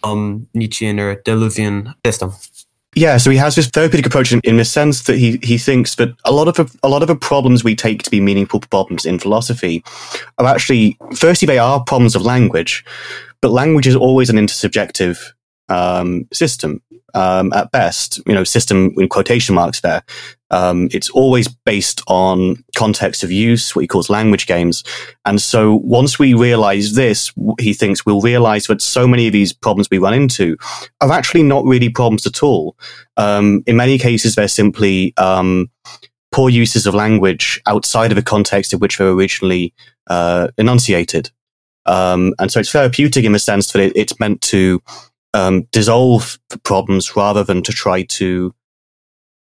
um, 0.02 0.48
Nietzschean 0.54 0.98
or 1.00 1.16
Deleuzian 1.16 1.94
system. 2.04 2.32
Yeah, 2.96 3.18
so 3.18 3.28
he 3.28 3.36
has 3.36 3.54
this 3.54 3.68
therapeutic 3.68 4.06
approach 4.06 4.32
in, 4.32 4.40
in 4.42 4.56
the 4.56 4.64
sense 4.64 5.02
that 5.02 5.18
he, 5.18 5.38
he 5.42 5.58
thinks 5.58 5.96
that 5.96 6.14
a 6.24 6.32
lot 6.32 6.48
of 6.48 6.74
a 6.82 6.88
lot 6.88 7.02
of 7.02 7.08
the 7.08 7.14
problems 7.14 7.62
we 7.62 7.76
take 7.76 8.02
to 8.04 8.10
be 8.10 8.22
meaningful 8.22 8.60
problems 8.60 9.04
in 9.04 9.18
philosophy 9.18 9.84
are 10.38 10.46
actually 10.46 10.96
firstly 11.14 11.44
they 11.44 11.58
are 11.58 11.84
problems 11.84 12.16
of 12.16 12.22
language, 12.22 12.86
but 13.42 13.50
language 13.50 13.86
is 13.86 13.94
always 13.94 14.30
an 14.30 14.36
intersubjective 14.36 15.18
um, 15.68 16.26
system 16.32 16.80
um, 17.16 17.52
at 17.54 17.72
best. 17.72 18.20
You 18.26 18.34
know, 18.34 18.44
system 18.44 18.92
in 18.96 19.08
quotation 19.08 19.54
marks 19.54 19.80
there. 19.80 20.02
Um, 20.50 20.88
it's 20.92 21.10
always 21.10 21.48
based 21.48 22.02
on 22.06 22.62
context 22.76 23.24
of 23.24 23.32
use, 23.32 23.74
what 23.74 23.82
he 23.82 23.88
calls 23.88 24.08
language 24.08 24.46
games. 24.46 24.84
And 25.24 25.42
so 25.42 25.76
once 25.82 26.20
we 26.20 26.34
realize 26.34 26.94
this, 26.94 27.32
he 27.58 27.72
thinks 27.72 28.06
we'll 28.06 28.20
realize 28.20 28.66
that 28.66 28.80
so 28.80 29.08
many 29.08 29.26
of 29.26 29.32
these 29.32 29.52
problems 29.52 29.88
we 29.90 29.98
run 29.98 30.14
into 30.14 30.56
are 31.00 31.10
actually 31.10 31.42
not 31.42 31.64
really 31.64 31.88
problems 31.88 32.26
at 32.26 32.44
all. 32.44 32.76
Um, 33.16 33.64
in 33.66 33.76
many 33.76 33.98
cases, 33.98 34.36
they're 34.36 34.46
simply 34.46 35.12
um, 35.16 35.68
poor 36.30 36.48
uses 36.48 36.86
of 36.86 36.94
language 36.94 37.60
outside 37.66 38.12
of 38.12 38.16
the 38.16 38.22
context 38.22 38.72
in 38.72 38.78
which 38.78 38.98
they 38.98 39.04
were 39.04 39.14
originally 39.14 39.74
uh, 40.06 40.48
enunciated. 40.58 41.30
Um, 41.86 42.34
and 42.38 42.52
so 42.52 42.60
it's 42.60 42.70
therapeutic 42.70 43.24
in 43.24 43.32
the 43.32 43.38
sense 43.38 43.72
that 43.72 43.80
it, 43.80 43.92
it's 43.96 44.20
meant 44.20 44.42
to 44.42 44.82
um, 45.36 45.68
dissolve 45.70 46.38
the 46.48 46.58
problems 46.58 47.14
rather 47.14 47.44
than 47.44 47.62
to 47.62 47.72
try 47.72 48.02
to 48.02 48.54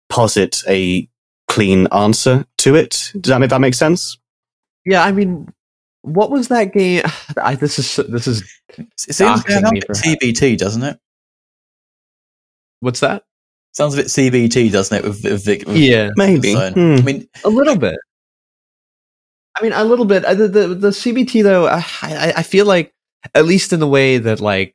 posit 0.09 0.63
a 0.69 1.09
clean 1.47 1.87
answer 1.93 2.45
to 2.59 2.75
it. 2.75 3.13
Does 3.21 3.31
that 3.31 3.39
make 3.39 3.51
that 3.51 3.61
make 3.61 3.75
sense? 3.75 4.19
Yeah, 4.85 5.05
I 5.05 5.13
mean, 5.13 5.49
what 6.03 6.31
was 6.31 6.49
that 6.49 6.73
game? 6.73 7.05
I, 7.41 7.55
this 7.55 7.79
is 7.79 7.97
this 8.09 8.27
is 8.27 8.43
it 8.77 9.15
seems 9.15 9.41
a 9.41 9.71
bit 9.71 9.87
CBT, 9.89 10.59
doesn't 10.59 10.83
it? 10.83 10.99
What's 12.81 13.01
that? 13.01 13.23
Sounds 13.73 13.95
a 13.95 13.99
bit 13.99 14.07
CBT, 14.07 14.71
doesn't 14.71 14.97
it? 14.97 15.05
With, 15.05 15.25
with, 15.25 15.47
with 15.47 15.77
yeah, 15.77 16.11
maybe. 16.17 16.55
Hmm. 16.55 16.97
I 16.99 17.03
mean, 17.03 17.29
a 17.45 17.49
little 17.49 17.77
bit. 17.77 17.97
I 19.57 19.63
mean, 19.63 19.73
a 19.73 19.85
little 19.85 20.05
bit. 20.05 20.23
The 20.23 20.49
the, 20.49 20.69
the 20.69 20.89
CBT 20.89 21.45
though, 21.45 21.67
I, 21.67 21.85
I 22.37 22.43
feel 22.43 22.67
like 22.67 22.93
at 23.35 23.47
least 23.47 23.73
in 23.73 23.81
the 23.81 23.87
way 23.87 24.19
that 24.19 24.41
like 24.41 24.74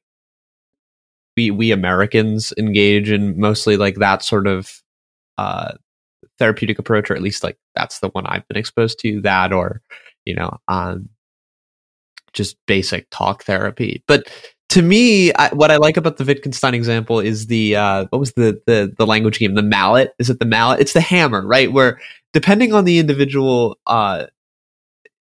we 1.40 1.52
we 1.52 1.72
Americans 1.72 2.52
engage 2.58 3.10
in 3.10 3.40
mostly 3.40 3.78
like 3.78 3.96
that 3.96 4.22
sort 4.24 4.46
of 4.46 4.82
uh, 5.38 5.72
therapeutic 6.38 6.80
approach, 6.80 7.10
or 7.10 7.16
at 7.16 7.22
least 7.22 7.46
like 7.46 7.58
that's 7.76 8.00
the 8.00 8.10
one 8.10 8.26
I've 8.26 8.46
been 8.50 8.58
exposed 8.58 9.00
to. 9.00 9.22
That 9.22 9.54
or 9.54 9.82
you 10.26 10.36
know, 10.36 10.58
um, 10.68 11.08
just 12.34 12.58
basic 12.68 13.08
talk 13.10 13.46
therapy. 13.46 14.04
But 14.06 14.30
to 14.70 14.82
me, 14.82 15.32
I, 15.34 15.48
what 15.54 15.72
I 15.72 15.78
like 15.78 15.96
about 15.96 16.18
the 16.18 16.26
Wittgenstein 16.26 16.74
example 16.74 17.22
is 17.22 17.48
the 17.48 17.78
uh, 17.78 18.06
what 18.10 18.20
was 18.20 18.34
the, 18.34 18.62
the 18.68 18.94
the 18.98 19.08
language 19.08 19.40
game? 19.40 19.56
The 19.56 19.64
mallet 19.64 20.14
is 20.20 20.30
it 20.30 20.40
the 20.40 20.46
mallet? 20.46 20.82
It's 20.82 20.94
the 20.94 21.00
hammer, 21.00 21.48
right? 21.48 21.72
Where 21.72 22.02
depending 22.34 22.74
on 22.74 22.84
the 22.84 23.00
individual 23.00 23.78
uh, 23.88 24.26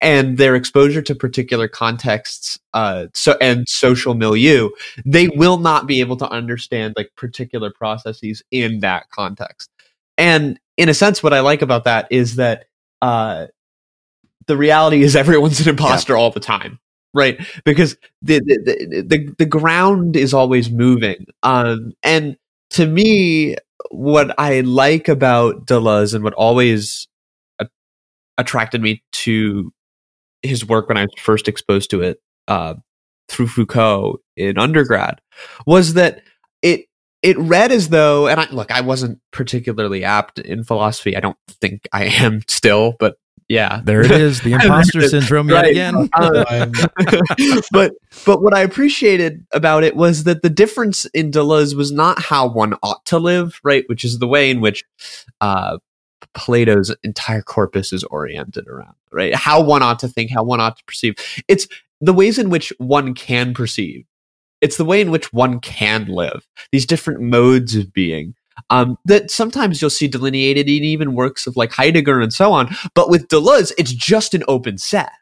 and 0.01 0.39
their 0.39 0.57
exposure 0.57 1.03
to 1.03 1.15
particular 1.15 1.69
contexts, 1.69 2.59
uh, 2.75 3.07
so 3.15 3.37
and 3.41 3.69
social 3.69 4.15
milieu, 4.15 4.71
they 5.05 5.29
will 5.29 5.59
not 5.59 5.87
be 5.87 6.01
able 6.01 6.17
to 6.17 6.29
understand 6.29 6.95
like 6.97 7.11
particular 7.17 7.71
processes 7.71 8.43
in 8.51 8.81
that 8.81 9.11
context. 9.11 9.71
And 10.17 10.59
in 10.77 10.89
a 10.89 10.95
sense, 10.95 11.23
what 11.23 11.35
I 11.35 11.41
like 11.41 11.63
about 11.63 11.85
that 11.85 12.09
is 12.11 12.37
that 12.37 12.67
uh, 13.03 13.47
the 14.47 14.57
reality 14.57 15.03
is 15.03 15.17
everyone's 15.17 15.61
an 15.61 15.69
imposter 15.69 16.15
yeah. 16.15 16.19
all 16.19 16.31
the 16.31 16.41
time 16.41 16.79
right? 17.13 17.41
Because 17.65 17.97
the 18.23 18.39
the, 18.39 19.05
the 19.07 19.35
the 19.39 19.47
ground 19.47 20.17
is 20.17 20.33
always 20.33 20.71
moving. 20.71 21.27
Um, 21.43 21.93
and 22.03 22.37
to 22.71 22.87
me, 22.87 23.57
what 23.91 24.39
I 24.39 24.61
like 24.61 25.09
about 25.09 25.67
Deleuze 25.67 26.15
and 26.15 26.23
what 26.23 26.35
always 26.35 27.09
attracted 28.39 28.81
me 28.81 29.03
to 29.13 29.73
his 30.43 30.67
work 30.67 30.89
when 30.89 30.97
I 30.97 31.03
was 31.03 31.15
first 31.19 31.49
exposed 31.49 31.91
to 31.91 32.03
it 32.03 32.21
uh, 32.49 32.75
through 33.29 33.49
Foucault 33.49 34.21
in 34.37 34.59
undergrad 34.59 35.21
was 35.67 35.95
that 35.95 36.23
it 36.63 36.87
it 37.23 37.39
read 37.39 37.71
as 37.71 37.91
though 37.91 38.29
and 38.29 38.41
I 38.41 38.49
look 38.51 38.71
I 38.71 38.81
wasn't 38.81 39.21
particularly 39.31 40.05
apt 40.05 40.39
in 40.39 40.65
philosophy 40.65 41.17
I 41.17 41.21
don't 41.21 41.37
think 41.49 41.89
I 41.93 42.05
am 42.05 42.43
still 42.49 42.97
but 42.99 43.17
yeah, 43.51 43.81
there 43.83 44.01
it 44.01 44.13
is, 44.13 44.43
the 44.43 44.53
imposter 44.63 45.09
syndrome 45.09 45.49
yet 45.49 45.63
right. 45.63 45.71
again. 45.73 45.97
Um, 45.97 46.73
but 47.73 47.93
but 48.25 48.43
what 48.43 48.55
I 48.55 48.61
appreciated 48.61 49.45
about 49.53 49.83
it 49.83 49.97
was 49.97 50.23
that 50.23 50.43
the 50.43 50.49
difference 50.49 51.05
in 51.07 51.33
Deleuze 51.33 51.75
was 51.75 51.91
not 51.91 52.21
how 52.21 52.49
one 52.49 52.77
ought 52.85 53.05
to 53.07 53.19
live, 53.19 53.61
right, 53.65 53.83
which 53.89 54.05
is 54.05 54.21
the 54.21 54.29
way 54.29 54.53
in 54.53 54.61
which 54.61 54.85
uh, 55.41 55.79
Plato's 56.35 56.95
entire 57.03 57.43
corpus 57.43 57.93
is 57.93 58.05
oriented 58.05 58.69
around, 58.69 58.95
right? 59.13 59.35
How 59.35 59.63
one 59.63 59.83
ought 59.83 59.99
to 60.01 60.09
think, 60.09 60.31
how 60.31 60.43
one 60.43 60.61
ought 60.61 60.77
to 60.77 60.85
perceive. 60.85 61.15
It's 61.49 61.67
the 62.01 62.13
ways 62.13 62.39
in 62.39 62.51
which 62.51 62.73
one 62.79 63.15
can 63.15 63.55
perceive. 63.55 64.05
It's 64.61 64.77
the 64.77 64.85
way 64.85 65.01
in 65.01 65.11
which 65.11 65.33
one 65.33 65.61
can 65.61 66.07
live. 66.07 66.47
These 66.71 66.87
different 66.87 67.21
modes 67.21 67.75
of 67.77 67.93
being 67.93 68.35
um, 68.69 68.99
that 69.07 69.31
sometimes 69.31 69.81
you'll 69.81 69.91
see 69.91 70.09
delineated 70.09 70.69
in 70.69 70.85
even 70.85 71.15
works 71.15 71.47
of 71.47 71.57
like 71.57 71.73
Heidegger 71.73 72.21
and 72.21 72.33
so 72.33 72.53
on. 72.53 72.75
But 72.95 73.09
with 73.09 73.29
Deleuze, 73.29 73.73
it's 73.79 73.93
just 73.93 74.35
an 74.35 74.45
open 74.49 74.77
set. 74.77 75.13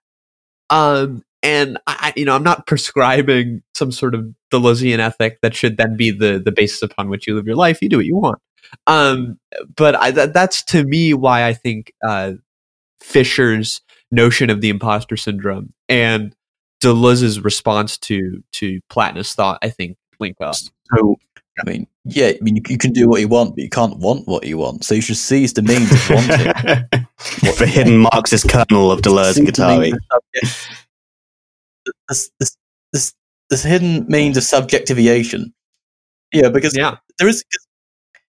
Um, 0.70 1.22
and 1.42 1.78
I, 1.86 2.12
you 2.16 2.24
know, 2.24 2.34
I'm 2.34 2.42
not 2.42 2.66
prescribing 2.66 3.62
some 3.74 3.92
sort 3.92 4.14
of 4.14 4.34
Deleuzean 4.50 4.98
ethic 4.98 5.40
that 5.42 5.54
should 5.54 5.76
then 5.76 5.96
be 5.96 6.10
the 6.10 6.42
the 6.44 6.50
basis 6.50 6.82
upon 6.82 7.08
which 7.08 7.26
you 7.26 7.36
live 7.36 7.46
your 7.46 7.56
life. 7.56 7.80
You 7.80 7.88
do 7.88 7.98
what 7.98 8.06
you 8.06 8.16
want. 8.16 8.40
Um, 8.86 9.38
but 9.76 9.94
I, 9.94 10.10
that, 10.12 10.32
that's 10.32 10.62
to 10.64 10.84
me 10.84 11.14
why 11.14 11.46
I 11.46 11.54
think 11.54 11.92
uh, 12.02 12.32
Fisher's 13.00 13.80
notion 14.10 14.50
of 14.50 14.60
the 14.60 14.70
imposter 14.70 15.16
syndrome 15.16 15.72
and 15.88 16.34
Deleuze's 16.80 17.40
response 17.40 17.98
to 17.98 18.42
to 18.52 18.80
Platonist 18.88 19.34
thought, 19.36 19.58
I 19.62 19.70
think, 19.70 19.96
link 20.20 20.36
well. 20.38 20.54
So 20.54 21.16
I 21.60 21.68
mean, 21.68 21.86
yeah, 22.04 22.28
I 22.28 22.38
mean, 22.40 22.56
you, 22.56 22.62
you, 22.68 22.78
can 22.78 22.92
do 22.92 23.08
what 23.08 23.20
you 23.20 23.28
want, 23.28 23.56
but 23.56 23.62
you 23.62 23.68
can't 23.68 23.98
want 23.98 24.28
what 24.28 24.46
you 24.46 24.58
want. 24.58 24.84
So 24.84 24.94
you 24.94 25.00
should 25.00 25.16
seize 25.16 25.52
the 25.52 25.62
means 25.62 25.90
of 25.90 26.10
wanting. 26.10 27.08
the 27.58 27.66
hidden 27.66 27.98
Marxist 27.98 28.48
kernel 28.48 28.92
of 28.92 29.02
Deleuze 29.02 29.38
and 29.38 29.48
Guattari. 29.48 29.92
This, 32.08 32.30
this, 32.38 32.56
this, 32.92 33.14
this 33.50 33.62
hidden 33.62 34.06
means 34.08 34.36
of 34.36 34.44
subjectivation. 34.44 35.52
Yeah, 36.32 36.48
because 36.48 36.76
yeah. 36.76 36.96
there 37.18 37.28
is 37.28 37.44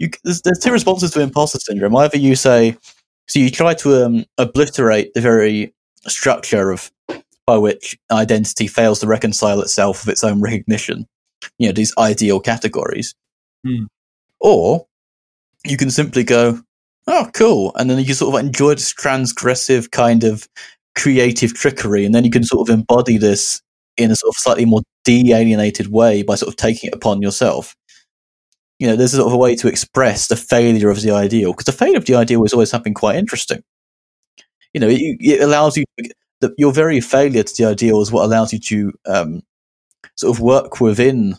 you, 0.03 0.09
there's, 0.23 0.41
there's 0.41 0.59
two 0.59 0.71
responses 0.71 1.11
to 1.11 1.21
imposter 1.21 1.59
syndrome. 1.59 1.95
Either 1.95 2.17
you 2.17 2.35
say, 2.35 2.77
so 3.27 3.39
you 3.39 3.49
try 3.49 3.73
to 3.75 4.05
um, 4.05 4.25
obliterate 4.37 5.13
the 5.13 5.21
very 5.21 5.73
structure 6.07 6.71
of 6.71 6.91
by 7.45 7.57
which 7.57 7.97
identity 8.11 8.67
fails 8.67 8.99
to 8.99 9.07
reconcile 9.07 9.59
itself 9.61 10.05
with 10.05 10.13
its 10.13 10.23
own 10.23 10.41
recognition 10.41 11.05
you 11.57 11.67
know 11.67 11.73
these 11.73 11.93
ideal 11.97 12.39
categories 12.39 13.15
mm. 13.65 13.85
or 14.39 14.85
you 15.65 15.77
can 15.77 15.89
simply 15.89 16.23
go 16.23 16.59
oh 17.07 17.29
cool 17.33 17.71
and 17.75 17.89
then 17.89 17.99
you 17.99 18.13
sort 18.13 18.33
of 18.33 18.45
enjoy 18.45 18.73
this 18.73 18.93
transgressive 18.93 19.91
kind 19.91 20.23
of 20.23 20.47
creative 20.95 21.53
trickery 21.53 22.05
and 22.05 22.13
then 22.13 22.23
you 22.23 22.31
can 22.31 22.43
sort 22.43 22.67
of 22.69 22.73
embody 22.73 23.17
this 23.17 23.61
in 23.97 24.11
a 24.11 24.15
sort 24.15 24.33
of 24.33 24.39
slightly 24.39 24.65
more 24.65 24.81
de-alienated 25.03 25.87
way 25.87 26.23
by 26.23 26.35
sort 26.35 26.49
of 26.49 26.55
taking 26.55 26.87
it 26.87 26.95
upon 26.95 27.21
yourself 27.21 27.75
you 28.83 28.89
know 28.89 28.97
there's 28.97 29.13
a 29.13 29.17
sort 29.17 29.27
of 29.27 29.33
a 29.33 29.37
way 29.37 29.55
to 29.55 29.69
express 29.69 30.27
the 30.27 30.35
failure 30.35 30.89
of 30.89 31.01
the 31.01 31.11
ideal 31.11 31.53
because 31.53 31.65
the 31.65 31.71
failure 31.71 31.97
of 31.97 32.05
the 32.05 32.15
ideal 32.15 32.43
is 32.43 32.51
always 32.51 32.69
something 32.69 32.93
quite 32.93 33.15
interesting 33.15 33.63
you 34.73 34.81
know 34.81 34.89
it, 34.89 34.99
it 35.21 35.41
allows 35.41 35.77
you 35.77 35.85
the, 36.41 36.53
your 36.57 36.73
very 36.73 36.99
failure 36.99 37.43
to 37.43 37.53
the 37.57 37.65
ideal 37.69 38.01
is 38.01 38.11
what 38.11 38.25
allows 38.25 38.51
you 38.51 38.59
to 38.59 38.93
um, 39.05 39.41
sort 40.15 40.35
of 40.35 40.41
work 40.41 40.81
within 40.81 41.37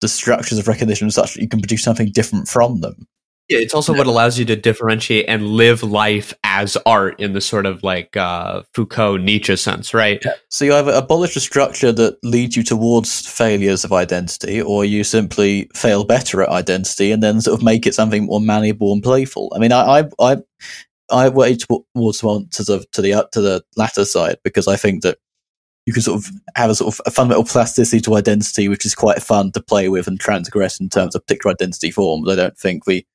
the 0.00 0.08
structures 0.08 0.58
of 0.58 0.66
recognition 0.66 1.10
such 1.10 1.34
that 1.34 1.40
you 1.40 1.48
can 1.48 1.60
produce 1.60 1.84
something 1.84 2.10
different 2.10 2.48
from 2.48 2.80
them. 2.80 3.06
Yeah, 3.48 3.58
it's 3.58 3.74
also 3.74 3.92
what 3.92 4.06
allows 4.06 4.38
you 4.38 4.44
to 4.46 4.56
differentiate 4.56 5.26
and 5.28 5.46
live 5.46 5.82
life 5.82 6.32
as 6.52 6.76
art 6.84 7.18
in 7.20 7.32
the 7.32 7.40
sort 7.40 7.64
of 7.64 7.80
like 7.84 8.16
uh, 8.16 8.62
Foucault 8.74 9.18
Nietzsche 9.18 9.54
sense, 9.54 9.94
right? 9.94 10.20
So 10.48 10.64
you 10.64 10.74
either 10.74 10.90
abolish 10.90 11.36
a 11.36 11.40
structure 11.40 11.92
that 11.92 12.18
leads 12.24 12.56
you 12.56 12.64
towards 12.64 13.24
failures 13.24 13.84
of 13.84 13.92
identity, 13.92 14.60
or 14.60 14.84
you 14.84 15.04
simply 15.04 15.70
fail 15.74 16.04
better 16.04 16.42
at 16.42 16.48
identity 16.48 17.12
and 17.12 17.22
then 17.22 17.40
sort 17.40 17.56
of 17.56 17.64
make 17.64 17.86
it 17.86 17.94
something 17.94 18.26
more 18.26 18.40
malleable 18.40 18.92
and 18.92 19.00
playful. 19.00 19.52
I 19.54 19.60
mean, 19.60 19.70
I 19.70 20.00
I 20.00 20.04
I, 20.18 20.36
I 21.08 21.28
weigh 21.28 21.56
towards 21.56 22.18
to 22.18 22.64
the 22.64 22.84
to 22.92 23.00
the 23.00 23.28
to 23.30 23.40
the 23.40 23.62
latter 23.76 24.04
side 24.04 24.38
because 24.42 24.66
I 24.66 24.74
think 24.74 25.02
that 25.04 25.18
you 25.86 25.92
can 25.92 26.02
sort 26.02 26.22
of 26.22 26.30
have 26.54 26.70
a 26.70 26.74
sort 26.74 26.94
of 26.94 27.00
a 27.06 27.10
fundamental 27.10 27.44
plasticity 27.44 28.00
to 28.02 28.16
identity, 28.16 28.68
which 28.68 28.84
is 28.84 28.94
quite 28.94 29.22
fun 29.22 29.50
to 29.52 29.62
play 29.62 29.88
with 29.88 30.06
and 30.06 30.20
transgress 30.20 30.78
in 30.78 30.88
terms 30.88 31.14
of 31.14 31.26
particular 31.26 31.52
identity 31.52 31.90
forms. 31.90 32.28
I 32.28 32.36
don't 32.36 32.56
think 32.56 32.86
we 32.86 33.06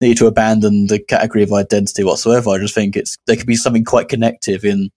need 0.00 0.18
to 0.18 0.26
abandon 0.26 0.86
the 0.86 0.98
category 0.98 1.42
of 1.42 1.52
identity 1.52 2.04
whatsoever. 2.04 2.50
I 2.50 2.58
just 2.58 2.74
think 2.74 2.96
it's 2.96 3.16
there 3.26 3.36
could 3.36 3.46
be 3.46 3.56
something 3.56 3.84
quite 3.84 4.08
connective 4.08 4.64
in 4.64 4.90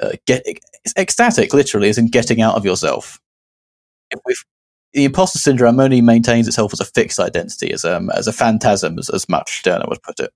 uh, 0.00 0.12
get 0.26 0.42
it's 0.46 0.94
ecstatic, 0.96 1.52
literally, 1.52 1.88
as 1.88 1.98
in 1.98 2.08
getting 2.08 2.40
out 2.40 2.56
of 2.56 2.64
yourself. 2.64 3.20
If, 4.10 4.44
the 4.92 5.04
imposter 5.04 5.40
syndrome 5.40 5.80
only 5.80 6.00
maintains 6.00 6.46
itself 6.46 6.72
as 6.72 6.78
a 6.78 6.84
fixed 6.84 7.18
identity, 7.18 7.72
as 7.72 7.84
um, 7.84 8.10
as 8.10 8.28
a 8.28 8.32
phantasm, 8.32 8.96
as, 8.98 9.10
as 9.10 9.28
much 9.28 9.58
Stirner 9.58 9.86
would 9.88 10.02
put 10.02 10.20
it 10.20 10.32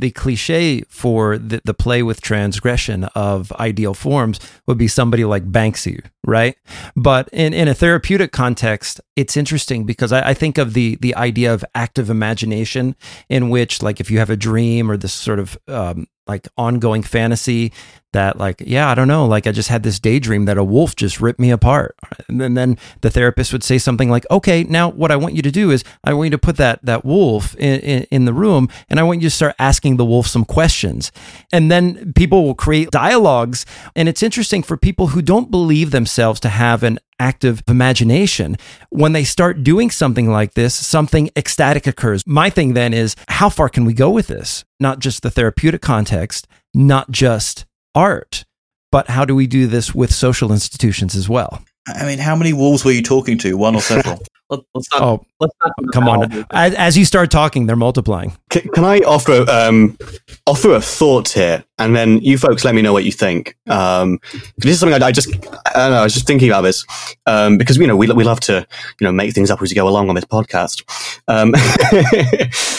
the 0.00 0.10
cliche 0.10 0.82
for 0.88 1.38
the, 1.38 1.60
the 1.64 1.74
play 1.74 2.02
with 2.02 2.20
transgression 2.20 3.04
of 3.14 3.52
ideal 3.52 3.94
forms 3.94 4.40
would 4.66 4.78
be 4.78 4.88
somebody 4.88 5.24
like 5.24 5.50
Banksy, 5.50 6.04
right? 6.26 6.56
But 6.96 7.28
in, 7.32 7.52
in 7.52 7.68
a 7.68 7.74
therapeutic 7.74 8.32
context, 8.32 9.00
it's 9.16 9.36
interesting 9.36 9.84
because 9.84 10.12
I, 10.12 10.30
I, 10.30 10.34
think 10.34 10.58
of 10.58 10.74
the 10.74 10.96
the 10.96 11.14
idea 11.14 11.52
of 11.52 11.64
active 11.74 12.10
imagination, 12.10 12.96
in 13.28 13.50
which, 13.50 13.82
like, 13.82 14.00
if 14.00 14.10
you 14.10 14.18
have 14.18 14.30
a 14.30 14.36
dream 14.36 14.90
or 14.90 14.96
this 14.96 15.12
sort 15.12 15.38
of 15.38 15.58
um, 15.68 16.06
like 16.30 16.46
ongoing 16.56 17.02
fantasy 17.02 17.72
that 18.12 18.38
like 18.38 18.62
yeah 18.64 18.88
i 18.88 18.94
don't 18.94 19.08
know 19.08 19.26
like 19.26 19.46
i 19.46 19.52
just 19.52 19.68
had 19.68 19.82
this 19.82 20.00
daydream 20.00 20.44
that 20.44 20.58
a 20.58 20.64
wolf 20.64 20.96
just 20.96 21.20
ripped 21.20 21.40
me 21.40 21.50
apart. 21.50 21.96
And 22.28 22.40
then, 22.40 22.54
then 22.54 22.78
the 23.00 23.10
therapist 23.10 23.52
would 23.52 23.64
say 23.64 23.78
something 23.78 24.08
like 24.08 24.24
okay 24.30 24.62
now 24.64 24.88
what 24.88 25.10
i 25.10 25.16
want 25.16 25.34
you 25.34 25.42
to 25.42 25.50
do 25.50 25.70
is 25.70 25.84
i 26.04 26.12
want 26.12 26.26
you 26.26 26.30
to 26.30 26.38
put 26.38 26.56
that 26.56 26.84
that 26.84 27.04
wolf 27.04 27.54
in, 27.56 27.80
in, 27.80 28.02
in 28.10 28.24
the 28.24 28.32
room 28.32 28.68
and 28.88 29.00
i 29.00 29.02
want 29.02 29.20
you 29.22 29.28
to 29.28 29.34
start 29.34 29.54
asking 29.58 29.96
the 29.96 30.04
wolf 30.04 30.26
some 30.26 30.44
questions. 30.44 31.12
And 31.52 31.70
then 31.70 32.12
people 32.14 32.44
will 32.44 32.54
create 32.54 32.90
dialogues 32.90 33.66
and 33.96 34.08
it's 34.08 34.22
interesting 34.22 34.62
for 34.62 34.76
people 34.76 35.08
who 35.08 35.22
don't 35.22 35.50
believe 35.50 35.90
themselves 35.90 36.40
to 36.40 36.48
have 36.48 36.82
an 36.82 36.98
active 37.20 37.62
imagination. 37.68 38.56
When 38.88 39.12
they 39.12 39.22
start 39.24 39.62
doing 39.62 39.90
something 39.90 40.28
like 40.28 40.54
this, 40.54 40.74
something 40.74 41.30
ecstatic 41.36 41.86
occurs. 41.86 42.22
My 42.26 42.50
thing 42.50 42.74
then 42.74 42.92
is 42.92 43.14
how 43.28 43.48
far 43.50 43.68
can 43.68 43.84
we 43.84 43.92
go 43.94 44.10
with 44.10 44.26
this? 44.26 44.64
Not 44.80 44.98
just 44.98 45.22
the 45.22 45.30
therapeutic 45.30 45.82
context, 45.82 46.48
not 46.74 47.10
just 47.12 47.66
art. 47.94 48.44
but 48.92 49.08
how 49.08 49.24
do 49.24 49.34
we 49.34 49.46
do 49.46 49.66
this 49.66 49.94
with 49.94 50.12
social 50.12 50.52
institutions 50.52 51.14
as 51.14 51.28
well? 51.28 51.62
I 51.88 52.04
mean, 52.04 52.18
how 52.18 52.36
many 52.36 52.52
wolves 52.52 52.84
were 52.84 52.92
you 52.92 53.02
talking 53.02 53.38
to? 53.38 53.56
One 53.56 53.74
or 53.74 53.80
several? 53.80 54.20
Let, 54.50 54.60
us 54.74 54.88
not. 54.92 55.02
Oh, 55.02 55.26
let's 55.38 55.54
not 55.62 55.72
come 55.92 56.08
on! 56.08 56.44
As, 56.50 56.74
as, 56.74 56.98
you 56.98 57.04
start 57.04 57.30
talking, 57.30 57.66
they're 57.66 57.76
multiplying. 57.76 58.36
Can, 58.50 58.68
can 58.70 58.84
I 58.84 58.98
offer 58.98 59.48
um, 59.48 59.96
offer 60.44 60.74
a 60.74 60.80
thought 60.80 61.28
here, 61.28 61.64
and 61.78 61.94
then 61.94 62.18
you 62.18 62.36
folks 62.36 62.64
let 62.64 62.74
me 62.74 62.82
know 62.82 62.92
what 62.92 63.04
you 63.04 63.12
think. 63.12 63.56
Um, 63.68 64.18
this 64.56 64.72
is 64.72 64.80
something 64.80 65.00
I, 65.00 65.06
I 65.06 65.12
just 65.12 65.28
I 65.66 65.72
don't 65.74 65.92
know. 65.92 66.00
I 66.00 66.02
was 66.02 66.14
just 66.14 66.26
thinking 66.26 66.48
about 66.48 66.62
this 66.62 66.84
um, 67.26 67.58
because 67.58 67.76
you 67.76 67.86
know 67.86 67.96
we 67.96 68.10
we 68.10 68.24
love 68.24 68.40
to 68.40 68.66
you 69.00 69.04
know 69.04 69.12
make 69.12 69.34
things 69.34 69.52
up 69.52 69.62
as 69.62 69.70
we 69.70 69.74
go 69.76 69.86
along 69.86 70.08
on 70.08 70.16
this 70.16 70.24
podcast. 70.24 70.82
Um, 71.28 71.54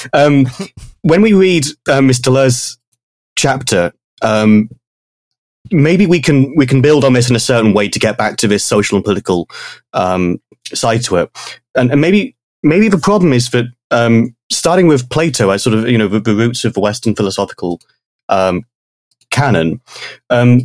um, 0.13 0.45
when 1.03 1.21
we 1.21 1.31
read 1.31 1.65
uh, 1.87 2.01
Mr. 2.01 2.23
Deleuze's 2.23 2.79
chapter, 3.37 3.93
um, 4.21 4.69
maybe 5.71 6.05
we 6.05 6.21
can 6.21 6.53
we 6.55 6.65
can 6.65 6.81
build 6.81 7.03
on 7.03 7.13
this 7.13 7.29
in 7.29 7.35
a 7.35 7.39
certain 7.39 7.73
way 7.73 7.87
to 7.89 7.99
get 7.99 8.17
back 8.17 8.37
to 8.37 8.47
this 8.47 8.63
social 8.63 8.97
and 8.97 9.03
political 9.05 9.49
um, 9.93 10.39
side 10.73 11.03
to 11.03 11.17
it, 11.17 11.29
and, 11.75 11.91
and 11.91 12.01
maybe 12.01 12.35
maybe 12.63 12.87
the 12.87 12.97
problem 12.97 13.33
is 13.33 13.49
that 13.51 13.65
um, 13.91 14.35
starting 14.51 14.87
with 14.87 15.09
Plato 15.09 15.49
as 15.49 15.63
sort 15.63 15.75
of 15.75 15.89
you 15.89 15.97
know 15.97 16.07
the, 16.07 16.19
the 16.19 16.35
roots 16.35 16.65
of 16.65 16.73
the 16.73 16.79
Western 16.79 17.15
philosophical 17.15 17.79
um, 18.29 18.63
canon, 19.31 19.81
um, 20.29 20.61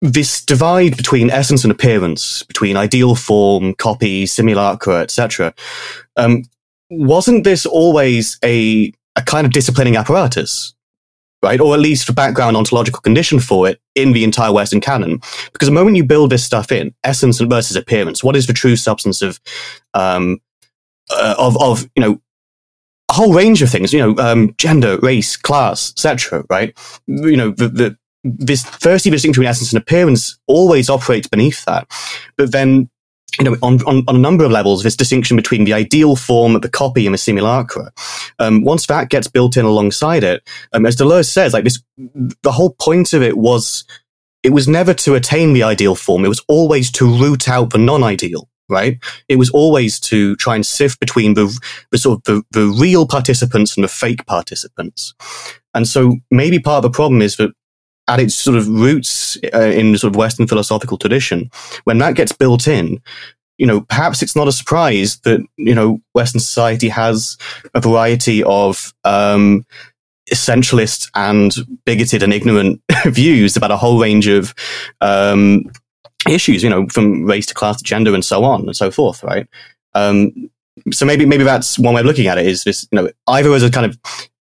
this 0.00 0.44
divide 0.44 0.96
between 0.96 1.30
essence 1.30 1.64
and 1.64 1.70
appearance, 1.70 2.42
between 2.44 2.76
ideal 2.76 3.14
form, 3.14 3.74
copy, 3.74 4.26
simulacra, 4.26 5.00
etc. 5.00 5.54
Um, 6.16 6.44
wasn't 6.90 7.44
this 7.44 7.66
always 7.66 8.38
a 8.44 8.92
a 9.16 9.22
kind 9.22 9.46
of 9.46 9.52
disciplining 9.52 9.96
apparatus? 9.96 10.74
Right? 11.42 11.60
Or 11.60 11.74
at 11.74 11.80
least 11.80 12.14
background 12.14 12.56
ontological 12.56 13.00
condition 13.00 13.40
for 13.40 13.68
it 13.68 13.80
in 13.94 14.12
the 14.12 14.24
entire 14.24 14.52
Western 14.52 14.80
canon. 14.80 15.20
Because 15.52 15.68
the 15.68 15.74
moment 15.74 15.96
you 15.96 16.04
build 16.04 16.30
this 16.30 16.44
stuff 16.44 16.70
in, 16.70 16.94
essence 17.04 17.40
versus 17.40 17.76
appearance, 17.76 18.22
what 18.22 18.36
is 18.36 18.46
the 18.46 18.52
true 18.52 18.76
substance 18.76 19.22
of, 19.22 19.40
um, 19.94 20.40
uh, 21.10 21.34
of, 21.38 21.60
of, 21.60 21.88
you 21.94 22.02
know, 22.02 22.20
a 23.08 23.12
whole 23.12 23.34
range 23.34 23.60
of 23.60 23.70
things, 23.70 23.92
you 23.92 23.98
know, 23.98 24.16
um, 24.22 24.54
gender, 24.56 24.98
race, 24.98 25.36
class, 25.36 25.90
etc. 25.90 26.44
Right? 26.48 26.78
You 27.06 27.36
know, 27.36 27.50
the, 27.50 27.68
the 27.68 27.96
this 28.22 28.64
firstly 28.64 29.10
distinction 29.10 29.40
between 29.40 29.48
essence 29.48 29.72
and 29.72 29.80
appearance 29.80 30.38
always 30.46 30.90
operates 30.90 31.26
beneath 31.26 31.64
that, 31.64 31.90
but 32.36 32.52
then 32.52 32.90
you 33.38 33.44
know, 33.44 33.56
on, 33.62 33.82
on, 33.82 34.02
on, 34.08 34.16
a 34.16 34.18
number 34.18 34.44
of 34.44 34.50
levels, 34.50 34.82
this 34.82 34.96
distinction 34.96 35.36
between 35.36 35.64
the 35.64 35.72
ideal 35.72 36.16
form, 36.16 36.58
the 36.60 36.68
copy, 36.68 37.06
and 37.06 37.14
the 37.14 37.18
simulacra. 37.18 37.92
Um, 38.38 38.64
once 38.64 38.86
that 38.86 39.08
gets 39.08 39.28
built 39.28 39.56
in 39.56 39.64
alongside 39.64 40.24
it, 40.24 40.42
um, 40.72 40.86
as 40.86 40.96
Deleuze 40.96 41.30
says, 41.30 41.52
like 41.52 41.64
this, 41.64 41.82
the 42.42 42.52
whole 42.52 42.74
point 42.80 43.12
of 43.12 43.22
it 43.22 43.36
was, 43.36 43.84
it 44.42 44.50
was 44.50 44.68
never 44.68 44.94
to 44.94 45.14
attain 45.14 45.52
the 45.52 45.62
ideal 45.62 45.94
form. 45.94 46.24
It 46.24 46.28
was 46.28 46.44
always 46.48 46.90
to 46.92 47.06
root 47.06 47.48
out 47.48 47.70
the 47.70 47.78
non-ideal, 47.78 48.48
right? 48.68 48.98
It 49.28 49.36
was 49.36 49.50
always 49.50 50.00
to 50.00 50.36
try 50.36 50.54
and 50.54 50.64
sift 50.64 50.98
between 51.00 51.34
the, 51.34 51.56
the 51.90 51.98
sort 51.98 52.18
of 52.18 52.24
the, 52.24 52.42
the 52.58 52.66
real 52.80 53.06
participants 53.06 53.76
and 53.76 53.84
the 53.84 53.88
fake 53.88 54.26
participants. 54.26 55.14
And 55.74 55.86
so 55.86 56.16
maybe 56.30 56.58
part 56.58 56.84
of 56.84 56.90
the 56.90 56.96
problem 56.96 57.22
is 57.22 57.36
that 57.36 57.52
at 58.10 58.18
its 58.20 58.34
sort 58.34 58.56
of 58.56 58.68
roots 58.68 59.38
uh, 59.54 59.60
in 59.60 59.96
sort 59.96 60.12
of 60.12 60.16
Western 60.16 60.46
philosophical 60.48 60.98
tradition, 60.98 61.48
when 61.84 61.98
that 61.98 62.16
gets 62.16 62.32
built 62.32 62.66
in, 62.66 63.00
you 63.56 63.66
know, 63.66 63.82
perhaps 63.82 64.20
it's 64.20 64.34
not 64.34 64.48
a 64.48 64.52
surprise 64.52 65.20
that, 65.20 65.40
you 65.56 65.74
know, 65.74 66.00
Western 66.12 66.40
society 66.40 66.88
has 66.88 67.38
a 67.72 67.80
variety 67.80 68.42
of, 68.42 68.92
um, 69.04 69.64
essentialist 70.32 71.10
and 71.14 71.54
bigoted 71.84 72.22
and 72.22 72.32
ignorant 72.32 72.82
views 73.06 73.56
about 73.56 73.70
a 73.70 73.76
whole 73.76 74.00
range 74.00 74.26
of, 74.26 74.54
um, 75.00 75.64
issues, 76.28 76.64
you 76.64 76.68
know, 76.68 76.86
from 76.88 77.24
race 77.24 77.46
to 77.46 77.54
class 77.54 77.78
to 77.78 77.84
gender 77.84 78.12
and 78.12 78.24
so 78.24 78.42
on 78.44 78.62
and 78.62 78.76
so 78.76 78.90
forth, 78.90 79.22
right? 79.22 79.46
Um, 79.94 80.50
so 80.92 81.04
maybe 81.06 81.26
maybe 81.26 81.44
that's 81.44 81.78
one 81.78 81.94
way 81.94 82.00
of 82.00 82.06
looking 82.06 82.26
at 82.26 82.38
it 82.38 82.46
is 82.46 82.64
this, 82.64 82.86
you 82.90 82.96
know, 82.96 83.10
either 83.28 83.52
as 83.52 83.62
a 83.62 83.70
kind 83.70 83.86
of 83.86 83.98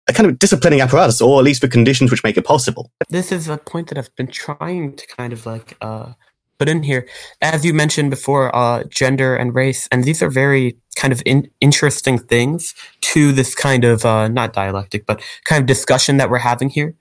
a 0.09 0.13
kind 0.13 0.29
of 0.29 0.39
disciplining 0.39 0.81
apparatus, 0.81 1.21
or 1.21 1.39
at 1.39 1.45
least 1.45 1.61
the 1.61 1.69
conditions 1.69 2.11
which 2.11 2.23
make 2.23 2.37
it 2.37 2.45
possible. 2.45 2.91
This 3.09 3.33
is 3.33 3.49
a 3.49 3.59
point 3.59 3.89
that 3.89 3.99
I've 3.99 4.15
been 4.17 4.29
trying 4.29 4.97
to 4.97 5.07
kind 5.07 5.33
of 5.33 5.47
like 5.47 5.77
uh, 5.81 6.13
put 6.59 6.69
in 6.69 6.83
here. 6.83 7.09
As 7.41 7.65
you 7.65 7.75
mentioned 7.75 8.11
before, 8.11 8.55
uh, 8.55 8.85
gender 8.85 9.35
and 9.35 9.55
race, 9.55 9.89
and 9.91 10.05
these 10.05 10.23
are 10.23 10.31
very 10.31 10.77
kind 10.97 11.13
of 11.13 11.23
in- 11.27 11.51
interesting 11.61 12.19
things 12.19 12.75
to 13.01 13.33
this 13.33 13.55
kind 13.55 13.85
of 13.85 14.05
uh, 14.05 14.29
not 14.29 14.53
dialectic, 14.53 15.07
but 15.07 15.21
kind 15.45 15.61
of 15.61 15.67
discussion 15.67 16.17
that 16.19 16.31
we're 16.31 16.39
having 16.39 16.69
here. 16.69 16.95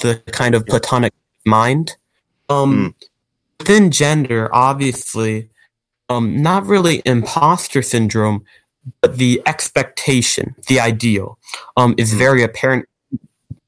The 0.00 0.22
kind 0.32 0.54
of 0.54 0.66
Platonic 0.66 1.12
mind. 1.46 1.96
Um, 2.48 2.94
mm. 2.94 3.08
Within 3.60 3.92
gender, 3.92 4.52
obviously, 4.52 5.48
um, 6.08 6.42
not 6.42 6.66
really 6.66 7.02
imposter 7.04 7.82
syndrome, 7.82 8.44
but 9.00 9.16
the 9.16 9.42
expectation, 9.46 10.54
the 10.68 10.80
ideal, 10.80 11.38
um, 11.76 11.94
is 11.98 12.10
mm-hmm. 12.10 12.18
very 12.18 12.42
apparent 12.42 12.88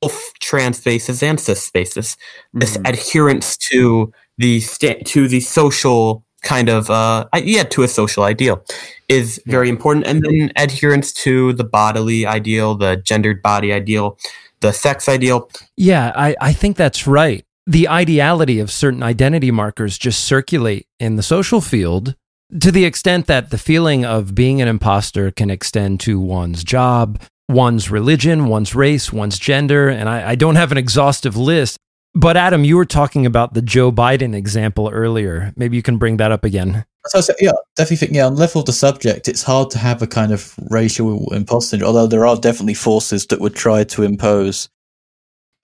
both 0.01 0.33
trans 0.41 0.79
spaces 0.79 1.23
and 1.23 1.41
cis 1.41 1.63
spaces. 1.63 2.17
This 2.53 2.77
mm-hmm. 2.77 2.87
adherence 2.87 3.57
to 3.71 4.13
the 4.39 4.61
sta- 4.61 5.03
to 5.05 5.29
the 5.29 5.41
social 5.41 6.25
kind 6.43 6.69
of 6.69 6.91
uh, 6.91 7.27
yeah 7.37 7.63
to 7.65 7.83
a 7.83 7.89
social 7.89 8.23
ideal 8.23 8.63
is 9.09 9.41
very 9.47 9.69
important, 9.69 10.07
and 10.07 10.23
then 10.23 10.53
adherence 10.57 11.13
to 11.13 11.53
the 11.55 11.65
bodily 11.65 12.27
ideal, 12.27 12.75
the 12.75 12.97
gendered 12.97 13.43
body 13.43 13.73
ideal, 13.73 14.19
the 14.61 14.73
sex 14.73 15.09
ideal. 15.09 15.49
Yeah, 15.77 16.13
I, 16.15 16.37
I 16.41 16.53
think 16.53 16.77
that's 16.77 17.07
right. 17.07 17.45
The 17.67 17.89
ideality 17.89 18.61
of 18.61 18.71
certain 18.71 19.03
identity 19.03 19.51
markers 19.51 19.97
just 19.97 20.25
circulate 20.25 20.87
in 21.01 21.17
the 21.17 21.23
social 21.23 21.61
field 21.61 22.15
to 22.61 22.71
the 22.71 22.85
extent 22.85 23.27
that 23.27 23.51
the 23.51 23.59
feeling 23.59 24.05
of 24.05 24.35
being 24.35 24.63
an 24.63 24.69
imposter 24.69 25.31
can 25.31 25.51
extend 25.51 26.01
to 26.01 26.21
one's 26.21 26.63
job, 26.63 27.21
one's 27.49 27.91
religion, 27.91 28.47
one's 28.47 28.75
race, 28.75 29.13
one's 29.13 29.39
gender. 29.39 29.89
And 29.89 30.09
I, 30.09 30.31
I, 30.31 30.35
don't 30.35 30.57
have 30.57 30.73
an 30.73 30.79
exhaustive 30.79 31.37
list. 31.37 31.79
But 32.15 32.37
Adam, 32.37 32.63
you 32.63 32.77
were 32.77 32.85
talking 32.85 33.27
about 33.27 33.55
the 33.55 33.63
Joe 33.63 33.91
Biden 33.91 34.35
example 34.35 34.89
earlier. 34.89 35.53
Maybe 35.57 35.77
you 35.77 35.83
can 35.83 35.99
bring 35.99 36.19
that 36.19 36.31
up 36.31 36.45
again. 36.45 36.85
So, 37.07 37.21
so 37.21 37.35
yeah, 37.41 37.53
definitely 37.77 37.97
think, 37.97 38.13
yeah, 38.13 38.27
on 38.27 38.37
level 38.37 38.61
of 38.61 38.67
the 38.67 38.73
subject, 38.73 39.27
it's 39.27 39.43
hard 39.43 39.71
to 39.71 39.79
have 39.79 40.01
a 40.01 40.07
kind 40.07 40.33
of 40.33 40.55
racial 40.71 41.33
imposter, 41.35 41.83
although 41.83 42.07
there 42.07 42.25
are 42.25 42.37
definitely 42.37 42.75
forces 42.75 43.27
that 43.27 43.41
would 43.41 43.57
try 43.57 43.83
to 43.85 44.05
impose 44.05 44.69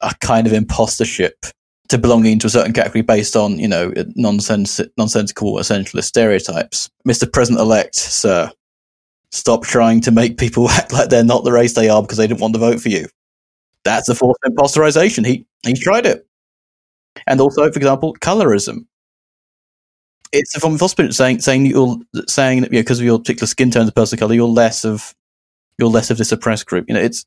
a 0.00 0.12
kind 0.20 0.46
of 0.46 0.52
impostorship 0.52 1.52
to 1.90 1.98
belonging 1.98 2.38
to 2.38 2.46
a 2.46 2.50
certain 2.50 2.72
category 2.72 3.02
based 3.02 3.34
on, 3.34 3.58
you 3.58 3.66
know, 3.66 3.90
nonsens- 4.16 4.88
nonsensical 4.96 5.54
essentialist 5.54 6.04
stereotypes. 6.04 6.88
Mr. 7.06 7.30
President 7.30 7.60
elect, 7.60 7.96
sir, 7.96 8.50
stop 9.32 9.64
trying 9.64 10.00
to 10.00 10.12
make 10.12 10.38
people 10.38 10.70
act 10.70 10.92
like 10.92 11.08
they're 11.10 11.24
not 11.24 11.42
the 11.42 11.52
race 11.52 11.74
they 11.74 11.88
are 11.88 12.00
because 12.00 12.16
they 12.16 12.28
didn't 12.28 12.40
want 12.40 12.54
to 12.54 12.60
vote 12.60 12.80
for 12.80 12.88
you. 12.88 13.06
That's 13.84 14.08
a 14.08 14.14
form 14.14 14.34
of 14.44 14.52
imposterization. 14.52 15.26
He 15.26 15.46
he 15.66 15.74
tried 15.74 16.06
it. 16.06 16.26
And 17.26 17.40
also, 17.40 17.62
for 17.70 17.78
example, 17.78 18.14
colorism. 18.20 18.86
It's 20.32 20.54
a 20.54 20.60
form 20.60 20.74
of 20.74 20.80
imposterization 20.80 21.12
saying 21.12 21.40
saying 21.40 22.04
saying 22.28 22.60
that 22.60 22.70
because 22.70 23.00
you 23.00 23.06
know, 23.06 23.14
of 23.14 23.16
your 23.16 23.18
particular 23.18 23.46
skin 23.48 23.70
tone, 23.70 23.86
the 23.86 23.92
person 23.92 24.16
of 24.16 24.20
color, 24.20 24.34
you're 24.34 24.46
less 24.46 24.84
of 24.84 25.14
you're 25.78 25.88
less 25.88 26.10
of 26.10 26.18
this 26.18 26.30
oppressed 26.30 26.66
group. 26.66 26.84
You 26.88 26.94
know, 26.94 27.00
it's 27.00 27.24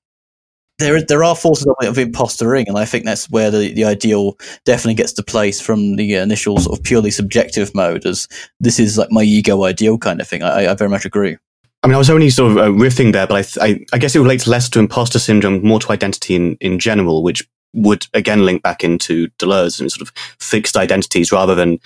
there 0.79 1.01
there 1.03 1.23
are 1.23 1.35
forces 1.35 1.67
of, 1.67 1.75
of 1.87 1.95
impostering, 1.95 2.67
and 2.67 2.77
I 2.77 2.85
think 2.85 3.05
that's 3.05 3.29
where 3.29 3.51
the, 3.51 3.73
the 3.73 3.85
ideal 3.85 4.37
definitely 4.65 4.95
gets 4.95 5.13
to 5.13 5.23
place 5.23 5.61
from 5.61 5.95
the 5.95 6.15
initial 6.15 6.57
sort 6.57 6.77
of 6.77 6.83
purely 6.83 7.11
subjective 7.11 7.73
mode 7.75 8.05
as 8.05 8.27
this 8.59 8.79
is 8.79 8.97
like 8.97 9.11
my 9.11 9.23
ego 9.23 9.63
ideal 9.63 9.97
kind 9.97 10.19
of 10.19 10.27
thing. 10.27 10.43
I, 10.43 10.71
I 10.71 10.73
very 10.73 10.89
much 10.89 11.05
agree. 11.05 11.37
I 11.83 11.87
mean, 11.87 11.95
I 11.95 11.99
was 11.99 12.09
only 12.09 12.29
sort 12.29 12.51
of 12.51 12.57
uh, 12.57 12.67
riffing 12.67 13.11
there, 13.11 13.27
but 13.27 13.35
I, 13.35 13.41
th- 13.41 13.57
I, 13.59 13.95
I, 13.95 13.97
guess 13.97 14.15
it 14.15 14.19
relates 14.19 14.47
less 14.47 14.69
to 14.69 14.79
imposter 14.79 15.19
syndrome, 15.19 15.65
more 15.67 15.81
to 15.81 15.91
identity 15.91 16.33
in, 16.33 16.55
in 16.61 16.79
general, 16.79 17.23
which 17.23 17.45
would 17.73 18.07
again 18.13 18.45
link 18.45 18.63
back 18.63 18.83
into 18.83 19.27
Deleuze 19.39 19.81
and 19.81 19.91
sort 19.91 20.07
of 20.07 20.13
fixed 20.39 20.77
identities 20.77 21.31
rather 21.31 21.55
than 21.55 21.79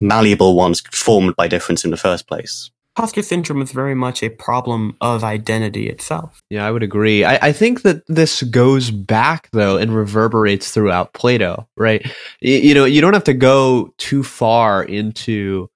malleable 0.00 0.54
ones 0.54 0.82
formed 0.92 1.34
by 1.34 1.48
difference 1.48 1.84
in 1.84 1.90
the 1.90 1.96
first 1.96 2.26
place 2.26 2.70
imposter 2.96 3.22
syndrome 3.22 3.62
is 3.62 3.72
very 3.72 3.94
much 3.94 4.22
a 4.22 4.28
problem 4.28 4.96
of 5.00 5.24
identity 5.24 5.88
itself. 5.88 6.42
Yeah, 6.50 6.66
I 6.66 6.70
would 6.70 6.82
agree. 6.82 7.24
I, 7.24 7.48
I, 7.48 7.52
think 7.52 7.82
that 7.82 8.02
this 8.08 8.42
goes 8.42 8.90
back 8.90 9.48
though 9.52 9.76
and 9.76 9.94
reverberates 9.94 10.70
throughout 10.70 11.14
Plato, 11.14 11.68
right? 11.76 12.04
You, 12.40 12.56
you 12.56 12.74
know, 12.74 12.84
you 12.84 13.00
don't 13.00 13.14
have 13.14 13.24
to 13.24 13.34
go 13.34 13.94
too 13.98 14.22
far 14.22 14.82
into 14.82 15.70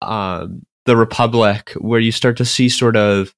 um, 0.00 0.64
the 0.86 0.96
Republic 0.96 1.72
where 1.78 2.00
you 2.00 2.12
start 2.12 2.36
to 2.38 2.44
see 2.44 2.68
sort 2.68 2.96
of 2.96 3.34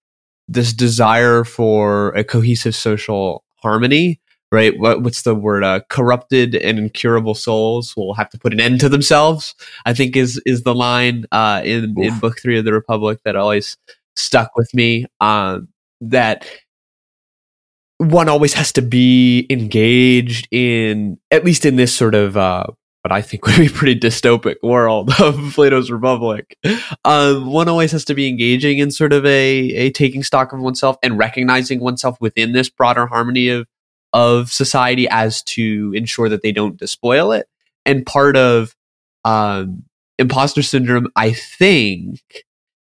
this 0.48 0.72
desire 0.72 1.44
for 1.44 2.10
a 2.10 2.24
cohesive 2.24 2.74
social 2.74 3.44
harmony 3.56 4.20
right? 4.52 4.78
What, 4.78 5.02
what's 5.02 5.22
the 5.22 5.34
word? 5.34 5.64
Uh, 5.64 5.80
corrupted 5.88 6.54
and 6.54 6.78
incurable 6.78 7.34
souls 7.34 7.96
will 7.96 8.14
have 8.14 8.30
to 8.30 8.38
put 8.38 8.52
an 8.52 8.60
end 8.60 8.80
to 8.80 8.88
themselves. 8.88 9.54
I 9.86 9.94
think 9.94 10.14
is 10.14 10.40
is 10.46 10.62
the 10.62 10.74
line 10.74 11.24
uh, 11.32 11.62
in 11.64 11.96
Oof. 11.98 12.04
in 12.04 12.18
book 12.20 12.38
three 12.40 12.58
of 12.58 12.64
the 12.64 12.72
Republic 12.72 13.20
that 13.24 13.34
always 13.34 13.76
stuck 14.14 14.54
with 14.54 14.72
me. 14.74 15.06
Um, 15.20 15.68
that 16.02 16.46
one 17.98 18.28
always 18.28 18.52
has 18.54 18.72
to 18.72 18.82
be 18.82 19.46
engaged 19.48 20.48
in 20.50 21.18
at 21.30 21.44
least 21.44 21.64
in 21.64 21.76
this 21.76 21.94
sort 21.94 22.14
of 22.14 22.36
uh, 22.36 22.66
what 23.02 23.12
I 23.12 23.20
think 23.20 23.46
would 23.46 23.56
be 23.56 23.68
pretty 23.72 23.98
dystopic 23.98 24.56
world 24.62 25.12
of 25.20 25.36
Plato's 25.54 25.90
Republic, 25.90 26.56
um, 27.04 27.46
one 27.46 27.68
always 27.68 27.92
has 27.92 28.04
to 28.06 28.14
be 28.14 28.28
engaging 28.28 28.78
in 28.78 28.90
sort 28.90 29.12
of 29.12 29.24
a, 29.26 29.30
a 29.30 29.90
taking 29.90 30.22
stock 30.22 30.52
of 30.52 30.60
oneself 30.60 30.96
and 31.02 31.18
recognizing 31.18 31.80
oneself 31.80 32.20
within 32.20 32.52
this 32.52 32.68
broader 32.68 33.06
harmony 33.06 33.48
of 33.48 33.66
of 34.12 34.50
society 34.50 35.08
as 35.08 35.42
to 35.42 35.92
ensure 35.94 36.28
that 36.28 36.42
they 36.42 36.52
don't 36.52 36.76
despoil 36.76 37.32
it. 37.32 37.46
And 37.84 38.06
part 38.06 38.36
of 38.36 38.74
um, 39.24 39.84
imposter 40.18 40.62
syndrome, 40.62 41.08
I 41.16 41.32
think, 41.32 42.20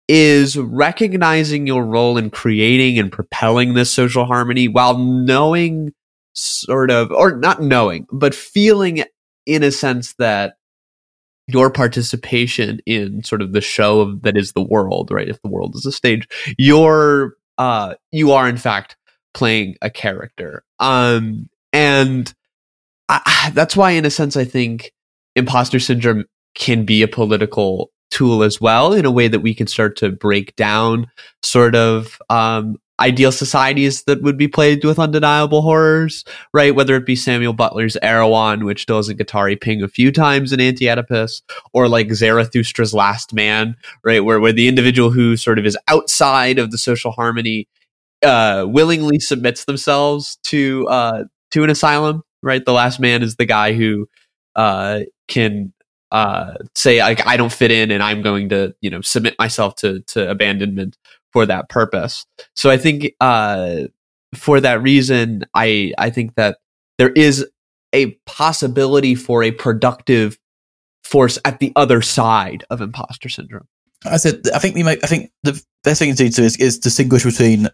is 0.08 0.56
recognizing 0.56 1.66
your 1.66 1.84
role 1.84 2.18
in 2.18 2.30
creating 2.30 2.98
and 2.98 3.12
propelling 3.12 3.74
this 3.74 3.90
social 3.90 4.24
harmony 4.24 4.68
while 4.68 4.98
knowing 4.98 5.92
sort 6.34 6.90
of 6.90 7.10
or 7.12 7.36
not 7.36 7.60
knowing 7.60 8.06
but 8.10 8.34
feeling 8.34 9.04
in 9.44 9.62
a 9.62 9.70
sense 9.70 10.14
that 10.14 10.54
your 11.46 11.70
participation 11.70 12.80
in 12.86 13.22
sort 13.24 13.42
of 13.42 13.52
the 13.52 13.60
show 13.60 14.00
of, 14.00 14.22
that 14.22 14.36
is 14.36 14.52
the 14.52 14.62
world, 14.62 15.10
right? 15.10 15.28
If 15.28 15.42
the 15.42 15.50
world 15.50 15.74
is 15.74 15.84
a 15.84 15.92
stage, 15.92 16.28
you're 16.56 17.34
uh, 17.58 17.94
you 18.10 18.32
are 18.32 18.48
in 18.48 18.56
fact 18.56 18.96
playing 19.35 19.76
a 19.83 19.91
character, 19.91 20.64
um, 20.78 21.49
and 21.72 22.33
I, 23.09 23.51
that's 23.55 23.76
why, 23.76 23.93
in 23.93 24.05
a 24.05 24.11
sense, 24.11 24.37
I 24.37 24.45
think 24.45 24.93
imposter 25.37 25.80
syndrome 25.80 26.24
can 26.55 26.85
be 26.85 27.03
a 27.03 27.09
political 27.09 27.91
tool 28.11 28.43
as 28.43 28.61
well 28.61 28.93
in 28.93 29.05
a 29.05 29.11
way 29.11 29.26
that 29.28 29.41
we 29.41 29.55
can 29.55 29.66
start 29.66 29.97
to 29.97 30.11
break 30.11 30.55
down 30.57 31.11
sort 31.43 31.74
of 31.74 32.20
um, 32.28 32.76
ideal 33.01 33.33
societies 33.33 34.05
that 34.05 34.22
would 34.22 34.37
be 34.37 34.47
played 34.47 34.85
with 34.85 34.99
undeniable 34.99 35.62
horrors, 35.62 36.24
right? 36.53 36.74
Whether 36.74 36.95
it 36.97 37.07
be 37.07 37.16
Samuel 37.16 37.55
Butler's 37.55 37.97
Erewhon, 38.03 38.64
which 38.64 38.87
does 38.87 39.09
a 39.09 39.14
Guattari 39.14 39.61
ping 39.61 39.83
a 39.83 39.89
few 39.89 40.12
times 40.12 40.53
in 40.53 40.61
Anti 40.61 40.89
Oedipus, 40.89 41.43
or 41.72 41.89
like 41.89 42.09
Zarathustra's 42.09 42.95
Last 42.95 43.33
Man, 43.33 43.76
right? 44.05 44.24
Where, 44.24 44.41
where 44.41 44.53
the 44.53 44.68
individual 44.68 45.11
who 45.11 45.37
sort 45.37 45.59
of 45.59 45.66
is 45.66 45.76
outside 45.89 46.59
of 46.59 46.70
the 46.70 46.78
social 46.78 47.12
harmony 47.12 47.66
uh, 48.23 48.66
willingly 48.68 49.18
submits 49.18 49.64
themselves 49.64 50.39
to 50.45 50.87
uh, 50.89 51.25
to 51.51 51.64
an 51.64 51.70
asylum, 51.70 52.23
right? 52.43 52.64
The 52.64 52.73
last 52.73 53.01
man 53.01 53.23
is 53.23 53.37
the 53.37 53.45
guy 53.45 53.73
who 53.73 54.09
uh, 54.57 55.01
can 55.29 55.73
uh, 56.11 56.55
say 56.75 57.01
like 57.01 57.27
I 57.27 57.37
don't 57.37 57.53
fit 57.53 57.70
in 57.70 57.91
and 57.91 58.03
I'm 58.03 58.23
going 58.23 58.51
to 58.51 58.75
you 58.81 58.91
know 58.91 59.01
submit 59.01 59.35
myself 59.39 59.77
to 59.77 60.01
to 60.09 60.31
abandonment 60.31 60.97
for 61.33 61.47
that 61.47 61.68
purpose. 61.68 62.27
So 62.55 62.70
I 62.70 62.77
think 62.77 63.14
uh, 63.20 63.85
for 64.35 64.61
that 64.61 64.83
reason, 64.83 65.45
I 65.55 65.93
I 65.99 66.11
think 66.11 66.35
that 66.37 66.59
there 66.99 67.11
is 67.11 67.47
a 67.95 68.12
possibility 68.27 69.14
for 69.14 69.43
a 69.43 69.51
productive 69.51 70.39
force 71.05 71.39
at 71.45 71.59
the 71.59 71.73
other 71.77 72.01
side 72.01 72.64
of 72.70 72.81
imposter 72.81 73.29
syndrome. 73.29 73.66
I 74.05 74.16
said 74.16 74.43
I 74.55 74.59
think 74.59 74.75
we 74.75 74.83
might, 74.83 75.03
I 75.05 75.07
think 75.07 75.31
the 75.43 75.62
best 75.85 75.99
thing 75.99 76.14
to 76.14 76.29
do 76.29 76.43
is, 76.43 76.57
is 76.57 76.79
distinguish 76.79 77.25
between 77.25 77.68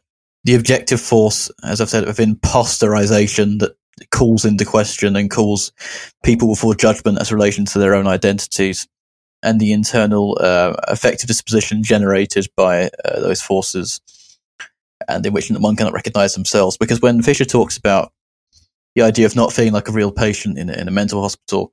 the 0.44 0.54
objective 0.54 1.00
force, 1.00 1.50
as 1.64 1.80
I've 1.80 1.90
said, 1.90 2.08
of 2.08 2.16
imposterization 2.16 3.58
that 3.60 3.76
calls 4.10 4.44
into 4.44 4.64
question 4.64 5.16
and 5.16 5.30
calls 5.30 5.72
people 6.22 6.48
before 6.48 6.74
judgment 6.74 7.20
as 7.20 7.32
relation 7.32 7.64
to 7.66 7.78
their 7.78 7.94
own 7.94 8.06
identities, 8.06 8.86
and 9.42 9.60
the 9.60 9.72
internal 9.72 10.38
uh, 10.40 10.74
affective 10.84 11.28
disposition 11.28 11.82
generated 11.82 12.46
by 12.56 12.90
uh, 13.04 13.20
those 13.20 13.42
forces, 13.42 14.00
and 15.08 15.24
in 15.26 15.32
which 15.32 15.50
one 15.50 15.76
cannot 15.76 15.92
recognize 15.92 16.34
themselves. 16.34 16.76
Because 16.76 17.00
when 17.00 17.22
Fisher 17.22 17.44
talks 17.44 17.76
about 17.76 18.12
the 18.94 19.02
idea 19.02 19.26
of 19.26 19.36
not 19.36 19.52
feeling 19.52 19.72
like 19.72 19.88
a 19.88 19.92
real 19.92 20.10
patient 20.10 20.58
in, 20.58 20.70
in 20.70 20.88
a 20.88 20.92
mental 20.92 21.22
hospital, 21.22 21.72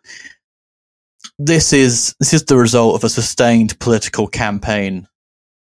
this 1.40 1.74
is 1.74 2.16
this 2.20 2.34
is 2.34 2.46
the 2.46 2.58
result 2.58 2.96
of 2.96 3.04
a 3.04 3.10
sustained 3.10 3.80
political 3.80 4.28
campaign, 4.28 5.08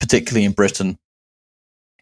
particularly 0.01 0.44
in 0.44 0.53
Britain, 0.53 0.99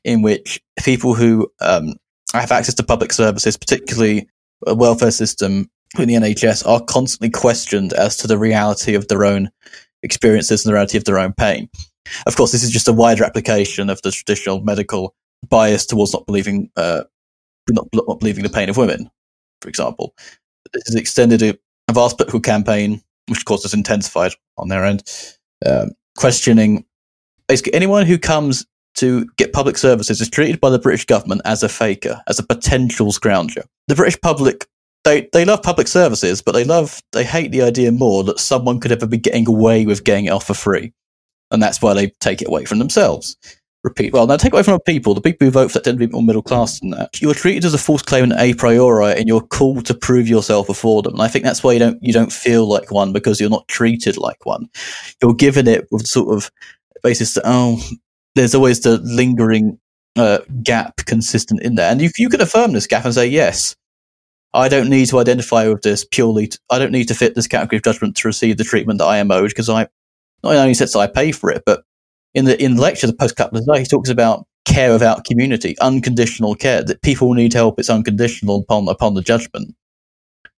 in 0.05 0.23
which 0.23 0.63
people 0.83 1.15
who 1.15 1.51
um, 1.61 1.95
have 2.33 2.53
access 2.53 2.75
to 2.75 2.83
public 2.83 3.13
services, 3.13 3.57
particularly 3.57 4.29
a 4.67 4.75
welfare 4.75 5.11
system 5.11 5.71
in 5.99 6.09
the 6.09 6.15
NHS, 6.15 6.67
are 6.67 6.83
constantly 6.85 7.31
questioned 7.31 7.93
as 7.95 8.17
to 8.19 8.27
the 8.27 8.39
reality 8.39 8.95
of 8.95 9.09
their 9.09 9.25
own 9.25 9.51
experiences 10.03 10.65
and 10.65 10.71
the 10.71 10.75
reality 10.75 10.99
of 10.99 11.05
their 11.05 11.19
own 11.19 11.33
pain. 11.33 11.69
Of 12.27 12.37
course, 12.37 12.53
this 12.53 12.63
is 12.63 12.71
just 12.71 12.89
a 12.89 12.93
wider 12.93 13.25
application 13.25 13.89
of 13.89 14.01
the 14.03 14.11
traditional 14.11 14.61
medical 14.61 15.15
bias 15.49 15.87
towards 15.87 16.13
not 16.13 16.27
believing, 16.27 16.71
uh, 16.77 17.05
not, 17.71 17.87
not 17.95 18.21
believing 18.21 18.43
the 18.43 18.51
pain 18.51 18.69
of 18.69 18.77
women, 18.77 19.11
for 19.63 19.69
example. 19.69 20.15
This 20.73 20.89
is 20.89 20.95
extended 20.95 21.43
a, 21.43 21.57
a 21.89 21.93
vast 21.93 22.17
political 22.17 22.41
campaign, 22.41 23.01
which 23.29 23.39
of 23.39 23.45
course 23.47 23.63
has 23.63 23.75
intensified 23.75 24.33
on 24.59 24.69
their 24.69 24.85
end, 24.85 25.03
um, 25.65 25.93
questioning 26.17 26.85
basically 27.49 27.75
anyone 27.75 28.07
who 28.07 28.19
comes 28.19 28.67
to 28.95 29.27
get 29.37 29.53
public 29.53 29.77
services 29.77 30.21
is 30.21 30.31
treated 30.31 30.61
by 30.61 30.71
the 30.71 30.79
British 30.79 31.05
government 31.05 31.43
as 31.45 31.63
a 31.63 31.69
faker, 31.69 32.23
as 32.29 32.39
a 32.39 32.47
potential 32.47 33.13
scrounger. 33.13 33.65
The 33.89 33.95
British 33.95 34.21
public 34.21 34.67
they 35.05 35.29
they 35.33 35.45
love 35.45 35.63
public 35.63 35.87
services, 35.87 36.43
but 36.43 36.53
they 36.53 36.65
love 36.65 37.03
they 37.13 37.25
hate 37.25 37.53
the 37.53 37.63
idea 37.63 37.93
more 37.93 38.25
that 38.25 38.41
someone 38.41 38.81
could 38.81 38.93
ever 38.93 39.07
be 39.07 39.19
getting 39.19 39.47
away 39.47 39.87
with 39.87 40.05
getting 40.05 40.25
it 40.27 40.31
off 40.31 40.47
for 40.47 40.55
free, 40.55 40.93
and 41.51 41.63
that's 41.63 41.81
why 41.81 41.95
they 41.95 42.09
take 42.21 42.43
it 42.43 42.49
away 42.49 42.65
from 42.65 42.79
themselves. 42.79 43.37
Repeat. 43.83 44.15
Well, 44.15 44.27
now 44.27 44.39
take 44.39 44.55
away 44.55 44.63
from 44.63 44.81
people. 44.81 45.13
The 45.13 45.21
people 45.21 45.47
who 45.47 45.51
vote 45.51 45.71
for 45.71 45.75
that 45.75 45.85
tend 45.85 45.99
to 45.99 46.07
be 46.07 46.11
more 46.11 46.23
middle 46.23 46.43
class 46.43 46.81
than 46.81 46.91
that. 46.91 47.21
You're 47.21 47.35
treated 47.35 47.67
as 47.67 47.75
a 47.75 47.79
false 47.79 48.01
claimant 48.01 48.41
a 48.41 48.55
priori, 48.55 49.13
and 49.13 49.29
you're 49.29 49.43
called 49.43 49.85
to 49.87 49.95
prove 49.95 50.27
yourself 50.27 50.67
before 50.67 51.03
them. 51.03 51.13
And 51.13 51.23
I 51.23 51.29
think 51.29 51.45
that's 51.45 51.63
why 51.63 51.75
you 51.75 51.79
don't 51.79 52.03
you 52.03 52.15
don't 52.15 52.33
feel 52.33 52.67
like 52.67 52.91
one 52.91 53.13
because 53.13 53.39
you're 53.39 53.51
not 53.51 53.69
treated 53.69 54.17
like 54.17 54.47
one. 54.47 54.71
You're 55.21 55.35
given 55.35 55.69
it 55.69 55.87
with 55.91 56.07
sort 56.07 56.35
of 56.35 56.51
basis 57.03 57.35
that 57.35 57.43
oh, 57.45 57.79
there's 58.35 58.55
always 58.55 58.81
the 58.81 58.99
lingering 58.99 59.79
uh, 60.17 60.39
gap 60.63 60.97
consistent 61.07 61.63
in 61.63 61.77
there, 61.77 61.91
and 61.91 62.01
you 62.01 62.11
you 62.19 62.29
can 62.29 62.41
affirm 62.41 62.73
this 62.73 62.87
gap 62.87 63.05
and 63.05 63.15
say 63.15 63.27
yes 63.27 63.75
I 64.55 64.69
don't 64.69 64.89
need 64.89 65.07
to 65.07 65.19
identify 65.19 65.69
with 65.69 65.83
this 65.83 66.05
purely. 66.05 66.47
T- 66.47 66.59
I 66.71 66.79
don't 66.79 66.93
need 66.93 67.09
to 67.09 67.15
fit 67.15 67.35
this 67.35 67.49
category 67.49 67.79
of 67.79 67.83
judgment 67.83 68.17
to 68.17 68.29
receive 68.29 68.57
the 68.57 68.65
treatment 68.65 69.01
that 69.01 69.07
I 69.07 69.19
am 69.19 69.33
owed 69.33 69.49
because 69.49 69.69
I 69.69 69.89
not 70.45 70.55
only 70.55 70.75
says 70.75 70.95
I 70.95 71.09
pay 71.09 71.33
for 71.33 71.51
it, 71.51 71.65
but 71.67 71.83
in 72.35 72.45
the 72.45 72.63
in 72.63 72.77
the 72.77 72.83
lecture, 72.83 73.09
the 73.09 73.15
post 73.15 73.37
capitalist 73.37 73.69
he 73.79 73.85
talks 73.85 74.09
about 74.09 74.47
care 74.65 74.93
without 74.93 75.25
community, 75.25 75.77
unconditional 75.81 76.55
care. 76.55 76.85
That 76.85 77.03
people 77.03 77.35
need 77.35 77.53
help. 77.53 77.81
It's 77.81 77.91
unconditional 77.91 78.61
upon 78.61 78.89
upon 78.89 79.15
the 79.15 79.23
judgment. 79.23 79.75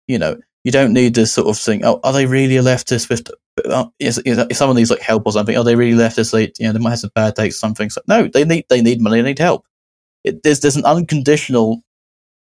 You 0.06 0.18
know, 0.18 0.36
you 0.66 0.72
don't 0.72 0.92
need 0.92 1.14
this 1.14 1.32
sort 1.32 1.46
of 1.46 1.56
thing. 1.56 1.84
Oh, 1.84 2.00
are 2.02 2.12
they 2.12 2.26
really 2.26 2.56
a 2.56 2.60
leftist? 2.60 3.08
With 3.08 3.30
uh, 3.66 3.86
is, 4.00 4.18
is 4.18 4.58
some 4.58 4.68
of 4.68 4.74
these 4.74 4.90
like 4.90 5.00
help 5.00 5.22
or 5.24 5.30
something? 5.30 5.56
Are 5.56 5.62
they 5.62 5.76
really 5.76 5.96
leftist? 5.96 6.32
They 6.32 6.52
you 6.58 6.66
know 6.66 6.72
they 6.72 6.80
might 6.80 6.90
have 6.90 6.98
some 6.98 7.12
bad 7.14 7.36
dates, 7.36 7.56
something. 7.56 7.88
So, 7.88 8.00
no, 8.08 8.26
they 8.26 8.44
need 8.44 8.64
they 8.68 8.82
need 8.82 9.00
money. 9.00 9.22
They 9.22 9.28
need 9.28 9.38
help. 9.38 9.64
It, 10.24 10.42
there's 10.42 10.58
there's 10.58 10.74
an 10.74 10.84
unconditional 10.84 11.84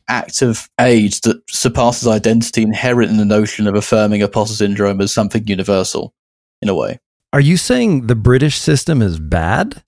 act 0.08 0.40
of 0.40 0.70
aid 0.80 1.12
that 1.24 1.42
surpasses 1.50 2.08
identity 2.08 2.62
inherent 2.62 3.10
in 3.10 3.18
the 3.18 3.26
notion 3.26 3.66
of 3.66 3.74
affirming 3.74 4.22
imposter 4.22 4.56
syndrome 4.56 5.02
as 5.02 5.12
something 5.12 5.46
universal 5.46 6.14
in 6.62 6.70
a 6.70 6.74
way. 6.74 6.98
Are 7.34 7.40
you 7.40 7.58
saying 7.58 8.06
the 8.06 8.16
British 8.16 8.58
system 8.58 9.02
is 9.02 9.20
bad? 9.20 9.82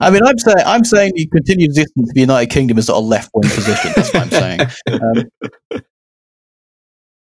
I 0.00 0.10
mean, 0.10 0.22
I'm 0.26 0.36
saying 0.36 0.62
I'm 0.66 0.84
saying 0.84 1.12
the 1.14 1.26
continued 1.28 1.70
existence 1.70 2.10
of 2.10 2.14
the 2.14 2.20
United 2.20 2.50
Kingdom 2.50 2.76
is 2.76 2.88
not 2.88 2.98
a 2.98 3.00
left 3.00 3.30
wing 3.32 3.48
position. 3.48 3.92
That's 3.96 4.12
what 4.12 4.24
I'm 4.24 4.30
saying. 4.30 4.60
Um, 5.72 5.82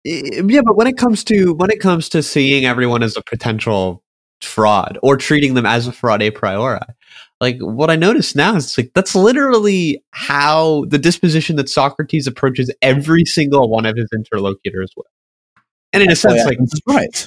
yeah, 0.06 0.60
but 0.64 0.76
when 0.76 0.86
it 0.86 0.96
comes 0.96 1.24
to 1.24 1.54
when 1.54 1.70
it 1.70 1.80
comes 1.80 2.08
to 2.10 2.22
seeing 2.22 2.64
everyone 2.64 3.02
as 3.02 3.16
a 3.16 3.22
potential 3.22 4.02
fraud 4.42 4.98
or 5.02 5.16
treating 5.16 5.54
them 5.54 5.66
as 5.66 5.86
a 5.86 5.92
fraud 5.92 6.22
a 6.22 6.30
priori, 6.30 6.78
like 7.40 7.58
what 7.58 7.90
I 7.90 7.96
notice 7.96 8.34
now 8.34 8.56
is 8.56 8.76
like 8.78 8.92
that's 8.94 9.14
literally 9.14 10.02
how 10.12 10.84
the 10.88 10.98
disposition 10.98 11.56
that 11.56 11.68
Socrates 11.68 12.26
approaches 12.26 12.72
every 12.82 13.24
single 13.24 13.68
one 13.68 13.86
of 13.86 13.96
his 13.96 14.08
interlocutors 14.14 14.92
with. 14.96 15.06
And 15.92 16.02
in 16.02 16.10
a 16.10 16.16
sense, 16.16 16.44
like 16.44 16.58
right. 16.86 17.26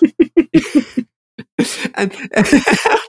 and, 1.96 2.14
I 2.36 3.00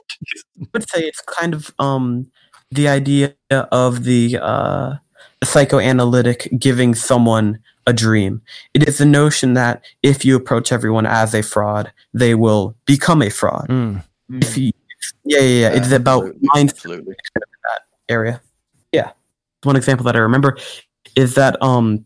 would 0.73 0.89
say 0.89 1.01
it's 1.01 1.21
kind 1.21 1.53
of 1.53 1.71
um, 1.79 2.31
the 2.71 2.87
idea 2.87 3.35
of 3.49 4.03
the 4.03 4.39
uh, 4.41 4.95
psychoanalytic 5.43 6.49
giving 6.57 6.95
someone 6.95 7.59
a 7.87 7.93
dream. 7.93 8.41
It 8.73 8.87
is 8.87 8.97
the 8.97 9.05
notion 9.05 9.53
that 9.53 9.83
if 10.03 10.23
you 10.23 10.35
approach 10.35 10.71
everyone 10.71 11.05
as 11.05 11.33
a 11.33 11.41
fraud, 11.41 11.91
they 12.13 12.35
will 12.35 12.75
become 12.85 13.21
a 13.21 13.29
fraud. 13.29 13.67
Mm. 13.69 14.03
If 14.29 14.57
you 14.57 14.71
yeah, 15.23 15.39
yeah, 15.39 15.69
yeah. 15.69 15.77
It's 15.77 15.91
about 15.91 16.35
mind 16.41 16.69
absolutely 16.69 17.15
that 17.63 17.81
area. 18.09 18.41
Yeah. 18.91 19.11
One 19.63 19.75
example 19.75 20.03
that 20.05 20.15
I 20.15 20.19
remember 20.19 20.57
is 21.15 21.35
that 21.35 21.61
um 21.61 22.05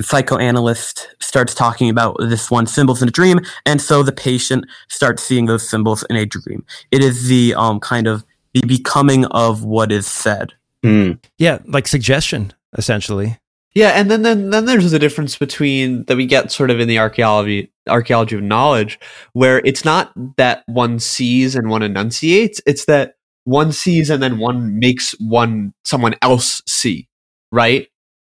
psychoanalyst 0.00 1.08
starts 1.20 1.54
talking 1.54 1.88
about 1.88 2.16
this 2.18 2.50
one 2.50 2.66
symbols 2.66 3.00
in 3.00 3.08
a 3.08 3.12
dream, 3.12 3.40
and 3.64 3.80
so 3.80 4.02
the 4.02 4.12
patient 4.12 4.66
starts 4.88 5.22
seeing 5.22 5.46
those 5.46 5.68
symbols 5.68 6.04
in 6.10 6.16
a 6.16 6.26
dream. 6.26 6.64
It 6.90 7.02
is 7.02 7.28
the 7.28 7.54
um 7.54 7.80
kind 7.80 8.06
of 8.06 8.24
the 8.52 8.62
becoming 8.66 9.24
of 9.26 9.64
what 9.64 9.90
is 9.92 10.06
said. 10.06 10.52
Mm. 10.82 11.18
Yeah, 11.38 11.58
like 11.66 11.86
suggestion, 11.86 12.52
essentially. 12.76 13.38
Yeah, 13.74 13.90
and 13.90 14.08
then 14.08 14.22
then 14.22 14.50
then 14.50 14.66
there's 14.66 14.92
the 14.92 15.00
difference 15.00 15.36
between 15.36 16.04
that 16.04 16.16
we 16.16 16.26
get 16.26 16.52
sort 16.52 16.70
of 16.70 16.78
in 16.78 16.86
the 16.86 16.98
archaeology 17.00 17.72
archaeology 17.88 18.36
of 18.36 18.42
knowledge, 18.42 19.00
where 19.32 19.58
it's 19.64 19.84
not 19.84 20.12
that 20.36 20.62
one 20.66 21.00
sees 21.00 21.56
and 21.56 21.68
one 21.68 21.82
enunciates; 21.82 22.60
it's 22.66 22.84
that 22.84 23.16
one 23.44 23.72
sees 23.72 24.10
and 24.10 24.22
then 24.22 24.38
one 24.38 24.78
makes 24.78 25.12
one 25.18 25.74
someone 25.84 26.14
else 26.22 26.62
see, 26.68 27.08
right? 27.50 27.88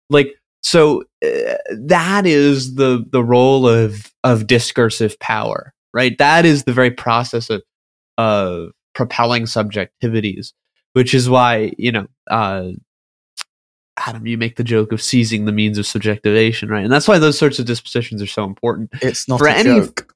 Like 0.09 0.33
so, 0.63 1.03
uh, 1.25 1.55
that 1.77 2.25
is 2.25 2.75
the 2.75 3.03
the 3.11 3.23
role 3.23 3.67
of 3.67 4.13
of 4.23 4.47
discursive 4.47 5.19
power, 5.19 5.73
right? 5.93 6.17
That 6.19 6.45
is 6.45 6.63
the 6.63 6.73
very 6.73 6.91
process 6.91 7.49
of 7.49 7.63
of 8.17 8.69
propelling 8.95 9.43
subjectivities, 9.43 10.53
which 10.93 11.13
is 11.13 11.29
why 11.29 11.73
you 11.77 11.91
know. 11.91 12.07
Uh, 12.31 12.69
Adam, 13.97 14.25
you 14.25 14.37
make 14.37 14.55
the 14.55 14.63
joke 14.63 14.91
of 14.91 15.01
seizing 15.01 15.45
the 15.45 15.51
means 15.51 15.77
of 15.77 15.85
subjectivation, 15.85 16.69
right? 16.69 16.83
And 16.83 16.91
that's 16.91 17.07
why 17.07 17.19
those 17.19 17.37
sorts 17.37 17.59
of 17.59 17.65
dispositions 17.65 18.21
are 18.21 18.27
so 18.27 18.43
important. 18.43 18.89
It's 19.01 19.27
not 19.27 19.39
For 19.39 19.47
a 19.47 19.53
any... 19.53 19.81
joke. 19.81 20.13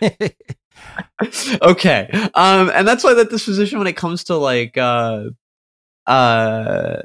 okay, 1.62 2.08
um, 2.34 2.70
and 2.74 2.88
that's 2.88 3.04
why 3.04 3.14
that 3.14 3.30
disposition, 3.30 3.78
when 3.78 3.86
it 3.86 3.96
comes 3.96 4.24
to 4.24 4.36
like, 4.36 4.76
uh, 4.78 5.24
uh, 6.06 7.02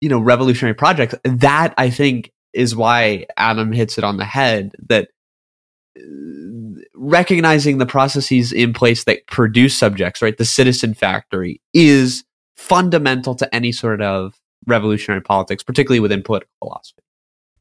you 0.00 0.08
know, 0.08 0.18
revolutionary 0.18 0.74
projects, 0.74 1.14
that 1.24 1.74
I 1.76 1.90
think 1.90 2.32
is 2.52 2.74
why 2.74 3.26
Adam 3.36 3.70
hits 3.72 3.98
it 3.98 4.04
on 4.04 4.16
the 4.16 4.24
head. 4.24 4.72
That 4.88 5.08
uh, 5.96 6.02
recognizing 6.94 7.78
the 7.78 7.86
processes 7.86 8.50
in 8.52 8.72
place 8.72 9.04
that 9.04 9.26
produce 9.26 9.76
subjects, 9.76 10.22
right, 10.22 10.36
the 10.36 10.44
citizen 10.44 10.94
factory, 10.94 11.60
is 11.74 12.24
fundamental 12.56 13.34
to 13.34 13.54
any 13.54 13.72
sort 13.72 14.00
of 14.00 14.38
revolutionary 14.66 15.22
politics, 15.22 15.62
particularly 15.62 16.00
within 16.00 16.22
political 16.22 16.52
philosophy. 16.58 17.02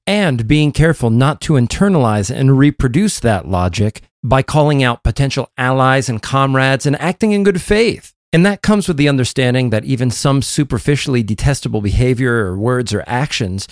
And 0.07 0.47
being 0.47 0.71
careful 0.71 1.09
not 1.09 1.41
to 1.41 1.53
internalize 1.53 2.33
and 2.35 2.57
reproduce 2.57 3.19
that 3.19 3.47
logic 3.47 4.01
by 4.23 4.41
calling 4.41 4.83
out 4.83 5.03
potential 5.03 5.49
allies 5.57 6.09
and 6.09 6.21
comrades 6.21 6.85
and 6.85 6.99
acting 6.99 7.31
in 7.31 7.43
good 7.43 7.61
faith. 7.61 8.13
And 8.33 8.45
that 8.45 8.61
comes 8.61 8.87
with 8.87 8.97
the 8.97 9.09
understanding 9.09 9.71
that 9.71 9.85
even 9.85 10.09
some 10.09 10.41
superficially 10.41 11.21
detestable 11.21 11.81
behavior 11.81 12.45
or 12.45 12.57
words 12.57 12.93
or 12.93 13.03
actions 13.05 13.67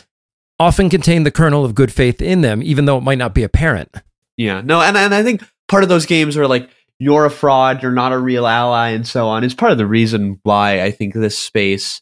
often 0.59 0.89
contain 0.89 1.23
the 1.23 1.31
kernel 1.31 1.63
of 1.63 1.75
good 1.75 1.91
faith 1.91 2.21
in 2.21 2.41
them, 2.41 2.61
even 2.61 2.85
though 2.85 2.97
it 2.97 3.03
might 3.03 3.17
not 3.17 3.33
be 3.33 3.43
apparent. 3.43 3.89
Yeah, 4.35 4.61
no, 4.61 4.81
and, 4.81 4.97
and 4.97 5.15
I 5.15 5.23
think 5.23 5.43
part 5.69 5.83
of 5.83 5.89
those 5.89 6.05
games 6.05 6.35
are 6.35 6.47
like, 6.47 6.69
you're 6.99 7.25
a 7.25 7.29
fraud, 7.29 7.81
you're 7.81 7.93
not 7.93 8.11
a 8.11 8.17
real 8.17 8.45
ally, 8.45 8.89
and 8.89 9.07
so 9.07 9.27
on, 9.27 9.45
is 9.45 9.55
part 9.55 9.71
of 9.71 9.77
the 9.77 9.87
reason 9.87 10.39
why 10.43 10.81
I 10.83 10.91
think 10.91 11.13
this 11.13 11.37
space 11.37 12.01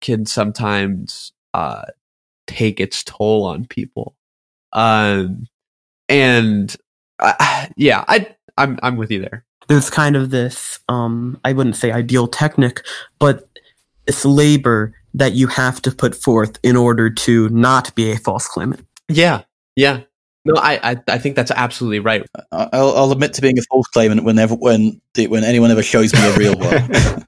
can 0.00 0.26
sometimes 0.26 1.32
uh, 1.54 1.84
take 2.46 2.80
its 2.80 3.02
toll 3.04 3.44
on 3.44 3.66
people. 3.66 4.14
Um, 4.72 5.46
and 6.08 6.74
uh, 7.18 7.66
yeah, 7.76 8.04
I 8.08 8.34
I'm 8.56 8.78
I'm 8.82 8.96
with 8.96 9.10
you 9.10 9.20
there. 9.20 9.44
There's 9.68 9.90
kind 9.90 10.16
of 10.16 10.30
this 10.30 10.80
um, 10.88 11.38
I 11.44 11.52
wouldn't 11.52 11.76
say 11.76 11.92
ideal 11.92 12.26
technique, 12.26 12.80
but 13.18 13.48
it's 14.06 14.24
labor 14.24 14.94
that 15.14 15.32
you 15.32 15.46
have 15.46 15.82
to 15.82 15.90
put 15.90 16.14
forth 16.14 16.58
in 16.62 16.76
order 16.76 17.10
to 17.10 17.48
not 17.50 17.94
be 17.94 18.10
a 18.10 18.16
false 18.16 18.46
claimant. 18.46 18.86
Yeah, 19.08 19.42
yeah. 19.76 20.02
No, 20.44 20.54
I, 20.54 20.92
I, 20.92 20.96
I 21.08 21.18
think 21.18 21.36
that's 21.36 21.50
absolutely 21.50 21.98
right. 21.98 22.24
I'll, 22.52 22.96
I'll 22.96 23.12
admit 23.12 23.34
to 23.34 23.42
being 23.42 23.58
a 23.58 23.62
false 23.62 23.86
claimant 23.88 24.24
whenever 24.24 24.54
when 24.54 25.00
when 25.16 25.44
anyone 25.44 25.70
ever 25.70 25.82
shows 25.82 26.14
me 26.14 26.20
a 26.20 26.36
real 26.36 26.56
one. 26.56 27.26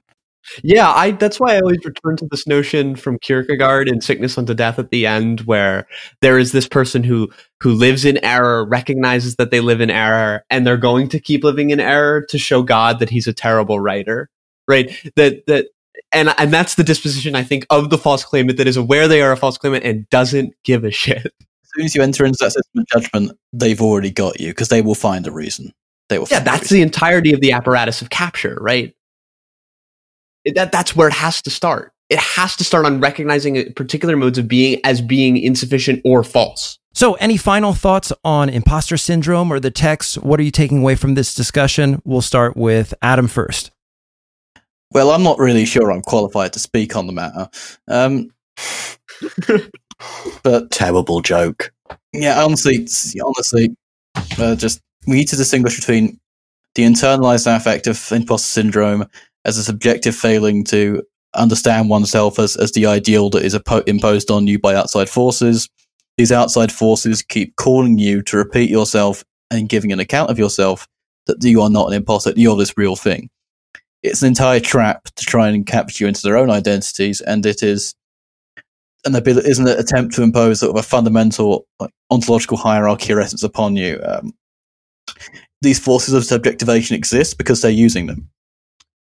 Yeah, 0.63 0.89
I 0.89 1.11
that's 1.11 1.39
why 1.39 1.55
I 1.55 1.59
always 1.59 1.83
return 1.85 2.17
to 2.17 2.27
this 2.29 2.47
notion 2.47 2.95
from 2.95 3.19
Kierkegaard 3.19 3.87
in 3.87 4.01
Sickness 4.01 4.37
unto 4.37 4.53
Death 4.53 4.79
at 4.79 4.89
the 4.89 5.05
end 5.05 5.41
where 5.41 5.87
there 6.21 6.37
is 6.37 6.51
this 6.51 6.67
person 6.67 7.03
who 7.03 7.29
who 7.61 7.71
lives 7.71 8.05
in 8.05 8.23
error, 8.23 8.65
recognizes 8.65 9.35
that 9.35 9.51
they 9.51 9.59
live 9.59 9.81
in 9.81 9.89
error, 9.89 10.43
and 10.49 10.65
they're 10.65 10.77
going 10.77 11.07
to 11.09 11.19
keep 11.19 11.43
living 11.43 11.69
in 11.69 11.79
error 11.79 12.25
to 12.29 12.37
show 12.37 12.63
God 12.63 12.99
that 12.99 13.09
he's 13.09 13.27
a 13.27 13.33
terrible 13.33 13.79
writer. 13.79 14.29
Right? 14.67 14.91
That 15.15 15.45
that 15.47 15.67
and 16.11 16.33
and 16.37 16.51
that's 16.51 16.75
the 16.75 16.83
disposition 16.83 17.35
I 17.35 17.43
think 17.43 17.65
of 17.69 17.89
the 17.89 17.97
false 17.97 18.23
claimant 18.23 18.57
that 18.57 18.67
is 18.67 18.77
aware 18.77 19.07
they 19.07 19.21
are 19.21 19.31
a 19.31 19.37
false 19.37 19.57
claimant 19.57 19.83
and 19.83 20.09
doesn't 20.09 20.53
give 20.63 20.83
a 20.83 20.91
shit. 20.91 21.25
As 21.25 21.69
soon 21.75 21.85
as 21.85 21.95
you 21.95 22.01
enter 22.01 22.25
into 22.25 22.37
that 22.41 22.51
system 22.51 22.81
of 22.81 22.87
judgment, 22.87 23.37
they've 23.53 23.81
already 23.81 24.11
got 24.11 24.39
you 24.39 24.49
because 24.49 24.69
they 24.69 24.81
will 24.81 24.95
find 24.95 25.25
a 25.25 25.31
reason. 25.31 25.71
They 26.09 26.19
will. 26.19 26.27
Yeah, 26.29 26.41
that's 26.41 26.69
the 26.69 26.81
entirety 26.81 27.31
of 27.31 27.39
the 27.39 27.53
apparatus 27.53 28.01
of 28.01 28.09
capture, 28.09 28.57
right? 28.59 28.93
That 30.45 30.71
that's 30.71 30.95
where 30.95 31.07
it 31.07 31.13
has 31.13 31.41
to 31.43 31.49
start. 31.49 31.93
It 32.09 32.19
has 32.19 32.55
to 32.57 32.63
start 32.63 32.85
on 32.85 32.99
recognizing 32.99 33.71
particular 33.73 34.17
modes 34.17 34.37
of 34.37 34.47
being 34.47 34.81
as 34.83 35.01
being 35.01 35.37
insufficient 35.37 36.01
or 36.03 36.23
false. 36.23 36.77
So, 36.93 37.13
any 37.15 37.37
final 37.37 37.73
thoughts 37.73 38.11
on 38.25 38.49
imposter 38.49 38.97
syndrome 38.97 39.51
or 39.51 39.61
the 39.61 39.71
text? 39.71 40.15
What 40.17 40.39
are 40.39 40.43
you 40.43 40.51
taking 40.51 40.79
away 40.79 40.95
from 40.95 41.15
this 41.15 41.33
discussion? 41.33 42.01
We'll 42.03 42.21
start 42.21 42.57
with 42.57 42.93
Adam 43.01 43.27
first. 43.29 43.71
Well, 44.91 45.11
I'm 45.11 45.23
not 45.23 45.39
really 45.39 45.63
sure 45.63 45.89
I'm 45.89 46.01
qualified 46.01 46.51
to 46.53 46.59
speak 46.59 46.97
on 46.97 47.07
the 47.07 47.13
matter. 47.13 47.49
Um, 47.87 48.29
but 50.43 50.69
terrible 50.71 51.21
joke. 51.21 51.71
Yeah, 52.11 52.43
honestly, 52.43 52.85
honestly, 53.23 53.73
uh, 54.37 54.55
just 54.55 54.81
we 55.07 55.15
need 55.15 55.29
to 55.29 55.37
distinguish 55.37 55.77
between 55.77 56.19
the 56.75 56.83
internalized 56.83 57.53
affect 57.53 57.87
of 57.87 58.11
imposter 58.11 58.47
syndrome 58.47 59.05
as 59.45 59.57
a 59.57 59.63
subjective 59.63 60.15
failing 60.15 60.63
to 60.65 61.03
understand 61.35 61.89
oneself 61.89 62.39
as, 62.39 62.55
as 62.57 62.71
the 62.73 62.85
ideal 62.85 63.29
that 63.29 63.43
is 63.43 63.57
imposed 63.87 64.29
on 64.29 64.47
you 64.47 64.59
by 64.59 64.75
outside 64.75 65.09
forces. 65.09 65.69
These 66.17 66.31
outside 66.31 66.71
forces 66.71 67.21
keep 67.21 67.55
calling 67.55 67.97
you 67.97 68.21
to 68.23 68.37
repeat 68.37 68.69
yourself 68.69 69.23
and 69.49 69.69
giving 69.69 69.91
an 69.91 69.99
account 69.99 70.29
of 70.29 70.37
yourself 70.37 70.87
that 71.27 71.43
you 71.43 71.61
are 71.61 71.69
not 71.69 71.87
an 71.87 71.93
imposter, 71.93 72.33
you're 72.35 72.57
this 72.57 72.77
real 72.77 72.95
thing. 72.95 73.29
It's 74.03 74.21
an 74.21 74.27
entire 74.27 74.59
trap 74.59 75.05
to 75.05 75.25
try 75.25 75.47
and 75.49 75.65
capture 75.65 76.03
you 76.03 76.07
into 76.07 76.23
their 76.23 76.37
own 76.37 76.49
identities, 76.49 77.21
and 77.21 77.45
it 77.45 77.61
is 77.61 77.93
an 79.05 79.15
ability, 79.15 79.47
is 79.47 79.59
an 79.59 79.67
attempt 79.67 80.15
to 80.15 80.23
impose 80.23 80.59
sort 80.59 80.71
of 80.71 80.83
a 80.83 80.87
fundamental 80.87 81.67
like, 81.79 81.91
ontological 82.09 82.57
hierarchy 82.57 83.13
or 83.13 83.19
essence 83.19 83.43
upon 83.43 83.75
you. 83.75 84.01
Um, 84.03 84.33
these 85.61 85.79
forces 85.79 86.15
of 86.15 86.25
subjectivation 86.25 86.95
exist 86.95 87.37
because 87.37 87.61
they're 87.61 87.71
using 87.71 88.07
them 88.07 88.27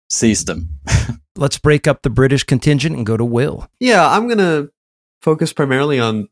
seize 0.09 0.45
them. 0.45 0.79
Let's 1.35 1.59
break 1.59 1.87
up 1.87 2.01
the 2.01 2.09
British 2.09 2.43
contingent 2.43 2.95
and 2.95 3.05
go 3.05 3.17
to 3.17 3.25
Will. 3.25 3.69
Yeah, 3.79 4.09
I'm 4.09 4.27
going 4.27 4.39
to 4.39 4.71
focus 5.21 5.53
primarily 5.53 5.99
on 5.99 6.29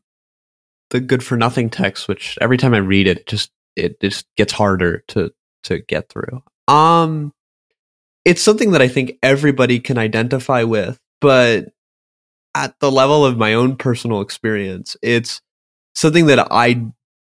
the 0.90 1.00
good 1.00 1.22
for 1.22 1.36
nothing 1.36 1.70
text, 1.70 2.08
which 2.08 2.38
every 2.40 2.56
time 2.56 2.74
I 2.74 2.78
read 2.78 3.06
it, 3.06 3.26
just 3.26 3.50
it 3.74 4.00
just 4.00 4.26
gets 4.36 4.52
harder 4.52 5.04
to 5.08 5.32
to 5.64 5.80
get 5.80 6.08
through. 6.08 6.42
Um 6.68 7.32
it's 8.24 8.42
something 8.42 8.72
that 8.72 8.82
I 8.82 8.88
think 8.88 9.18
everybody 9.22 9.78
can 9.78 9.98
identify 9.98 10.64
with, 10.64 10.98
but 11.20 11.66
at 12.56 12.74
the 12.80 12.90
level 12.90 13.24
of 13.24 13.36
my 13.36 13.54
own 13.54 13.76
personal 13.76 14.20
experience, 14.20 14.96
it's 15.00 15.40
something 15.94 16.26
that 16.26 16.48
I 16.50 16.86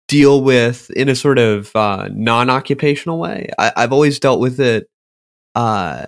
deal 0.08 0.42
with 0.42 0.90
in 0.92 1.10
a 1.10 1.16
sort 1.16 1.40
of 1.40 1.76
uh, 1.76 2.08
non-occupational 2.14 3.20
way. 3.20 3.50
I, 3.58 3.74
have 3.76 3.92
always 3.92 4.20
dealt 4.20 4.40
with 4.40 4.62
it 4.62 4.88
uh, 5.56 6.06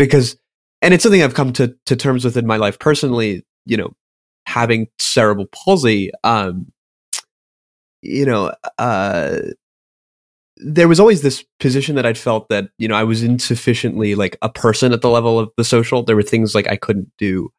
because 0.00 0.36
and 0.80 0.94
it's 0.94 1.02
something 1.02 1.22
I've 1.22 1.34
come 1.34 1.52
to 1.54 1.76
to 1.86 1.94
terms 1.94 2.24
with 2.24 2.36
in 2.36 2.46
my 2.46 2.56
life 2.56 2.78
personally. 2.78 3.44
You 3.66 3.76
know, 3.76 3.92
having 4.46 4.88
cerebral 4.98 5.46
palsy, 5.46 6.10
um, 6.24 6.72
you 8.00 8.24
know, 8.24 8.52
uh, 8.78 9.36
there 10.56 10.88
was 10.88 10.98
always 10.98 11.20
this 11.20 11.44
position 11.58 11.96
that 11.96 12.06
I'd 12.06 12.18
felt 12.18 12.48
that 12.48 12.70
you 12.78 12.88
know 12.88 12.94
I 12.94 13.04
was 13.04 13.22
insufficiently 13.22 14.14
like 14.14 14.38
a 14.40 14.48
person 14.48 14.92
at 14.92 15.02
the 15.02 15.10
level 15.10 15.38
of 15.38 15.50
the 15.56 15.64
social. 15.64 16.02
There 16.02 16.16
were 16.16 16.22
things 16.22 16.54
like 16.54 16.68
I 16.68 16.76
couldn't 16.76 17.12
do, 17.18 17.52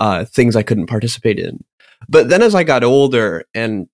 uh, 0.00 0.24
things 0.24 0.56
I 0.56 0.64
couldn't 0.64 0.88
participate 0.88 1.38
in. 1.38 1.62
But 2.08 2.28
then 2.28 2.42
as 2.42 2.56
I 2.56 2.64
got 2.64 2.82
older 2.82 3.44
and 3.54 3.88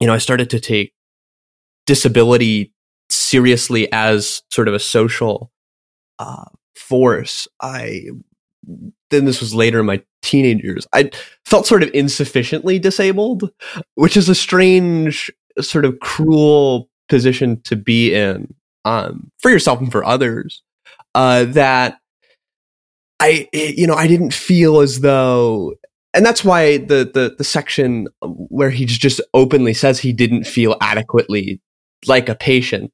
you 0.00 0.06
know 0.06 0.14
I 0.14 0.18
started 0.18 0.48
to 0.50 0.60
take 0.60 0.92
disability 1.86 2.72
seriously 3.10 3.90
as 3.92 4.42
sort 4.50 4.68
of 4.68 4.74
a 4.74 4.78
social 4.80 5.50
uh, 6.18 6.44
force, 6.76 7.48
I 7.60 8.06
then 9.10 9.24
this 9.24 9.40
was 9.40 9.54
later 9.54 9.80
in 9.80 9.86
my 9.86 10.02
teenage 10.22 10.62
years. 10.62 10.86
I 10.92 11.10
felt 11.44 11.66
sort 11.66 11.82
of 11.82 11.90
insufficiently 11.90 12.78
disabled, 12.78 13.50
which 13.94 14.16
is 14.16 14.28
a 14.28 14.34
strange, 14.34 15.30
sort 15.60 15.84
of 15.84 15.98
cruel 16.00 16.88
position 17.08 17.60
to 17.62 17.76
be 17.76 18.14
in 18.14 18.52
um, 18.84 19.30
for 19.38 19.50
yourself 19.50 19.80
and 19.80 19.92
for 19.92 20.04
others. 20.04 20.62
Uh, 21.14 21.44
that 21.44 21.98
I, 23.20 23.48
you 23.52 23.86
know, 23.86 23.94
I 23.94 24.06
didn't 24.06 24.34
feel 24.34 24.80
as 24.80 25.00
though, 25.00 25.74
and 26.12 26.26
that's 26.26 26.44
why 26.44 26.78
the 26.78 27.10
the 27.12 27.34
the 27.38 27.44
section 27.44 28.08
where 28.22 28.70
he 28.70 28.84
just 28.84 29.20
openly 29.32 29.74
says 29.74 29.98
he 29.98 30.12
didn't 30.12 30.44
feel 30.44 30.76
adequately 30.80 31.60
like 32.06 32.28
a 32.28 32.34
patient 32.34 32.92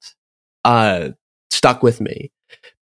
uh, 0.65 1.11
stuck 1.51 1.83
with 1.83 2.01
me 2.01 2.31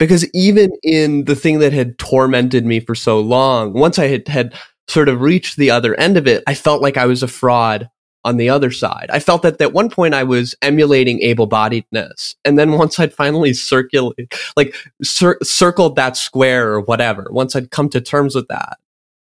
because 0.01 0.29
even 0.33 0.71
in 0.83 1.27
the 1.27 1.37
thing 1.37 1.59
that 1.59 1.75
had 1.75 1.99
tormented 1.99 2.65
me 2.65 2.81
for 2.81 2.95
so 2.95 3.21
long, 3.21 3.75
once 3.75 3.99
I 3.99 4.09
had 4.09 4.27
had 4.27 4.55
sort 4.89 5.11
of 5.11 5.21
reached 5.21 5.57
the 5.57 5.71
other 5.71 5.95
end 5.95 6.17
of 6.17 6.27
it, 6.27 6.43
I 6.47 6.55
felt 6.55 6.83
like 6.83 6.97
I 6.97 7.05
was 7.07 7.23
a 7.23 7.29
fraud 7.29 7.89
on 8.25 8.39
the 8.39 8.49
other 8.49 8.71
side. 8.71 9.09
I 9.11 9.21
felt 9.21 9.43
that 9.43 9.61
at 9.61 9.75
one 9.75 9.91
point 9.91 10.15
I 10.15 10.25
was 10.25 10.55
emulating 10.63 11.21
able-bodiedness, 11.21 12.35
and 12.47 12.59
then 12.59 12.73
once 12.73 12.99
I'd 12.99 13.13
finally 13.13 13.53
circulate, 13.53 14.35
like 14.57 14.75
cir- 15.03 15.39
circled 15.43 15.97
that 15.97 16.17
square 16.17 16.73
or 16.73 16.81
whatever, 16.81 17.29
once 17.31 17.55
I'd 17.55 17.71
come 17.71 17.91
to 17.91 18.01
terms 18.01 18.35
with 18.35 18.49
that, 18.49 18.79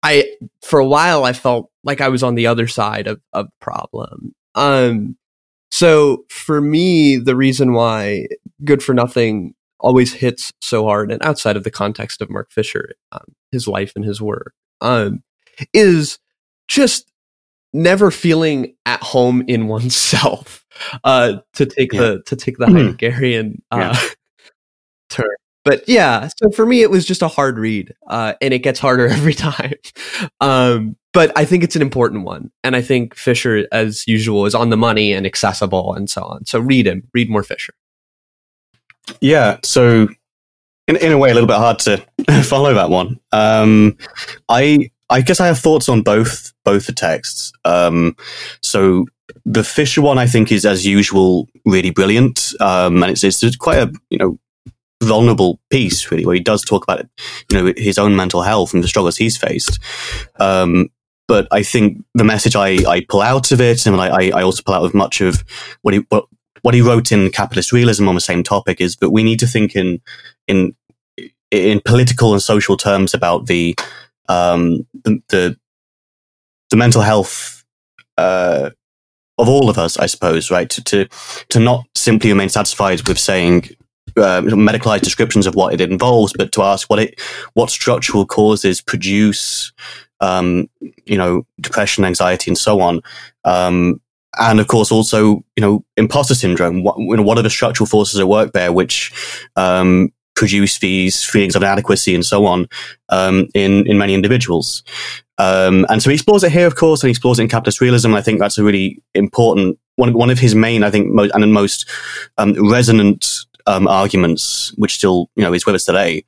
I 0.04 0.36
for 0.62 0.78
a 0.78 0.86
while 0.86 1.24
I 1.24 1.32
felt 1.32 1.70
like 1.82 2.00
I 2.00 2.08
was 2.08 2.22
on 2.22 2.36
the 2.36 2.46
other 2.46 2.68
side 2.68 3.08
of 3.08 3.20
of 3.32 3.48
problem. 3.60 4.34
Um, 4.54 5.16
so 5.72 6.24
for 6.28 6.60
me, 6.60 7.16
the 7.16 7.36
reason 7.36 7.72
why 7.72 8.28
Good 8.64 8.82
for 8.82 8.94
Nothing 8.94 9.54
always 9.80 10.12
hits 10.12 10.52
so 10.60 10.84
hard, 10.84 11.10
and 11.10 11.22
outside 11.22 11.56
of 11.56 11.64
the 11.64 11.70
context 11.70 12.20
of 12.20 12.30
Mark 12.30 12.52
Fisher, 12.52 12.94
um, 13.12 13.34
his 13.52 13.66
life 13.66 13.92
and 13.96 14.04
his 14.04 14.20
work, 14.20 14.54
um, 14.80 15.22
is 15.74 16.18
just 16.68 17.10
never 17.72 18.10
feeling 18.10 18.74
at 18.86 19.02
home 19.02 19.42
in 19.46 19.68
oneself. 19.68 20.58
Uh, 21.04 21.40
to 21.52 21.66
take 21.66 21.92
yeah. 21.92 22.00
the 22.00 22.22
to 22.22 22.34
take 22.34 22.56
the 22.56 22.64
mm-hmm. 22.64 22.96
Heideggerian 22.96 23.60
uh, 23.70 23.92
yeah. 23.92 24.08
term. 25.10 25.28
But 25.62 25.86
yeah, 25.86 26.28
so 26.38 26.50
for 26.50 26.64
me, 26.64 26.80
it 26.80 26.90
was 26.90 27.04
just 27.04 27.20
a 27.20 27.28
hard 27.28 27.58
read, 27.58 27.94
uh, 28.06 28.32
and 28.40 28.54
it 28.54 28.60
gets 28.60 28.78
harder 28.78 29.06
every 29.08 29.34
time. 29.34 29.74
Um, 30.40 30.96
but 31.12 31.32
I 31.36 31.44
think 31.44 31.64
it's 31.64 31.76
an 31.76 31.82
important 31.82 32.24
one, 32.24 32.50
and 32.64 32.74
I 32.74 32.82
think 32.82 33.14
Fisher, 33.14 33.66
as 33.72 34.06
usual, 34.06 34.46
is 34.46 34.54
on 34.54 34.70
the 34.70 34.76
money 34.76 35.12
and 35.12 35.26
accessible 35.26 35.92
and 35.92 36.08
so 36.08 36.22
on. 36.22 36.46
So 36.46 36.60
read 36.60 36.86
him, 36.86 37.06
read 37.12 37.28
more 37.28 37.42
Fisher. 37.42 37.74
Yeah. 39.20 39.58
So 39.62 40.08
in 40.88 40.96
in 40.96 41.12
a 41.12 41.18
way, 41.18 41.30
a 41.30 41.34
little 41.34 41.48
bit 41.48 41.56
hard 41.56 41.78
to 41.80 42.04
follow 42.42 42.74
that 42.74 42.90
one. 42.90 43.20
Um, 43.32 43.96
I 44.48 44.90
I 45.08 45.20
guess 45.20 45.40
I 45.40 45.46
have 45.46 45.58
thoughts 45.58 45.88
on 45.88 46.02
both 46.02 46.52
both 46.64 46.86
the 46.86 46.92
texts. 46.92 47.52
Um, 47.64 48.16
so 48.62 49.06
the 49.44 49.64
Fisher 49.64 50.02
one, 50.02 50.18
I 50.18 50.26
think, 50.26 50.52
is 50.52 50.66
as 50.66 50.86
usual 50.86 51.48
really 51.64 51.90
brilliant, 51.90 52.52
um, 52.60 53.02
and 53.02 53.12
it's 53.12 53.24
it's 53.24 53.56
quite 53.56 53.78
a 53.78 53.92
you 54.10 54.18
know 54.18 54.38
vulnerable 55.02 55.58
piece 55.70 56.10
really, 56.10 56.26
where 56.26 56.34
he 56.34 56.42
does 56.42 56.62
talk 56.62 56.84
about 56.84 57.06
you 57.50 57.58
know 57.58 57.72
his 57.76 57.98
own 57.98 58.16
mental 58.16 58.42
health 58.42 58.74
and 58.74 58.82
the 58.82 58.88
struggles 58.88 59.16
he's 59.16 59.36
faced. 59.36 59.78
Um, 60.38 60.88
but 61.26 61.46
I 61.52 61.62
think 61.62 62.04
the 62.14 62.24
message 62.24 62.56
I, 62.56 62.78
I 62.90 63.06
pull 63.08 63.22
out 63.22 63.52
of 63.52 63.60
it, 63.60 63.86
and 63.86 63.96
I, 64.00 64.30
I 64.30 64.42
also 64.42 64.64
pull 64.64 64.74
out 64.74 64.84
of 64.84 64.94
much 64.94 65.20
of 65.20 65.44
what 65.82 65.94
he 65.94 66.04
what, 66.08 66.26
what 66.62 66.74
he 66.74 66.80
wrote 66.80 67.12
in 67.12 67.30
capitalist 67.30 67.72
realism 67.72 68.08
on 68.08 68.14
the 68.14 68.20
same 68.20 68.42
topic, 68.42 68.80
is 68.80 68.96
that 68.96 69.10
we 69.10 69.22
need 69.22 69.38
to 69.40 69.46
think 69.46 69.74
in 69.76 70.00
in 70.46 70.74
in 71.50 71.80
political 71.84 72.32
and 72.32 72.42
social 72.42 72.76
terms 72.76 73.14
about 73.14 73.46
the 73.46 73.74
um, 74.28 74.86
the, 75.04 75.20
the, 75.28 75.56
the 76.70 76.76
mental 76.76 77.02
health 77.02 77.64
uh, 78.16 78.70
of 79.38 79.48
all 79.48 79.68
of 79.68 79.78
us, 79.78 79.98
I 79.98 80.06
suppose, 80.06 80.50
right? 80.50 80.70
To 80.70 80.84
to 80.84 81.08
to 81.48 81.60
not 81.60 81.86
simply 81.94 82.30
remain 82.30 82.48
satisfied 82.48 83.06
with 83.08 83.18
saying 83.18 83.70
uh, 84.16 84.42
medicalized 84.42 85.02
descriptions 85.02 85.46
of 85.46 85.54
what 85.54 85.72
it 85.72 85.80
involves, 85.80 86.32
but 86.36 86.52
to 86.52 86.62
ask 86.62 86.88
what 86.90 86.98
it 86.98 87.20
what 87.54 87.70
structural 87.70 88.26
causes 88.26 88.80
produce, 88.80 89.72
um, 90.20 90.68
you 91.06 91.16
know, 91.16 91.46
depression, 91.60 92.04
anxiety, 92.04 92.50
and 92.50 92.58
so 92.58 92.80
on. 92.80 93.00
Um, 93.44 94.00
and 94.38 94.60
of 94.60 94.68
course, 94.68 94.92
also, 94.92 95.44
you 95.56 95.60
know, 95.60 95.84
imposter 95.96 96.34
syndrome. 96.34 96.84
What, 96.84 96.98
you 96.98 97.16
know, 97.16 97.22
what 97.22 97.38
are 97.38 97.42
the 97.42 97.50
structural 97.50 97.86
forces 97.86 98.20
at 98.20 98.28
work 98.28 98.52
there 98.52 98.72
which 98.72 99.12
um, 99.56 100.12
produce 100.36 100.78
these 100.78 101.24
feelings 101.24 101.54
of 101.56 101.62
inadequacy 101.62 102.14
and 102.14 102.24
so 102.24 102.46
on 102.46 102.66
um, 103.08 103.48
in 103.54 103.86
in 103.86 103.98
many 103.98 104.14
individuals. 104.14 104.82
Um, 105.38 105.86
and 105.88 106.02
so 106.02 106.10
he 106.10 106.14
explores 106.14 106.44
it 106.44 106.52
here, 106.52 106.66
of 106.66 106.76
course, 106.76 107.02
and 107.02 107.08
he 107.08 107.12
explores 107.12 107.38
it 107.38 107.42
in 107.42 107.48
capitalist 107.48 107.80
realism. 107.80 108.08
and 108.08 108.16
I 108.16 108.22
think 108.22 108.40
that's 108.40 108.58
a 108.58 108.64
really 108.64 109.02
important 109.14 109.78
one. 109.96 110.12
One 110.12 110.30
of 110.30 110.38
his 110.38 110.54
main, 110.54 110.82
I 110.84 110.90
think, 110.90 111.08
most, 111.08 111.32
and 111.34 111.52
most 111.52 111.88
um, 112.38 112.70
resonant 112.70 113.46
um, 113.66 113.88
arguments, 113.88 114.72
which 114.76 114.94
still 114.94 115.30
you 115.36 115.42
know 115.42 115.52
is 115.52 115.66
with 115.66 115.74
us 115.74 115.84
today, 115.84 116.24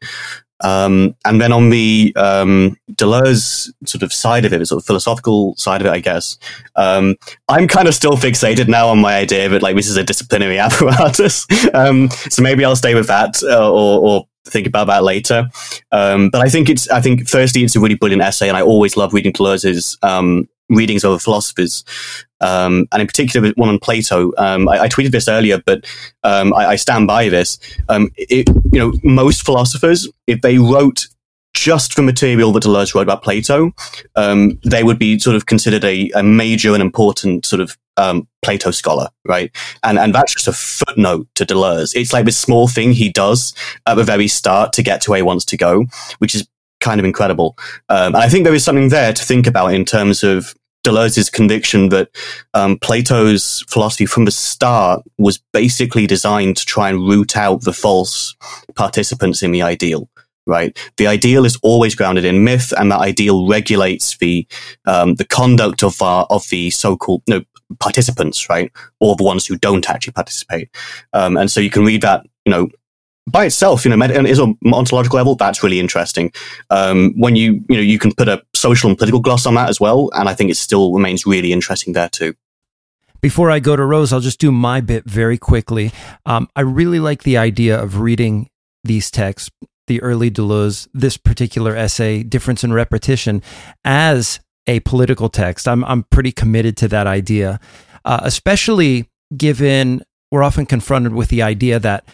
um, 0.62 1.14
and 1.24 1.40
then 1.40 1.52
on 1.52 1.70
the 1.70 2.12
um, 2.16 2.76
Deleuze 2.92 3.70
sort 3.84 4.02
of 4.02 4.12
side 4.12 4.44
of 4.44 4.52
it, 4.52 4.58
the 4.58 4.66
sort 4.66 4.82
of 4.82 4.86
philosophical 4.86 5.54
side 5.56 5.80
of 5.80 5.86
it, 5.86 5.90
I 5.90 6.00
guess, 6.00 6.38
um, 6.76 7.16
I'm 7.48 7.68
kind 7.68 7.88
of 7.88 7.94
still 7.94 8.12
fixated 8.12 8.68
now 8.68 8.88
on 8.88 9.00
my 9.00 9.16
idea 9.16 9.48
that 9.48 9.62
like 9.62 9.76
this 9.76 9.88
is 9.88 9.96
a 9.96 10.04
disciplinary 10.04 10.58
apparatus. 10.60 11.46
Um, 11.74 12.10
so 12.10 12.42
maybe 12.42 12.64
I'll 12.64 12.76
stay 12.76 12.94
with 12.94 13.08
that 13.08 13.42
uh, 13.42 13.70
or, 13.70 14.00
or, 14.00 14.26
think 14.44 14.66
about 14.66 14.88
that 14.88 15.04
later. 15.04 15.48
Um, 15.92 16.28
but 16.28 16.40
I 16.40 16.48
think 16.48 16.68
it's, 16.68 16.88
I 16.90 17.00
think 17.00 17.28
firstly, 17.28 17.62
it's 17.62 17.76
a 17.76 17.80
really 17.80 17.94
brilliant 17.94 18.22
essay, 18.22 18.48
and 18.48 18.56
I 18.56 18.62
always 18.62 18.96
love 18.96 19.14
reading 19.14 19.32
Deleuze's 19.32 19.96
um, 20.02 20.48
readings 20.74 21.04
of 21.04 21.22
philosophers, 21.22 21.84
um, 22.40 22.86
and 22.92 23.00
in 23.00 23.06
particular 23.06 23.52
one 23.56 23.68
on 23.68 23.78
Plato. 23.78 24.32
Um, 24.38 24.68
I, 24.68 24.80
I, 24.80 24.88
tweeted 24.88 25.12
this 25.12 25.28
earlier, 25.28 25.62
but 25.64 25.84
um, 26.24 26.52
I, 26.54 26.66
I, 26.66 26.76
stand 26.76 27.06
by 27.06 27.28
this. 27.28 27.58
Um, 27.88 28.10
it, 28.16 28.48
you 28.72 28.78
know, 28.78 28.92
most 29.04 29.44
philosophers, 29.44 30.08
if 30.26 30.40
they 30.40 30.58
wrote 30.58 31.06
just 31.54 31.96
the 31.96 32.02
material 32.02 32.52
that 32.52 32.62
Deleuze 32.62 32.94
wrote 32.94 33.02
about 33.02 33.22
Plato, 33.22 33.72
um, 34.16 34.58
they 34.64 34.82
would 34.82 34.98
be 34.98 35.18
sort 35.18 35.36
of 35.36 35.46
considered 35.46 35.84
a, 35.84 36.10
a 36.14 36.22
major 36.22 36.72
and 36.72 36.82
important 36.82 37.44
sort 37.44 37.60
of 37.60 37.76
um, 37.96 38.26
Plato 38.42 38.70
scholar, 38.70 39.08
right? 39.26 39.54
And 39.82 39.98
and 39.98 40.14
that's 40.14 40.34
just 40.34 40.48
a 40.48 40.52
footnote 40.52 41.28
to 41.34 41.44
Deleuze. 41.44 41.94
It's 41.94 42.12
like 42.12 42.24
this 42.24 42.38
small 42.38 42.68
thing 42.68 42.92
he 42.92 43.10
does 43.10 43.54
at 43.86 43.94
the 43.94 44.04
very 44.04 44.28
start 44.28 44.72
to 44.74 44.82
get 44.82 45.00
to 45.02 45.10
where 45.10 45.18
he 45.18 45.22
wants 45.22 45.44
to 45.46 45.56
go, 45.56 45.84
which 46.18 46.34
is 46.34 46.48
kind 46.80 46.98
of 46.98 47.04
incredible. 47.04 47.56
And 47.88 48.16
I 48.16 48.28
think 48.28 48.44
there 48.44 48.54
is 48.54 48.64
something 48.64 48.88
there 48.88 49.12
to 49.12 49.24
think 49.24 49.46
about 49.46 49.72
in 49.74 49.84
terms 49.84 50.22
of 50.22 50.54
Deleuze's 50.82 51.30
conviction 51.30 51.88
that 51.90 52.08
um, 52.54 52.78
Plato's 52.78 53.64
philosophy 53.68 54.06
from 54.06 54.24
the 54.24 54.30
start 54.30 55.02
was 55.18 55.42
basically 55.52 56.06
designed 56.06 56.56
to 56.56 56.64
try 56.64 56.90
and 56.90 57.08
root 57.08 57.36
out 57.36 57.62
the 57.62 57.72
false 57.72 58.36
participants 58.74 59.42
in 59.42 59.52
the 59.52 59.62
ideal. 59.62 60.08
Right, 60.44 60.76
the 60.96 61.06
ideal 61.06 61.44
is 61.44 61.56
always 61.62 61.94
grounded 61.94 62.24
in 62.24 62.42
myth, 62.42 62.72
and 62.76 62.90
that 62.90 62.98
ideal 62.98 63.46
regulates 63.46 64.18
the 64.18 64.44
um, 64.86 65.14
the 65.14 65.24
conduct 65.24 65.84
of 65.84 66.02
our, 66.02 66.26
of 66.30 66.48
the 66.48 66.70
so-called 66.70 67.22
no 67.28 67.42
participants, 67.78 68.48
right, 68.48 68.72
or 68.98 69.14
the 69.14 69.22
ones 69.22 69.46
who 69.46 69.56
don't 69.56 69.88
actually 69.88 70.14
participate. 70.14 70.68
Um, 71.12 71.36
and 71.36 71.48
so 71.48 71.60
you 71.60 71.70
can 71.70 71.84
read 71.84 72.02
that, 72.02 72.26
you 72.44 72.50
know, 72.50 72.68
by 73.26 73.44
itself, 73.44 73.84
you 73.84 73.94
know, 73.94 74.04
and 74.04 74.26
is 74.26 74.40
on 74.40 74.56
ontological 74.72 75.16
level, 75.16 75.34
that's 75.36 75.62
really 75.62 75.78
interesting. 75.78 76.32
Um, 76.70 77.14
when 77.16 77.36
you, 77.36 77.64
you 77.68 77.76
know, 77.76 77.80
you 77.80 77.98
can 77.98 78.12
put 78.12 78.28
a 78.28 78.42
social 78.54 78.90
and 78.90 78.98
political 78.98 79.20
gloss 79.20 79.46
on 79.46 79.54
that 79.54 79.68
as 79.68 79.80
well, 79.80 80.10
and 80.14 80.28
I 80.28 80.34
think 80.34 80.50
it 80.50 80.56
still 80.56 80.92
remains 80.92 81.26
really 81.26 81.52
interesting 81.52 81.92
there 81.92 82.08
too. 82.08 82.34
Before 83.20 83.52
I 83.52 83.60
go 83.60 83.76
to 83.76 83.84
Rose, 83.84 84.12
I'll 84.12 84.20
just 84.20 84.40
do 84.40 84.50
my 84.50 84.80
bit 84.80 85.04
very 85.04 85.38
quickly. 85.38 85.92
Um, 86.26 86.48
I 86.56 86.62
really 86.62 86.98
like 86.98 87.22
the 87.22 87.36
idea 87.36 87.80
of 87.80 88.00
reading 88.00 88.50
these 88.82 89.12
texts, 89.12 89.50
the 89.86 90.02
early 90.02 90.28
Deleuze, 90.28 90.88
this 90.92 91.16
particular 91.16 91.76
essay, 91.76 92.24
Difference 92.24 92.64
and 92.64 92.74
Repetition, 92.74 93.40
as 93.84 94.40
a 94.66 94.80
political 94.80 95.28
text. 95.28 95.68
I'm 95.68 95.84
I'm 95.84 96.02
pretty 96.04 96.32
committed 96.32 96.76
to 96.78 96.88
that 96.88 97.06
idea, 97.06 97.60
uh, 98.04 98.20
especially 98.22 99.08
given 99.36 100.02
we're 100.32 100.42
often 100.42 100.66
confronted 100.66 101.14
with 101.14 101.28
the 101.28 101.42
idea 101.42 101.78
that 101.78 102.04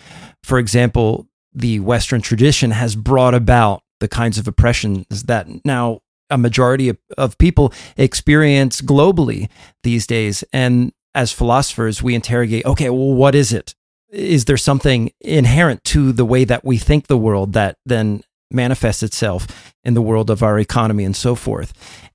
for 0.43 0.59
example, 0.59 1.28
the 1.55 1.80
Western 1.80 2.20
tradition 2.20 2.70
has 2.70 2.97
brought 2.97 3.34
about 3.34 3.82
the 4.01 4.09
kinds 4.09 4.39
of 4.39 4.47
oppressions 4.47 5.24
that 5.24 5.47
now 5.64 6.01
a 6.30 6.39
majority 6.39 6.89
of, 6.89 6.99
of 7.16 7.39
people 7.39 7.72
experience 7.97 8.80
globally 8.80 9.49
these 9.82 10.07
days. 10.07 10.45
And 10.53 10.93
as 11.14 11.32
philosophers, 11.32 12.03
we 12.03 12.14
interrogate 12.14 12.64
okay, 12.64 12.91
well, 12.91 13.14
what 13.14 13.34
is 13.34 13.53
it? 13.53 13.74
Is 14.11 14.45
there 14.47 14.57
something 14.57 15.11
inherent 15.20 15.84
to 15.84 16.12
the 16.12 16.24
way 16.24 16.45
that 16.45 16.64
we 16.64 16.78
think 16.78 17.07
the 17.07 17.18
world 17.18 17.53
that 17.55 17.76
then 17.84 18.22
manifests 18.51 19.03
itself 19.03 19.74
in 19.84 19.95
the 19.95 20.03
world 20.03 20.30
of 20.30 20.43
our 20.43 20.59
economy 20.59 21.05
and 21.05 21.16
so 21.16 21.34
forth? 21.34 21.72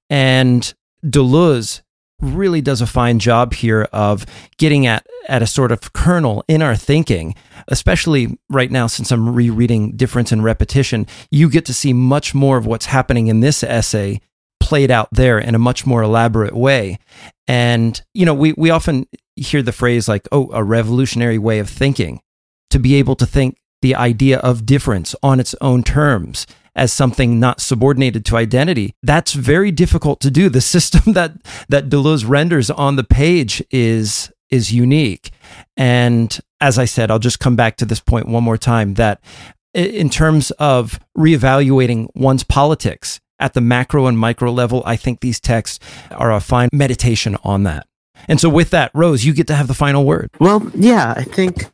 And 0.10 0.74
Deleuze 1.04 1.82
really 2.22 2.62
does 2.62 2.82
a 2.82 2.88
fine 2.88 3.20
job 3.20 3.54
here 3.54 3.84
of 3.92 4.26
getting 4.58 4.86
at 4.86 5.06
at 5.28 5.42
a 5.42 5.48
sort 5.48 5.72
of 5.72 5.94
kernel 5.94 6.44
in 6.48 6.62
our 6.62 6.76
thinking 6.76 7.36
especially 7.68 8.38
right 8.50 8.72
now 8.72 8.88
since 8.88 9.12
i'm 9.12 9.34
rereading 9.34 9.96
difference 9.96 10.32
and 10.32 10.44
repetition 10.44 11.06
you 11.32 11.50
get 11.50 11.66
to 11.66 11.74
see 11.74 11.94
much 11.94 12.34
more 12.34 12.58
of 12.58 12.66
what's 12.66 12.88
happening 12.88 13.28
in 13.28 13.40
this 13.40 13.64
essay 13.64 14.20
played 14.60 14.92
out 14.92 15.10
there 15.12 15.38
in 15.38 15.56
a 15.56 15.60
much 15.60 15.86
more 15.86 16.02
elaborate 16.02 16.56
way 16.56 16.98
and 17.48 18.02
you 18.14 18.26
know 18.26 18.34
we 18.34 18.54
we 18.54 18.70
often 18.70 19.06
hear 19.36 19.62
the 19.62 19.72
phrase 19.72 20.08
like 20.08 20.28
oh 20.32 20.50
a 20.54 20.64
revolutionary 20.64 21.38
way 21.38 21.60
of 21.60 21.70
thinking 21.70 22.22
to 22.70 22.80
be 22.80 22.96
able 22.96 23.16
to 23.16 23.26
think 23.26 23.58
the 23.82 23.94
idea 23.94 24.40
of 24.40 24.66
difference 24.66 25.14
on 25.22 25.40
its 25.40 25.54
own 25.62 25.84
terms 25.84 26.48
as 26.76 26.92
something 26.92 27.40
not 27.40 27.62
subordinated 27.62 28.26
to 28.26 28.38
identity. 28.38 28.96
That's 29.04 29.34
very 29.34 29.72
difficult 29.72 30.20
to 30.22 30.32
do. 30.32 30.50
The 30.50 30.62
system 30.76 31.14
that 31.14 31.34
that 31.70 31.90
Deleuze 31.90 32.28
renders 32.28 32.70
on 32.70 32.96
the 32.96 33.04
page 33.04 33.64
is 33.70 34.32
is 34.54 34.72
unique. 34.72 35.32
And 35.76 36.40
as 36.62 36.78
I 36.78 36.86
said, 36.86 37.10
I'll 37.10 37.20
just 37.20 37.40
come 37.40 37.56
back 37.56 37.78
to 37.78 37.86
this 37.86 38.00
point 38.00 38.28
one 38.28 38.44
more 38.44 38.58
time 38.58 38.94
that 38.94 39.20
in 39.74 40.12
terms 40.12 40.52
of 40.52 41.00
reevaluating 41.18 42.08
one's 42.14 42.44
politics 42.44 43.20
at 43.40 43.56
the 43.56 43.62
macro 43.62 44.06
and 44.06 44.18
micro 44.18 44.52
level, 44.52 44.84
I 44.86 44.96
think 44.96 45.22
these 45.22 45.40
texts 45.40 45.80
are 46.12 46.32
a 46.32 46.40
fine 46.40 46.70
meditation 46.72 47.36
on 47.44 47.64
that. 47.64 47.88
And 48.28 48.40
so, 48.40 48.48
with 48.48 48.70
that, 48.70 48.92
Rose, 48.94 49.26
you 49.26 49.34
get 49.34 49.48
to 49.48 49.56
have 49.56 49.68
the 49.68 49.74
final 49.74 50.06
word. 50.06 50.30
Well, 50.40 50.72
yeah, 50.76 51.16
I 51.18 51.24
think 51.24 51.66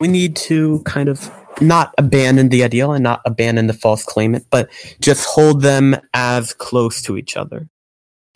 we 0.00 0.08
need 0.08 0.36
to 0.36 0.80
kind 0.84 1.08
of 1.08 1.30
not 1.60 1.94
abandon 1.98 2.48
the 2.48 2.64
ideal 2.64 2.92
and 2.92 3.04
not 3.04 3.20
abandon 3.26 3.66
the 3.66 3.74
false 3.74 4.02
claimant, 4.04 4.46
but 4.50 4.70
just 5.00 5.26
hold 5.26 5.60
them 5.60 5.96
as 6.14 6.54
close 6.54 7.02
to 7.02 7.18
each 7.18 7.36
other, 7.36 7.68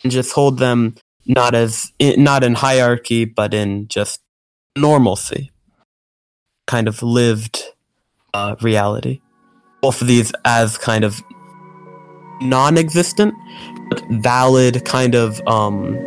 and 0.03 0.11
just 0.11 0.31
hold 0.31 0.59
them 0.59 0.95
not 1.25 1.55
as 1.55 1.91
not 2.01 2.43
in 2.43 2.55
hierarchy, 2.55 3.25
but 3.25 3.53
in 3.53 3.87
just 3.87 4.21
normalcy, 4.75 5.51
kind 6.67 6.87
of 6.87 7.03
lived 7.03 7.63
uh, 8.33 8.55
reality. 8.61 9.21
Both 9.81 10.01
of 10.01 10.07
these 10.07 10.33
as 10.45 10.77
kind 10.77 11.03
of 11.03 11.21
non-existent, 12.41 13.33
but 13.89 14.03
valid 14.09 14.85
kind 14.85 15.15
of 15.15 15.41
um, 15.47 15.97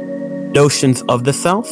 notions 0.52 1.02
of 1.08 1.24
the 1.24 1.32
self, 1.32 1.70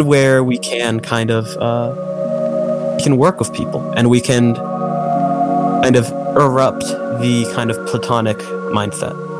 where 0.00 0.42
we 0.44 0.58
can 0.58 1.00
kind 1.00 1.30
of 1.30 1.46
uh, 1.58 2.98
can 3.02 3.16
work 3.16 3.38
with 3.38 3.52
people 3.52 3.80
and 3.92 4.08
we 4.08 4.20
can 4.20 4.54
kind 4.54 5.96
of 5.96 6.06
erupt 6.36 6.84
the 7.20 7.50
kind 7.54 7.70
of 7.70 7.86
platonic 7.86 8.38
mindset. 8.72 9.33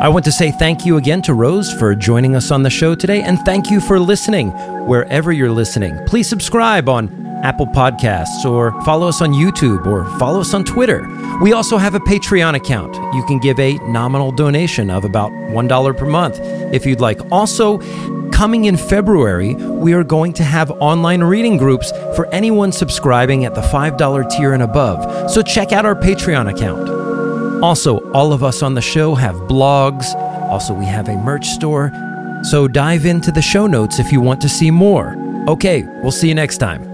I 0.00 0.08
want 0.08 0.24
to 0.26 0.32
say 0.32 0.50
thank 0.50 0.84
you 0.84 0.96
again 0.96 1.22
to 1.22 1.34
Rose 1.34 1.72
for 1.72 1.94
joining 1.94 2.36
us 2.36 2.50
on 2.50 2.62
the 2.62 2.68
show 2.68 2.94
today, 2.94 3.22
and 3.22 3.38
thank 3.40 3.70
you 3.70 3.80
for 3.80 3.98
listening 3.98 4.50
wherever 4.86 5.32
you're 5.32 5.50
listening. 5.50 5.98
Please 6.06 6.28
subscribe 6.28 6.88
on 6.88 7.24
Apple 7.42 7.66
Podcasts 7.66 8.44
or 8.44 8.72
follow 8.82 9.08
us 9.08 9.22
on 9.22 9.32
YouTube 9.32 9.86
or 9.86 10.04
follow 10.18 10.40
us 10.40 10.52
on 10.52 10.64
Twitter. 10.64 11.06
We 11.42 11.52
also 11.52 11.78
have 11.78 11.94
a 11.94 12.00
Patreon 12.00 12.54
account. 12.54 12.94
You 13.14 13.24
can 13.26 13.38
give 13.38 13.58
a 13.58 13.74
nominal 13.88 14.32
donation 14.32 14.90
of 14.90 15.04
about 15.04 15.30
$1 15.30 15.96
per 15.96 16.06
month 16.06 16.38
if 16.40 16.84
you'd 16.84 17.00
like. 17.00 17.20
Also, 17.30 17.78
coming 18.30 18.64
in 18.64 18.76
February, 18.76 19.54
we 19.54 19.92
are 19.94 20.04
going 20.04 20.32
to 20.34 20.44
have 20.44 20.70
online 20.72 21.22
reading 21.22 21.56
groups 21.56 21.92
for 22.16 22.26
anyone 22.32 22.72
subscribing 22.72 23.44
at 23.44 23.54
the 23.54 23.62
$5 23.62 24.30
tier 24.30 24.52
and 24.52 24.62
above. 24.62 25.30
So 25.30 25.40
check 25.40 25.72
out 25.72 25.86
our 25.86 25.94
Patreon 25.94 26.52
account. 26.52 26.93
Also, 27.64 27.98
all 28.12 28.34
of 28.34 28.44
us 28.44 28.62
on 28.62 28.74
the 28.74 28.82
show 28.82 29.14
have 29.14 29.36
blogs. 29.48 30.14
Also, 30.50 30.74
we 30.74 30.84
have 30.84 31.08
a 31.08 31.16
merch 31.16 31.46
store. 31.46 31.90
So 32.42 32.68
dive 32.68 33.06
into 33.06 33.32
the 33.32 33.40
show 33.40 33.66
notes 33.66 33.98
if 33.98 34.12
you 34.12 34.20
want 34.20 34.42
to 34.42 34.50
see 34.50 34.70
more. 34.70 35.16
Okay, 35.48 35.82
we'll 36.02 36.12
see 36.12 36.28
you 36.28 36.34
next 36.34 36.58
time. 36.58 36.93